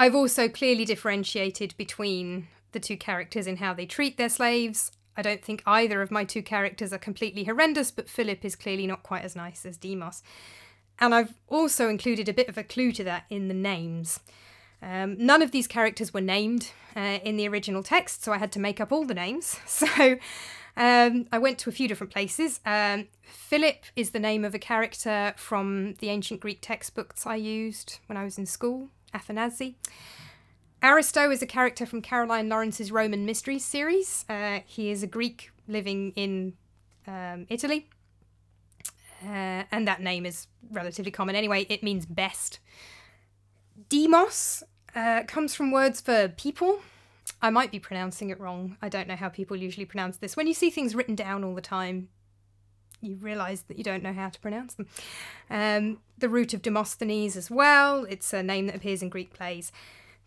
I've 0.00 0.14
also 0.14 0.48
clearly 0.48 0.84
differentiated 0.84 1.74
between 1.76 2.48
the 2.72 2.80
two 2.80 2.96
characters 2.96 3.46
in 3.46 3.58
how 3.58 3.74
they 3.74 3.86
treat 3.86 4.16
their 4.16 4.28
slaves 4.28 4.92
I 5.20 5.22
don't 5.22 5.44
think 5.44 5.62
either 5.66 6.00
of 6.00 6.10
my 6.10 6.24
two 6.24 6.42
characters 6.42 6.94
are 6.94 6.98
completely 6.98 7.44
horrendous, 7.44 7.90
but 7.90 8.08
Philip 8.08 8.42
is 8.42 8.56
clearly 8.56 8.86
not 8.86 9.02
quite 9.02 9.22
as 9.22 9.36
nice 9.36 9.66
as 9.66 9.76
Demos. 9.76 10.22
And 10.98 11.14
I've 11.14 11.34
also 11.48 11.88
included 11.90 12.26
a 12.26 12.32
bit 12.32 12.48
of 12.48 12.56
a 12.56 12.64
clue 12.64 12.90
to 12.92 13.04
that 13.04 13.24
in 13.28 13.48
the 13.48 13.54
names. 13.54 14.20
Um, 14.82 15.16
none 15.18 15.42
of 15.42 15.50
these 15.50 15.66
characters 15.66 16.14
were 16.14 16.22
named 16.22 16.72
uh, 16.96 17.18
in 17.22 17.36
the 17.36 17.46
original 17.48 17.82
text, 17.82 18.24
so 18.24 18.32
I 18.32 18.38
had 18.38 18.52
to 18.52 18.58
make 18.58 18.80
up 18.80 18.92
all 18.92 19.04
the 19.04 19.14
names. 19.14 19.58
So 19.66 20.16
um, 20.76 21.26
I 21.32 21.38
went 21.38 21.58
to 21.58 21.68
a 21.68 21.72
few 21.72 21.88
different 21.88 22.12
places. 22.12 22.60
Um, 22.64 23.08
Philip 23.22 23.84
is 23.96 24.10
the 24.10 24.20
name 24.20 24.44
of 24.44 24.54
a 24.54 24.58
character 24.58 25.34
from 25.36 25.96
the 25.98 26.08
ancient 26.08 26.40
Greek 26.40 26.60
textbooks 26.62 27.26
I 27.26 27.36
used 27.36 27.98
when 28.06 28.16
I 28.16 28.24
was 28.24 28.38
in 28.38 28.46
school, 28.46 28.88
Athenaze. 29.14 29.74
Aristo 30.82 31.30
is 31.30 31.42
a 31.42 31.46
character 31.46 31.84
from 31.84 32.00
Caroline 32.00 32.48
Lawrence's 32.48 32.90
Roman 32.90 33.26
Mysteries 33.26 33.64
series. 33.64 34.24
Uh, 34.28 34.60
he 34.64 34.90
is 34.90 35.02
a 35.02 35.06
Greek 35.06 35.50
living 35.68 36.12
in 36.16 36.54
um, 37.06 37.46
Italy. 37.48 37.88
Uh, 39.22 39.64
and 39.70 39.86
that 39.86 40.00
name 40.00 40.24
is 40.24 40.46
relatively 40.70 41.10
common 41.10 41.36
anyway. 41.36 41.66
It 41.68 41.82
means 41.82 42.06
best. 42.06 42.58
Demos 43.90 44.62
uh, 44.94 45.24
comes 45.26 45.54
from 45.54 45.70
words 45.70 46.00
for 46.00 46.28
people. 46.28 46.80
I 47.42 47.50
might 47.50 47.70
be 47.70 47.78
pronouncing 47.78 48.30
it 48.30 48.40
wrong. 48.40 48.76
I 48.80 48.88
don't 48.88 49.08
know 49.08 49.16
how 49.16 49.28
people 49.28 49.56
usually 49.56 49.86
pronounce 49.86 50.16
this. 50.16 50.36
When 50.36 50.46
you 50.46 50.54
see 50.54 50.70
things 50.70 50.94
written 50.94 51.14
down 51.14 51.44
all 51.44 51.54
the 51.54 51.60
time, 51.60 52.08
you 53.00 53.16
realise 53.16 53.62
that 53.62 53.78
you 53.78 53.84
don't 53.84 54.02
know 54.02 54.12
how 54.12 54.28
to 54.28 54.40
pronounce 54.40 54.74
them. 54.74 54.86
Um, 55.48 55.98
the 56.18 56.28
root 56.28 56.54
of 56.54 56.62
Demosthenes 56.62 57.36
as 57.36 57.50
well. 57.50 58.04
It's 58.04 58.32
a 58.32 58.42
name 58.42 58.66
that 58.66 58.76
appears 58.76 59.02
in 59.02 59.08
Greek 59.08 59.32
plays. 59.32 59.72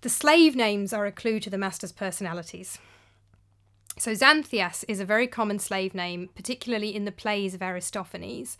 The 0.01 0.09
slave 0.09 0.55
names 0.55 0.91
are 0.91 1.05
a 1.05 1.11
clue 1.11 1.39
to 1.39 1.49
the 1.49 1.57
master's 1.57 1.91
personalities. 1.91 2.79
So 3.97 4.11
Xanthias 4.11 4.83
is 4.87 4.99
a 4.99 5.05
very 5.05 5.27
common 5.27 5.59
slave 5.59 5.93
name, 5.93 6.29
particularly 6.35 6.95
in 6.95 7.05
the 7.05 7.11
plays 7.11 7.53
of 7.53 7.61
Aristophanes, 7.61 8.57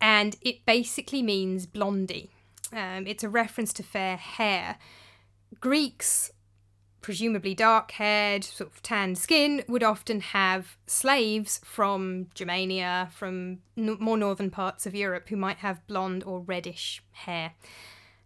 and 0.00 0.36
it 0.40 0.64
basically 0.64 1.22
means 1.22 1.66
blondie. 1.66 2.30
Um, 2.72 3.06
it's 3.06 3.24
a 3.24 3.28
reference 3.28 3.72
to 3.74 3.82
fair 3.82 4.16
hair. 4.16 4.76
Greeks 5.60 6.30
presumably 7.00 7.54
dark 7.54 7.92
haired, 7.92 8.44
sort 8.44 8.70
of 8.70 8.82
tanned 8.82 9.18
skin, 9.18 9.64
would 9.68 9.82
often 9.82 10.20
have 10.20 10.76
slaves 10.86 11.60
from 11.64 12.28
Germania, 12.34 13.10
from 13.12 13.58
n- 13.76 13.96
more 14.00 14.16
northern 14.16 14.50
parts 14.50 14.86
of 14.86 14.94
Europe, 14.94 15.28
who 15.28 15.36
might 15.36 15.58
have 15.58 15.86
blonde 15.86 16.24
or 16.24 16.40
reddish 16.40 17.02
hair. 17.12 17.52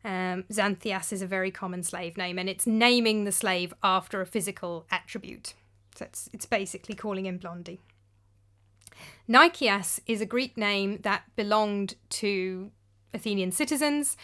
Um, 0.04 0.44
Xanthias 0.50 1.12
is 1.12 1.22
a 1.22 1.26
very 1.26 1.50
common 1.50 1.82
slave 1.82 2.16
name, 2.16 2.38
and 2.38 2.48
it's 2.48 2.66
naming 2.66 3.24
the 3.24 3.32
slave 3.32 3.72
after 3.82 4.20
a 4.20 4.26
physical 4.26 4.86
attribute. 4.90 5.54
So 5.94 6.06
it's, 6.06 6.28
it's 6.32 6.46
basically 6.46 6.94
calling 6.94 7.26
him 7.26 7.38
Blondie. 7.38 7.80
Nicias 9.28 10.00
is 10.06 10.20
a 10.20 10.26
Greek 10.26 10.56
name 10.56 10.98
that 11.02 11.22
belonged 11.36 11.94
to 12.10 12.70
Athenian 13.14 13.52
citizens 13.52 14.16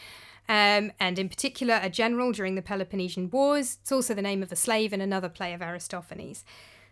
um, 0.48 0.92
and 0.98 1.18
in 1.18 1.28
particular 1.28 1.78
a 1.82 1.90
general 1.90 2.32
during 2.32 2.54
the 2.54 2.62
Peloponnesian 2.62 3.30
Wars. 3.30 3.78
It's 3.80 3.92
also 3.92 4.14
the 4.14 4.22
name 4.22 4.42
of 4.42 4.52
a 4.52 4.56
slave 4.56 4.92
in 4.92 5.00
another 5.00 5.28
play 5.28 5.52
of 5.52 5.62
Aristophanes. 5.62 6.44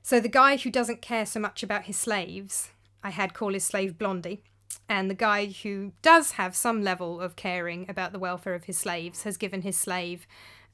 So 0.02 0.20
the 0.20 0.28
guy 0.28 0.56
who 0.56 0.70
doesn't 0.70 1.02
care 1.02 1.26
so 1.26 1.40
much 1.40 1.62
about 1.62 1.84
his 1.84 1.96
slaves, 1.96 2.70
I 3.02 3.10
had 3.10 3.34
call 3.34 3.54
his 3.54 3.64
slave 3.64 3.98
Blondie, 3.98 4.42
and 4.88 5.10
the 5.10 5.14
guy 5.14 5.46
who 5.46 5.92
does 6.02 6.32
have 6.32 6.54
some 6.54 6.82
level 6.82 7.20
of 7.20 7.34
caring 7.34 7.86
about 7.88 8.12
the 8.12 8.18
welfare 8.18 8.54
of 8.54 8.64
his 8.64 8.78
slaves 8.78 9.24
has 9.24 9.36
given 9.36 9.62
his 9.62 9.76
slave 9.76 10.26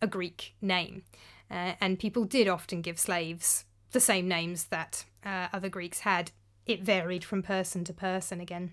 a 0.02 0.06
Greek 0.06 0.54
name. 0.60 1.04
Uh, 1.50 1.74
and 1.80 1.98
people 1.98 2.24
did 2.24 2.48
often 2.48 2.82
give 2.82 2.98
slaves 2.98 3.64
the 3.92 4.00
same 4.00 4.26
names 4.26 4.64
that 4.64 5.04
uh, 5.24 5.48
other 5.52 5.68
Greeks 5.68 6.00
had. 6.00 6.30
It 6.66 6.82
varied 6.82 7.24
from 7.24 7.42
person 7.42 7.84
to 7.84 7.92
person 7.92 8.40
again. 8.40 8.72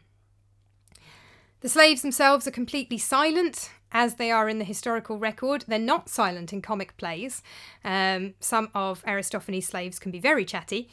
The 1.62 1.70
slaves 1.70 2.01
themselves 2.01 2.47
are 2.47 2.51
completely 2.51 2.97
silent, 2.97 3.72
as 3.91 4.15
they 4.15 4.31
are 4.31 4.49
in 4.49 4.59
the 4.59 4.65
historical 4.65 5.17
record. 5.17 5.65
They're 5.67 5.79
not 5.79 6.09
silent 6.09 6.53
in 6.53 6.61
comic 6.61 6.97
plays. 6.97 7.41
Um, 7.83 8.35
some 8.39 8.69
of 8.73 9.03
Aristophanes' 9.05 9.67
slaves 9.67 9.99
can 9.99 10.11
be 10.11 10.19
very 10.19 10.45
chatty, 10.45 10.89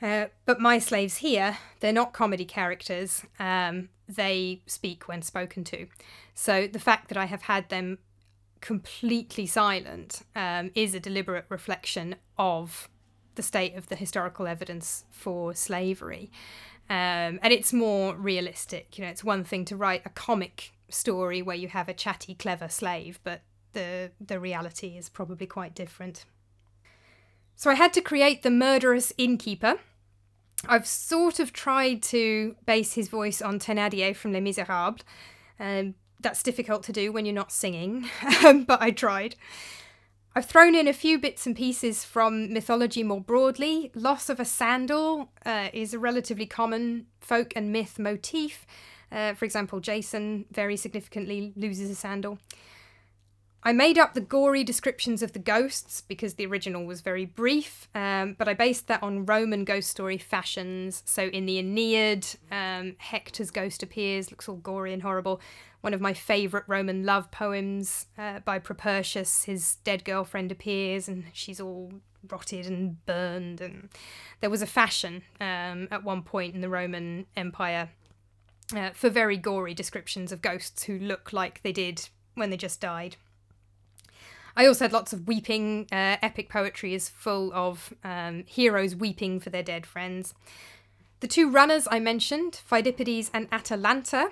uh, 0.00 0.26
but 0.44 0.60
my 0.60 0.78
slaves 0.78 1.18
here, 1.18 1.58
they're 1.80 1.92
not 1.92 2.12
comedy 2.12 2.44
characters. 2.44 3.22
Um, 3.38 3.88
they 4.08 4.62
speak 4.66 5.08
when 5.08 5.22
spoken 5.22 5.64
to. 5.64 5.86
So 6.34 6.66
the 6.66 6.78
fact 6.78 7.08
that 7.08 7.18
I 7.18 7.24
have 7.24 7.42
had 7.42 7.68
them 7.68 7.98
completely 8.60 9.46
silent 9.46 10.22
um, 10.34 10.70
is 10.74 10.94
a 10.94 11.00
deliberate 11.00 11.46
reflection 11.48 12.16
of 12.38 12.88
the 13.34 13.42
state 13.42 13.74
of 13.74 13.88
the 13.88 13.96
historical 13.96 14.46
evidence 14.46 15.04
for 15.10 15.54
slavery. 15.54 16.30
Um, 16.88 17.40
and 17.42 17.52
it's 17.52 17.72
more 17.72 18.14
realistic. 18.14 18.96
You 18.96 19.04
know, 19.04 19.10
it's 19.10 19.24
one 19.24 19.44
thing 19.44 19.64
to 19.66 19.76
write 19.76 20.02
a 20.04 20.10
comic 20.10 20.72
story 20.88 21.42
where 21.42 21.56
you 21.56 21.68
have 21.68 21.88
a 21.88 21.94
chatty, 21.94 22.34
clever 22.34 22.68
slave, 22.68 23.20
but 23.24 23.42
the 23.72 24.10
the 24.20 24.40
reality 24.40 24.96
is 24.96 25.08
probably 25.08 25.46
quite 25.46 25.74
different. 25.74 26.24
So 27.54 27.70
I 27.70 27.74
had 27.74 27.92
to 27.94 28.00
create 28.00 28.42
the 28.42 28.50
murderous 28.50 29.12
innkeeper. 29.16 29.78
I've 30.68 30.86
sort 30.86 31.38
of 31.38 31.52
tried 31.52 32.02
to 32.04 32.56
base 32.66 32.94
his 32.94 33.08
voice 33.08 33.40
on 33.40 33.58
Thénardier 33.58 34.14
from 34.14 34.32
Les 34.32 34.40
Miserables. 34.40 35.00
Um, 35.58 35.94
that's 36.20 36.42
difficult 36.42 36.82
to 36.84 36.92
do 36.92 37.12
when 37.12 37.24
you're 37.24 37.34
not 37.34 37.52
singing, 37.52 38.08
but 38.42 38.80
I 38.80 38.90
tried. 38.90 39.36
I've 40.34 40.44
thrown 40.44 40.74
in 40.74 40.86
a 40.86 40.92
few 40.92 41.18
bits 41.18 41.46
and 41.46 41.56
pieces 41.56 42.04
from 42.04 42.52
mythology 42.52 43.02
more 43.02 43.22
broadly. 43.22 43.90
Loss 43.94 44.28
of 44.28 44.38
a 44.38 44.44
sandal 44.44 45.30
uh, 45.46 45.68
is 45.72 45.94
a 45.94 45.98
relatively 45.98 46.44
common 46.44 47.06
folk 47.20 47.54
and 47.56 47.72
myth 47.72 47.98
motif. 47.98 48.66
Uh, 49.10 49.34
for 49.34 49.44
example, 49.44 49.80
Jason 49.80 50.46
very 50.50 50.76
significantly 50.76 51.52
loses 51.56 51.90
a 51.90 51.94
sandal. 51.94 52.38
I 53.62 53.72
made 53.72 53.98
up 53.98 54.14
the 54.14 54.20
gory 54.20 54.62
descriptions 54.62 55.22
of 55.22 55.32
the 55.32 55.40
ghosts 55.40 56.00
because 56.00 56.34
the 56.34 56.46
original 56.46 56.84
was 56.84 57.00
very 57.00 57.24
brief, 57.24 57.88
um, 57.96 58.36
but 58.38 58.46
I 58.46 58.54
based 58.54 58.86
that 58.86 59.02
on 59.02 59.26
Roman 59.26 59.64
ghost 59.64 59.90
story 59.90 60.18
fashions. 60.18 61.02
So 61.04 61.24
in 61.24 61.46
the 61.46 61.58
Aeneid, 61.58 62.26
um, 62.52 62.94
Hector's 62.98 63.50
ghost 63.50 63.82
appears, 63.82 64.30
looks 64.30 64.48
all 64.48 64.56
gory 64.56 64.92
and 64.92 65.02
horrible 65.02 65.40
one 65.86 65.94
of 65.94 66.00
my 66.00 66.12
favourite 66.12 66.64
Roman 66.68 67.04
love 67.04 67.30
poems 67.30 68.06
uh, 68.18 68.40
by 68.40 68.58
Propertius. 68.58 69.44
His 69.44 69.76
dead 69.84 70.04
girlfriend 70.04 70.50
appears 70.50 71.06
and 71.08 71.26
she's 71.32 71.60
all 71.60 71.92
rotted 72.28 72.66
and 72.66 73.04
burned. 73.06 73.60
And 73.60 73.88
there 74.40 74.50
was 74.50 74.62
a 74.62 74.66
fashion 74.66 75.22
um, 75.40 75.86
at 75.92 76.02
one 76.02 76.22
point 76.22 76.56
in 76.56 76.60
the 76.60 76.68
Roman 76.68 77.26
Empire 77.36 77.90
uh, 78.74 78.90
for 78.90 79.10
very 79.10 79.36
gory 79.36 79.74
descriptions 79.74 80.32
of 80.32 80.42
ghosts 80.42 80.84
who 80.84 80.98
look 80.98 81.32
like 81.32 81.62
they 81.62 81.72
did 81.72 82.08
when 82.34 82.50
they 82.50 82.56
just 82.56 82.80
died. 82.80 83.16
I 84.56 84.66
also 84.66 84.84
had 84.84 84.92
lots 84.92 85.12
of 85.12 85.28
weeping. 85.28 85.86
Uh, 85.92 86.16
epic 86.22 86.48
poetry 86.48 86.94
is 86.94 87.08
full 87.08 87.52
of 87.52 87.92
um, 88.02 88.44
heroes 88.46 88.96
weeping 88.96 89.38
for 89.38 89.50
their 89.50 89.62
dead 89.62 89.84
friends. 89.84 90.34
The 91.20 91.28
two 91.28 91.50
runners 91.50 91.86
I 91.90 91.98
mentioned, 91.98 92.60
Pheidippides 92.70 93.30
and 93.32 93.48
Atalanta, 93.52 94.30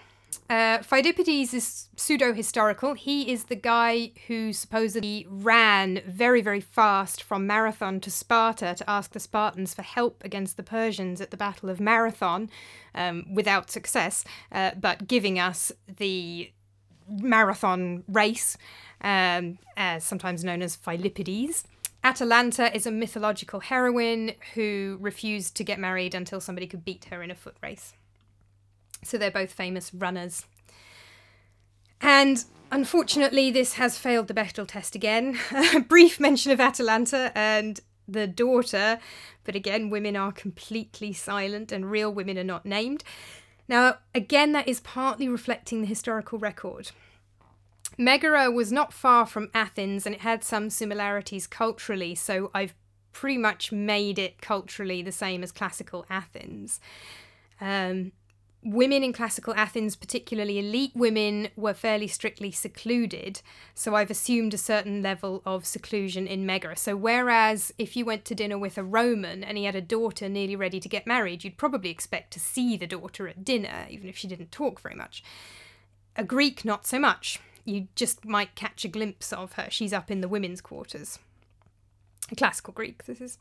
uh, 0.48 0.82
is 0.92 1.88
pseudo 1.96 2.32
historical. 2.32 2.94
He 2.94 3.32
is 3.32 3.44
the 3.44 3.56
guy 3.56 4.12
who 4.26 4.52
supposedly 4.52 5.26
ran 5.28 6.02
very, 6.06 6.40
very 6.40 6.60
fast 6.60 7.22
from 7.22 7.46
Marathon 7.46 8.00
to 8.00 8.10
Sparta 8.10 8.74
to 8.76 8.90
ask 8.90 9.12
the 9.12 9.20
Spartans 9.20 9.74
for 9.74 9.82
help 9.82 10.22
against 10.24 10.56
the 10.56 10.62
Persians 10.62 11.20
at 11.20 11.30
the 11.30 11.36
Battle 11.36 11.68
of 11.68 11.80
Marathon 11.80 12.50
um, 12.94 13.24
without 13.32 13.70
success, 13.70 14.24
uh, 14.52 14.72
but 14.80 15.06
giving 15.06 15.38
us 15.38 15.72
the 15.86 16.50
marathon 17.08 18.02
race, 18.08 18.56
um, 19.00 19.58
sometimes 19.98 20.44
known 20.44 20.62
as 20.62 20.76
Philippides. 20.76 21.64
Atalanta 22.02 22.74
is 22.76 22.86
a 22.86 22.90
mythological 22.90 23.60
heroine 23.60 24.32
who 24.54 24.98
refused 25.00 25.56
to 25.56 25.64
get 25.64 25.78
married 25.78 26.14
until 26.14 26.38
somebody 26.38 26.66
could 26.66 26.84
beat 26.84 27.06
her 27.06 27.22
in 27.22 27.30
a 27.30 27.34
foot 27.34 27.56
race. 27.62 27.94
So 29.04 29.18
they're 29.18 29.30
both 29.30 29.52
famous 29.52 29.92
runners. 29.94 30.46
And 32.00 32.44
unfortunately, 32.70 33.50
this 33.50 33.74
has 33.74 33.98
failed 33.98 34.28
the 34.28 34.34
Bechdel 34.34 34.66
test 34.66 34.94
again. 34.94 35.38
A 35.74 35.80
brief 35.80 36.18
mention 36.20 36.52
of 36.52 36.60
Atalanta 36.60 37.32
and 37.34 37.80
the 38.06 38.26
daughter, 38.26 38.98
but 39.44 39.54
again, 39.54 39.88
women 39.90 40.16
are 40.16 40.32
completely 40.32 41.12
silent 41.12 41.72
and 41.72 41.90
real 41.90 42.12
women 42.12 42.38
are 42.38 42.44
not 42.44 42.66
named. 42.66 43.02
Now, 43.68 43.98
again, 44.14 44.52
that 44.52 44.68
is 44.68 44.80
partly 44.80 45.28
reflecting 45.28 45.80
the 45.80 45.86
historical 45.86 46.38
record. 46.38 46.90
Megara 47.96 48.50
was 48.50 48.72
not 48.72 48.92
far 48.92 49.24
from 49.24 49.50
Athens 49.54 50.04
and 50.04 50.14
it 50.14 50.20
had 50.20 50.44
some 50.44 50.68
similarities 50.68 51.46
culturally, 51.46 52.14
so 52.14 52.50
I've 52.52 52.74
pretty 53.12 53.38
much 53.38 53.72
made 53.72 54.18
it 54.18 54.40
culturally 54.42 55.00
the 55.00 55.12
same 55.12 55.42
as 55.42 55.52
classical 55.52 56.04
Athens. 56.10 56.80
Um, 57.60 58.12
women 58.64 59.04
in 59.04 59.12
classical 59.12 59.54
Athens, 59.54 59.94
particularly 59.94 60.58
elite 60.58 60.92
women, 60.94 61.48
were 61.54 61.74
fairly 61.74 62.08
strictly 62.08 62.50
secluded. 62.50 63.42
So 63.74 63.94
I've 63.94 64.10
assumed 64.10 64.54
a 64.54 64.58
certain 64.58 65.02
level 65.02 65.42
of 65.44 65.66
seclusion 65.66 66.26
in 66.26 66.46
Megara. 66.46 66.76
So 66.76 66.96
whereas 66.96 67.72
if 67.78 67.96
you 67.96 68.04
went 68.04 68.24
to 68.26 68.34
dinner 68.34 68.58
with 68.58 68.78
a 68.78 68.82
Roman 68.82 69.44
and 69.44 69.58
he 69.58 69.64
had 69.64 69.76
a 69.76 69.80
daughter 69.80 70.28
nearly 70.28 70.56
ready 70.56 70.80
to 70.80 70.88
get 70.88 71.06
married, 71.06 71.44
you'd 71.44 71.58
probably 71.58 71.90
expect 71.90 72.32
to 72.32 72.40
see 72.40 72.76
the 72.76 72.86
daughter 72.86 73.28
at 73.28 73.44
dinner, 73.44 73.86
even 73.90 74.08
if 74.08 74.16
she 74.16 74.28
didn't 74.28 74.50
talk 74.50 74.80
very 74.80 74.94
much. 74.94 75.22
A 76.16 76.24
Greek, 76.24 76.64
not 76.64 76.86
so 76.86 76.98
much. 76.98 77.40
You 77.64 77.88
just 77.94 78.24
might 78.24 78.54
catch 78.54 78.84
a 78.84 78.88
glimpse 78.88 79.32
of 79.32 79.54
her. 79.54 79.68
She's 79.70 79.92
up 79.92 80.10
in 80.10 80.20
the 80.20 80.28
women's 80.28 80.60
quarters. 80.60 81.18
Classical 82.36 82.72
Greek, 82.72 83.04
this 83.04 83.20
is. 83.20 83.38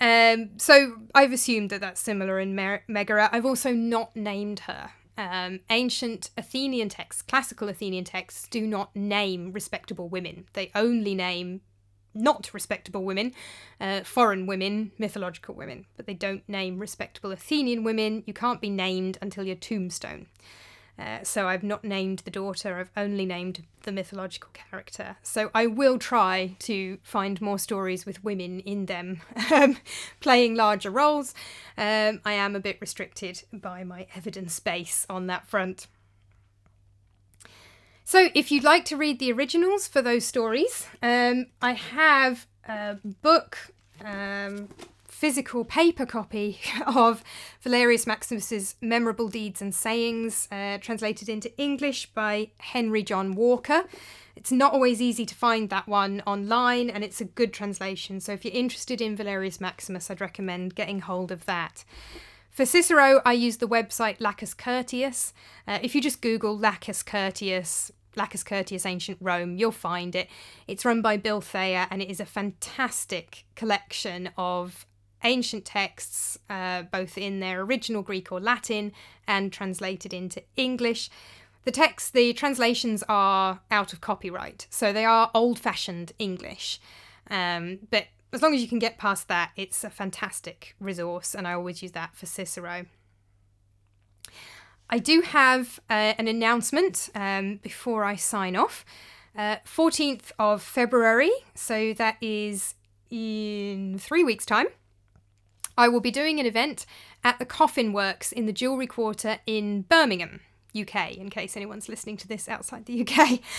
Um, 0.00 0.50
so 0.58 0.96
I've 1.14 1.32
assumed 1.32 1.70
that 1.70 1.80
that's 1.80 2.00
similar 2.00 2.38
in 2.38 2.54
Mer- 2.54 2.84
Megara. 2.88 3.28
I've 3.32 3.46
also 3.46 3.72
not 3.72 4.14
named 4.14 4.60
her. 4.60 4.90
Um, 5.16 5.60
ancient 5.68 6.30
Athenian 6.36 6.88
texts, 6.88 7.22
classical 7.22 7.68
Athenian 7.68 8.04
texts, 8.04 8.46
do 8.48 8.66
not 8.66 8.94
name 8.94 9.52
respectable 9.52 10.08
women. 10.08 10.46
They 10.52 10.70
only 10.76 11.14
name 11.14 11.62
not 12.14 12.50
respectable 12.54 13.04
women, 13.04 13.32
uh, 13.80 14.02
foreign 14.02 14.46
women, 14.46 14.92
mythological 14.98 15.54
women, 15.54 15.86
but 15.96 16.06
they 16.06 16.14
don't 16.14 16.48
name 16.48 16.78
respectable 16.78 17.32
Athenian 17.32 17.84
women. 17.84 18.22
You 18.26 18.32
can't 18.32 18.60
be 18.60 18.70
named 18.70 19.18
until 19.20 19.44
your 19.44 19.56
tombstone. 19.56 20.26
Uh, 20.98 21.22
so 21.22 21.46
I've 21.46 21.62
not 21.62 21.84
named 21.84 22.20
the 22.20 22.30
daughter, 22.30 22.78
I've 22.78 22.90
only 22.96 23.24
named 23.24 23.64
the 23.84 23.92
mythological 23.92 24.50
character. 24.52 25.16
So 25.22 25.50
I 25.54 25.66
will 25.66 25.98
try 25.98 26.56
to 26.60 26.98
find 27.02 27.40
more 27.40 27.58
stories 27.58 28.04
with 28.04 28.24
women 28.24 28.60
in 28.60 28.86
them 28.86 29.20
um, 29.52 29.76
playing 30.20 30.56
larger 30.56 30.90
roles. 30.90 31.34
Um, 31.76 32.20
I 32.24 32.32
am 32.32 32.56
a 32.56 32.60
bit 32.60 32.78
restricted 32.80 33.44
by 33.52 33.84
my 33.84 34.06
evidence 34.16 34.58
base 34.58 35.06
on 35.08 35.28
that 35.28 35.46
front. 35.46 35.86
So, 38.08 38.30
if 38.34 38.50
you'd 38.50 38.64
like 38.64 38.86
to 38.86 38.96
read 38.96 39.18
the 39.18 39.30
originals 39.30 39.86
for 39.86 40.00
those 40.00 40.24
stories, 40.24 40.86
um, 41.02 41.48
I 41.60 41.72
have 41.72 42.46
a 42.66 42.96
book, 43.04 43.58
um, 44.02 44.70
physical 45.18 45.64
paper 45.64 46.06
copy 46.06 46.60
of 46.86 47.24
Valerius 47.60 48.06
Maximus's 48.06 48.76
Memorable 48.80 49.28
Deeds 49.28 49.60
and 49.60 49.74
Sayings, 49.74 50.46
uh, 50.52 50.78
translated 50.78 51.28
into 51.28 51.50
English 51.58 52.06
by 52.14 52.50
Henry 52.58 53.02
John 53.02 53.34
Walker. 53.34 53.82
It's 54.36 54.52
not 54.52 54.72
always 54.72 55.02
easy 55.02 55.26
to 55.26 55.34
find 55.34 55.70
that 55.70 55.88
one 55.88 56.22
online, 56.24 56.88
and 56.88 57.02
it's 57.02 57.20
a 57.20 57.24
good 57.24 57.52
translation. 57.52 58.20
So, 58.20 58.32
if 58.32 58.44
you're 58.44 58.54
interested 58.54 59.00
in 59.00 59.16
Valerius 59.16 59.60
Maximus, 59.60 60.08
I'd 60.08 60.20
recommend 60.20 60.76
getting 60.76 61.00
hold 61.00 61.32
of 61.32 61.46
that. 61.46 61.84
For 62.52 62.64
Cicero, 62.64 63.20
I 63.26 63.32
use 63.32 63.56
the 63.56 63.66
website 63.66 64.20
Lacus 64.20 64.54
Curtius. 64.54 65.32
Uh, 65.66 65.80
if 65.82 65.96
you 65.96 66.00
just 66.00 66.22
Google 66.22 66.56
Lacus 66.56 67.02
Curtius, 67.02 67.90
Lacus 68.14 68.44
Curtius 68.44 68.86
Ancient 68.86 69.18
Rome, 69.20 69.56
you'll 69.56 69.72
find 69.72 70.14
it. 70.14 70.28
It's 70.66 70.84
run 70.84 71.02
by 71.02 71.16
Bill 71.16 71.40
Thayer 71.40 71.86
and 71.90 72.02
it 72.02 72.10
is 72.10 72.20
a 72.20 72.24
fantastic 72.24 73.44
collection 73.54 74.30
of 74.36 74.86
ancient 75.24 75.64
texts, 75.64 76.38
uh, 76.48 76.82
both 76.82 77.18
in 77.18 77.40
their 77.40 77.62
original 77.62 78.02
Greek 78.02 78.30
or 78.30 78.40
Latin 78.40 78.92
and 79.26 79.52
translated 79.52 80.12
into 80.12 80.42
English. 80.56 81.10
The 81.64 81.72
texts, 81.72 82.10
the 82.10 82.32
translations 82.32 83.04
are 83.08 83.60
out 83.70 83.92
of 83.92 84.00
copyright, 84.00 84.66
so 84.70 84.92
they 84.92 85.04
are 85.04 85.30
old 85.34 85.58
fashioned 85.58 86.12
English. 86.18 86.80
Um, 87.30 87.80
but 87.90 88.06
as 88.32 88.42
long 88.42 88.54
as 88.54 88.62
you 88.62 88.68
can 88.68 88.78
get 88.78 88.98
past 88.98 89.28
that, 89.28 89.50
it's 89.56 89.84
a 89.84 89.90
fantastic 89.90 90.74
resource, 90.80 91.34
and 91.34 91.46
I 91.46 91.52
always 91.52 91.82
use 91.82 91.92
that 91.92 92.14
for 92.14 92.26
Cicero. 92.26 92.86
I 94.90 94.98
do 94.98 95.20
have 95.20 95.80
uh, 95.90 96.14
an 96.18 96.28
announcement 96.28 97.10
um, 97.14 97.56
before 97.62 98.04
I 98.04 98.16
sign 98.16 98.56
off. 98.56 98.84
Uh, 99.36 99.56
14th 99.64 100.32
of 100.38 100.62
February, 100.62 101.30
so 101.54 101.92
that 101.94 102.16
is 102.20 102.74
in 103.10 103.98
three 103.98 104.24
weeks' 104.24 104.46
time, 104.46 104.66
I 105.78 105.86
will 105.88 106.00
be 106.00 106.10
doing 106.10 106.40
an 106.40 106.44
event 106.44 106.84
at 107.22 107.38
the 107.38 107.46
Coffin 107.46 107.92
Works 107.92 108.32
in 108.32 108.46
the 108.46 108.52
Jewellery 108.52 108.88
Quarter 108.88 109.38
in 109.46 109.82
Birmingham, 109.82 110.40
UK, 110.78 111.12
in 111.12 111.30
case 111.30 111.56
anyone's 111.56 111.88
listening 111.88 112.16
to 112.16 112.28
this 112.28 112.48
outside 112.48 112.84
the 112.84 113.06
UK. 113.08 113.40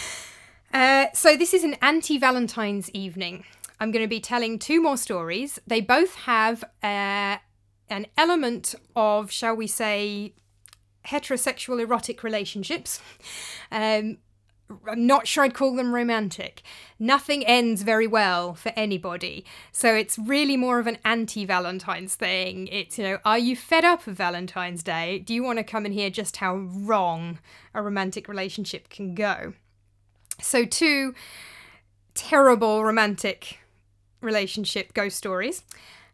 Uh, 0.72 1.07
so, 1.15 1.36
this 1.36 1.51
is 1.51 1.63
an 1.63 1.76
anti 1.82 2.20
Valentine's 2.20 2.91
evening. 2.91 3.43
I'm 3.80 3.89
going 3.89 4.03
to 4.03 4.07
be 4.07 4.20
telling 4.20 4.59
two 4.59 4.80
more 4.80 4.97
stories. 4.97 5.59
They 5.65 5.82
both 5.82 6.13
have 6.13 6.63
uh, 6.84 7.38
an 7.89 8.05
element 8.15 8.76
of, 8.95 9.32
shall 9.32 9.55
we 9.55 9.65
say, 9.65 10.36
heterosexual 11.05 11.82
erotic 11.82 12.24
relationships. 12.24 13.01
Um, 13.72 14.20
I'm 14.88 15.07
not 15.07 15.28
sure 15.28 15.43
I'd 15.43 15.53
call 15.53 15.76
them 15.76 15.93
romantic. 15.93 16.61
Nothing 16.99 17.45
ends 17.45 17.82
very 17.82 18.05
well 18.05 18.53
for 18.53 18.72
anybody. 18.76 19.43
So 19.72 19.95
it's 19.95 20.20
really 20.20 20.57
more 20.57 20.80
of 20.80 20.88
an 20.88 20.99
anti 21.03 21.43
Valentine's 21.45 22.15
thing. 22.15 22.67
It's, 22.67 22.97
you 22.97 23.03
know, 23.03 23.20
are 23.26 23.39
you 23.39 23.55
fed 23.55 23.84
up 23.84 24.05
of 24.05 24.15
Valentine's 24.15 24.84
Day? 24.84 25.20
Do 25.20 25.34
you 25.34 25.43
want 25.43 25.57
to 25.57 25.63
come 25.63 25.86
and 25.86 25.93
hear 25.93 26.09
just 26.09 26.38
how 26.38 26.55
wrong 26.55 27.39
a 27.74 27.82
romantic 27.82 28.28
relationship 28.28 28.89
can 28.89 29.15
go? 29.15 29.53
So, 30.41 30.65
two 30.65 31.15
terrible 32.13 32.84
romantic 32.84 33.59
relationship 34.22 34.93
ghost 34.93 35.17
stories 35.17 35.63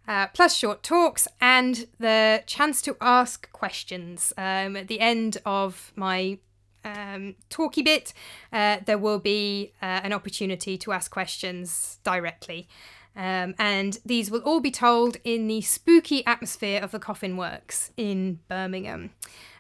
uh, 0.08 0.28
plus 0.28 0.56
short 0.56 0.84
talks 0.84 1.28
and 1.41 1.88
the 1.99 2.43
chance 2.45 2.82
to 2.84 2.95
ask 3.01 3.51
questions. 3.51 4.34
Um, 4.38 4.76
at 4.76 4.88
the 4.88 4.99
end 4.99 5.38
of 5.45 5.91
my 5.95 6.38
um, 6.86 7.36
talky 7.50 7.82
bit, 7.82 8.14
uh, 8.54 8.78
there 8.86 8.98
will 8.98 9.20
be 9.20 9.74
uh, 9.82 10.02
an 10.04 10.14
opportunity 10.14 10.78
to 10.78 10.92
ask 10.92 11.12
questions 11.12 12.00
directly. 12.04 12.70
Um, 13.16 13.56
and 13.58 13.98
these 14.06 14.30
will 14.30 14.42
all 14.42 14.60
be 14.60 14.72
told 14.72 15.18
in 15.24 15.48
the 15.48 15.62
spooky 15.62 16.26
atmosphere 16.28 16.82
of 16.82 16.92
the 16.92 17.00
Coffin 17.00 17.38
Works 17.38 17.92
in 17.98 18.40
Birmingham. 18.48 19.12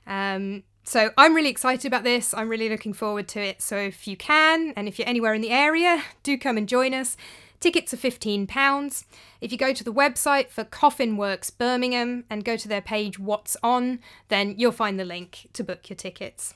Um, 0.05 0.63
so 0.83 1.11
I'm 1.17 1.33
really 1.33 1.49
excited 1.49 1.87
about 1.87 2.03
this. 2.03 2.33
I'm 2.33 2.49
really 2.49 2.69
looking 2.69 2.93
forward 2.93 3.27
to 3.29 3.41
it. 3.41 3.61
So 3.61 3.77
if 3.77 4.07
you 4.07 4.15
can, 4.17 4.73
and 4.75 4.87
if 4.87 4.99
you're 4.99 5.07
anywhere 5.07 5.33
in 5.33 5.41
the 5.41 5.51
area, 5.51 6.03
do 6.21 6.37
come 6.37 6.57
and 6.57 6.67
join 6.67 6.93
us. 6.93 7.17
Tickets 7.59 7.93
are 7.93 7.97
£15. 7.97 9.05
If 9.41 9.51
you 9.51 9.57
go 9.57 9.73
to 9.73 9.83
the 9.83 9.93
website 9.93 10.49
for 10.49 10.63
Coffin 10.63 11.17
Works 11.17 11.49
Birmingham 11.49 12.25
and 12.29 12.45
go 12.45 12.57
to 12.57 12.67
their 12.67 12.81
page 12.81 13.17
What's 13.17 13.57
On, 13.63 13.99
then 14.27 14.55
you'll 14.57 14.71
find 14.71 14.99
the 14.99 15.05
link 15.05 15.49
to 15.53 15.63
book 15.63 15.89
your 15.89 15.95
tickets. 15.95 16.53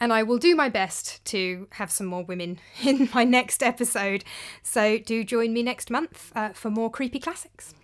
And 0.00 0.12
I 0.12 0.22
will 0.22 0.38
do 0.38 0.54
my 0.54 0.68
best 0.68 1.24
to 1.26 1.66
have 1.72 1.90
some 1.90 2.06
more 2.06 2.24
women 2.24 2.60
in 2.84 3.08
my 3.14 3.24
next 3.24 3.62
episode. 3.62 4.24
So 4.62 4.98
do 4.98 5.24
join 5.24 5.52
me 5.52 5.62
next 5.62 5.90
month 5.90 6.32
uh, 6.34 6.50
for 6.50 6.70
more 6.70 6.90
Creepy 6.90 7.18
Classics. 7.18 7.74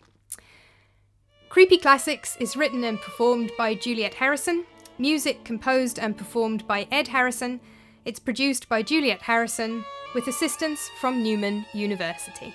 Creepy 1.48 1.78
Classics 1.78 2.36
is 2.40 2.56
written 2.56 2.82
and 2.82 3.00
performed 3.00 3.52
by 3.56 3.74
Juliet 3.74 4.14
Harrison, 4.14 4.64
music 4.98 5.44
composed 5.44 5.98
and 6.00 6.16
performed 6.16 6.66
by 6.66 6.88
Ed 6.90 7.08
Harrison. 7.08 7.60
It's 8.04 8.18
produced 8.18 8.68
by 8.68 8.82
Juliet 8.82 9.22
Harrison 9.22 9.84
with 10.14 10.26
assistance 10.26 10.90
from 11.00 11.22
Newman 11.22 11.64
University. 11.72 12.52